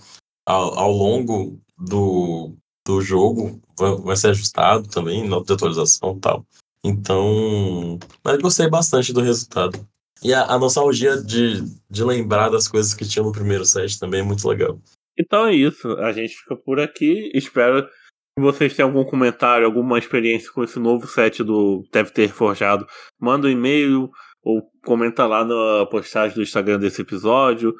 ao, 0.45 0.80
ao 0.80 0.91
longo 0.91 1.60
do, 1.78 2.54
do 2.86 2.99
jogo 3.01 3.62
vai, 3.78 3.95
vai 3.97 4.16
ser 4.18 4.30
ajustado 4.30 4.88
também, 4.89 5.28
nota 5.28 5.45
de 5.45 5.54
atualização 5.54 6.16
e 6.18 6.20
tal. 6.20 6.45
Então, 6.84 7.99
mas 8.24 8.41
gostei 8.41 8.68
bastante 8.70 9.14
do 9.14 9.22
resultado. 9.22 9.88
E 10.24 10.34
a, 10.34 10.45
a 10.45 10.58
nostalgia 10.58 11.22
de, 11.22 11.62
de 11.89 12.04
lembrar 12.04 12.49
das 12.49 12.68
coisas 12.68 12.93
que 12.93 13.06
tinha 13.06 13.24
no 13.24 13.32
primeiro 13.32 13.66
set 13.66 13.99
também 13.99 14.22
é 14.22 14.24
muito 14.24 14.47
legal. 14.47 14.80
Então 15.18 15.45
é 15.45 15.53
isso. 15.53 15.89
A 15.97 16.11
gente 16.11 16.36
fica 16.36 16.55
por 16.55 16.80
aqui. 16.80 17.32
Espero 17.34 17.86
que 17.86 18.41
vocês 18.41 18.76
tenham 18.76 18.89
algum 18.89 19.03
comentário, 19.03 19.66
alguma 19.66 19.99
experiência 19.99 20.51
com 20.51 20.64
esse 20.64 20.80
novo 20.80 21.07
set 21.07 21.43
do 21.43 21.88
Deve 21.91 22.11
Ter 22.11 22.30
Forjado. 22.30 22.86
Manda 23.20 23.47
um 23.47 23.51
e-mail 23.51 24.09
ou 24.43 24.61
comenta 24.84 25.26
lá 25.26 25.45
na 25.45 25.86
postagem 25.86 26.36
do 26.36 26.41
Instagram 26.41 26.80
desse 26.80 27.01
episódio, 27.01 27.74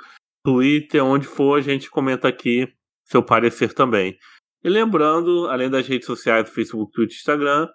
Twitter, 0.46 1.04
onde 1.04 1.28
for, 1.28 1.58
a 1.58 1.62
gente 1.62 1.90
comenta 1.90 2.28
aqui 2.28 2.68
seu 3.04 3.22
parecer 3.22 3.74
também. 3.74 4.18
E 4.64 4.70
lembrando, 4.70 5.48
além 5.50 5.70
das 5.70 5.88
redes 5.88 6.06
sociais, 6.06 6.50
Facebook, 6.50 6.94
Twitter, 6.94 7.16
Instagram, 7.16 7.68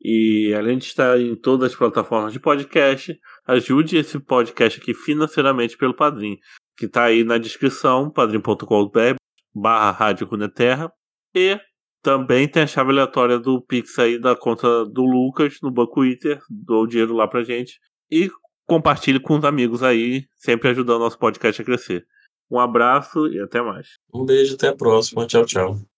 e 0.00 0.54
além 0.56 0.78
de 0.78 0.84
estar 0.84 1.20
em 1.20 1.36
todas 1.36 1.72
as 1.72 1.76
plataformas 1.76 2.32
de 2.32 2.40
podcast, 2.40 3.18
ajude 3.46 3.98
esse 3.98 4.18
podcast 4.18 4.80
aqui 4.80 4.94
financeiramente 4.94 5.76
pelo 5.76 5.94
Padrim, 5.94 6.38
que 6.80 6.86
está 6.86 7.04
aí 7.04 7.22
na 7.24 7.36
descrição, 7.36 8.10
padrim.com.br 8.10 9.16
barra 9.54 9.90
Rádio 9.90 10.26
Runeterra. 10.26 10.90
E 11.34 11.60
também 12.02 12.48
tem 12.48 12.62
a 12.62 12.66
chave 12.66 12.90
aleatória 12.90 13.38
do 13.38 13.60
Pix 13.60 13.98
aí 13.98 14.18
da 14.18 14.34
conta 14.34 14.86
do 14.86 15.04
Lucas 15.04 15.58
no 15.62 15.70
Banco 15.70 16.02
Inter, 16.02 16.40
dou 16.48 16.84
o 16.84 16.86
dinheiro 16.86 17.14
lá 17.14 17.28
pra 17.28 17.44
gente. 17.44 17.78
E 18.10 18.30
compartilhe 18.66 19.20
com 19.20 19.36
os 19.36 19.44
amigos 19.44 19.82
aí, 19.82 20.24
sempre 20.36 20.70
ajudando 20.70 20.96
o 20.96 21.04
nosso 21.04 21.18
podcast 21.18 21.60
a 21.60 21.64
crescer. 21.66 22.06
Um 22.50 22.58
abraço 22.58 23.28
e 23.28 23.38
até 23.38 23.60
mais. 23.60 23.98
Um 24.12 24.24
beijo, 24.24 24.54
até 24.54 24.68
a 24.68 24.74
próxima. 24.74 25.26
Tchau, 25.26 25.44
tchau. 25.44 25.89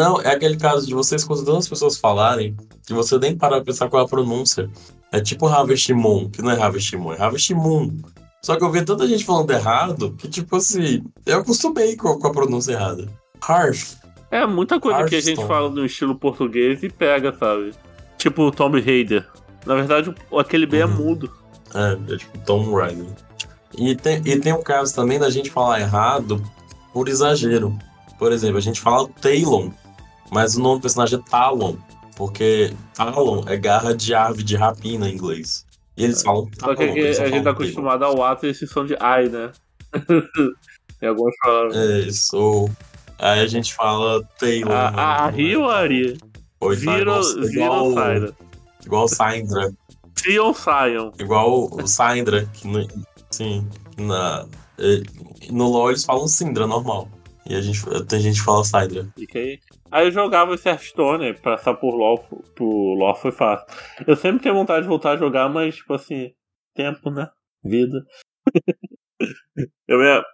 Não, 0.00 0.18
é 0.22 0.28
aquele 0.32 0.56
caso 0.56 0.86
de 0.86 0.94
você 0.94 1.16
escutando 1.16 1.58
as 1.58 1.68
pessoas 1.68 1.98
falarem 1.98 2.56
que 2.86 2.94
você 2.94 3.18
nem 3.18 3.36
para 3.36 3.56
pra 3.56 3.64
pensar 3.64 3.88
qual 3.90 4.02
é 4.02 4.06
a 4.06 4.08
pronúncia. 4.08 4.70
É 5.12 5.20
tipo 5.20 5.46
Harvest 5.46 5.92
Moon, 5.92 6.30
que 6.30 6.40
não 6.40 6.50
é 6.50 6.58
Harvest 6.58 6.96
Moon, 6.96 7.12
é 7.12 7.20
Harvest 7.22 7.52
Moon. 7.52 7.90
Só 8.42 8.56
que 8.56 8.64
eu 8.64 8.70
vi 8.70 8.82
tanta 8.82 9.06
gente 9.06 9.24
falando 9.26 9.50
errado 9.50 10.12
que, 10.16 10.26
tipo 10.26 10.56
assim, 10.56 11.04
eu 11.26 11.40
acostumei 11.40 11.96
com, 11.96 12.18
com 12.18 12.26
a 12.26 12.32
pronúncia 12.32 12.72
errada. 12.72 13.06
Harsh. 13.46 13.98
É 14.30 14.46
muita 14.46 14.80
coisa 14.80 15.04
que 15.04 15.16
a 15.16 15.20
gente 15.20 15.44
fala 15.46 15.68
no 15.68 15.84
estilo 15.84 16.14
português 16.14 16.82
e 16.82 16.88
pega, 16.88 17.36
sabe? 17.38 17.72
Tipo 18.16 18.44
o 18.44 18.50
Tomb 18.50 18.80
Raider. 18.80 19.26
Na 19.66 19.74
verdade, 19.74 20.14
aquele 20.38 20.64
B 20.64 20.78
é 20.78 20.86
Uhum. 20.86 20.92
mudo. 20.94 21.30
É, 21.74 22.14
é 22.14 22.16
tipo 22.16 22.38
Tom 22.46 22.72
Raider. 22.74 23.06
E 23.76 23.94
tem, 23.94 24.22
e 24.24 24.40
tem 24.40 24.52
o 24.54 24.62
caso 24.62 24.94
também 24.94 25.18
da 25.18 25.28
gente 25.28 25.50
falar 25.50 25.80
errado 25.80 26.42
por 26.94 27.08
exagero. 27.08 27.76
Por 28.18 28.32
exemplo, 28.32 28.56
a 28.58 28.60
gente 28.60 28.80
fala 28.80 29.08
Talon, 29.20 29.70
mas 30.30 30.56
o 30.56 30.60
nome 30.60 30.78
do 30.78 30.82
personagem 30.82 31.18
é 31.18 31.30
Talon, 31.30 31.76
porque 32.16 32.72
Talon 32.94 33.44
é 33.46 33.56
garra 33.56 33.94
de 33.94 34.14
ave 34.14 34.42
de 34.42 34.56
rapina 34.56 35.08
em 35.08 35.14
inglês. 35.14 35.66
E 35.96 36.04
eles 36.04 36.22
falam. 36.22 36.48
Só 36.58 36.74
que 36.74 36.82
eles 36.82 37.20
a 37.20 37.28
gente 37.28 37.44
tá 37.44 37.50
acostumado 37.50 38.04
ao 38.04 38.22
ato 38.22 38.46
e 38.46 38.50
esse 38.50 38.66
som 38.66 38.86
de 38.86 38.96
ai, 39.00 39.28
né? 39.28 39.52
Tem 40.98 41.08
algumas 41.08 41.34
palavras. 41.42 41.76
É 41.76 41.98
isso. 42.00 42.70
Aí 43.18 43.40
a 43.40 43.46
gente 43.46 43.74
fala 43.74 44.22
Taylor. 44.38 44.72
A, 44.72 44.88
a, 44.88 45.24
a 45.24 45.30
né? 45.30 45.36
Rio 45.36 45.68
Ari? 45.68 46.18
Ou 46.60 46.72
então 46.72 46.92
Zero, 46.92 47.02
igual- 47.02 47.92
zero 47.92 48.36
igual, 48.84 49.08
Syndra. 49.08 49.72
Sion 50.16 50.54
Sion. 50.54 51.12
Igual 51.18 51.70
o 51.72 51.86
Syndra. 51.86 52.46
Que 52.52 52.66
no, 52.66 52.86
sim. 53.30 53.66
Na, 53.98 54.46
no 55.50 55.68
LoL 55.68 55.90
eles 55.90 56.04
falam 56.04 56.28
Syndra 56.28 56.66
normal. 56.66 57.08
E 57.46 57.54
a 57.54 57.60
gente, 57.60 57.82
tem 58.06 58.20
gente 58.20 58.38
que 58.40 58.44
fala 58.44 58.64
Syndra. 58.64 59.08
Fica 59.18 59.38
aí. 59.38 59.58
Aí 59.90 60.06
eu 60.06 60.12
jogava 60.12 60.54
esse 60.54 60.68
Hearthstone, 60.68 61.34
passar 61.40 61.74
por 61.74 61.94
LoL, 61.94 62.18
por 62.54 62.94
LoL 62.94 63.14
foi 63.16 63.32
fácil. 63.32 63.66
Eu 64.06 64.16
sempre 64.16 64.42
tenho 64.42 64.54
vontade 64.54 64.82
de 64.82 64.88
voltar 64.88 65.12
a 65.12 65.16
jogar, 65.16 65.48
mas, 65.48 65.76
tipo 65.76 65.94
assim, 65.94 66.32
tempo, 66.74 67.10
né? 67.10 67.28
Vida. 67.64 68.04
eu, 69.88 70.02
ia, 70.02 70.24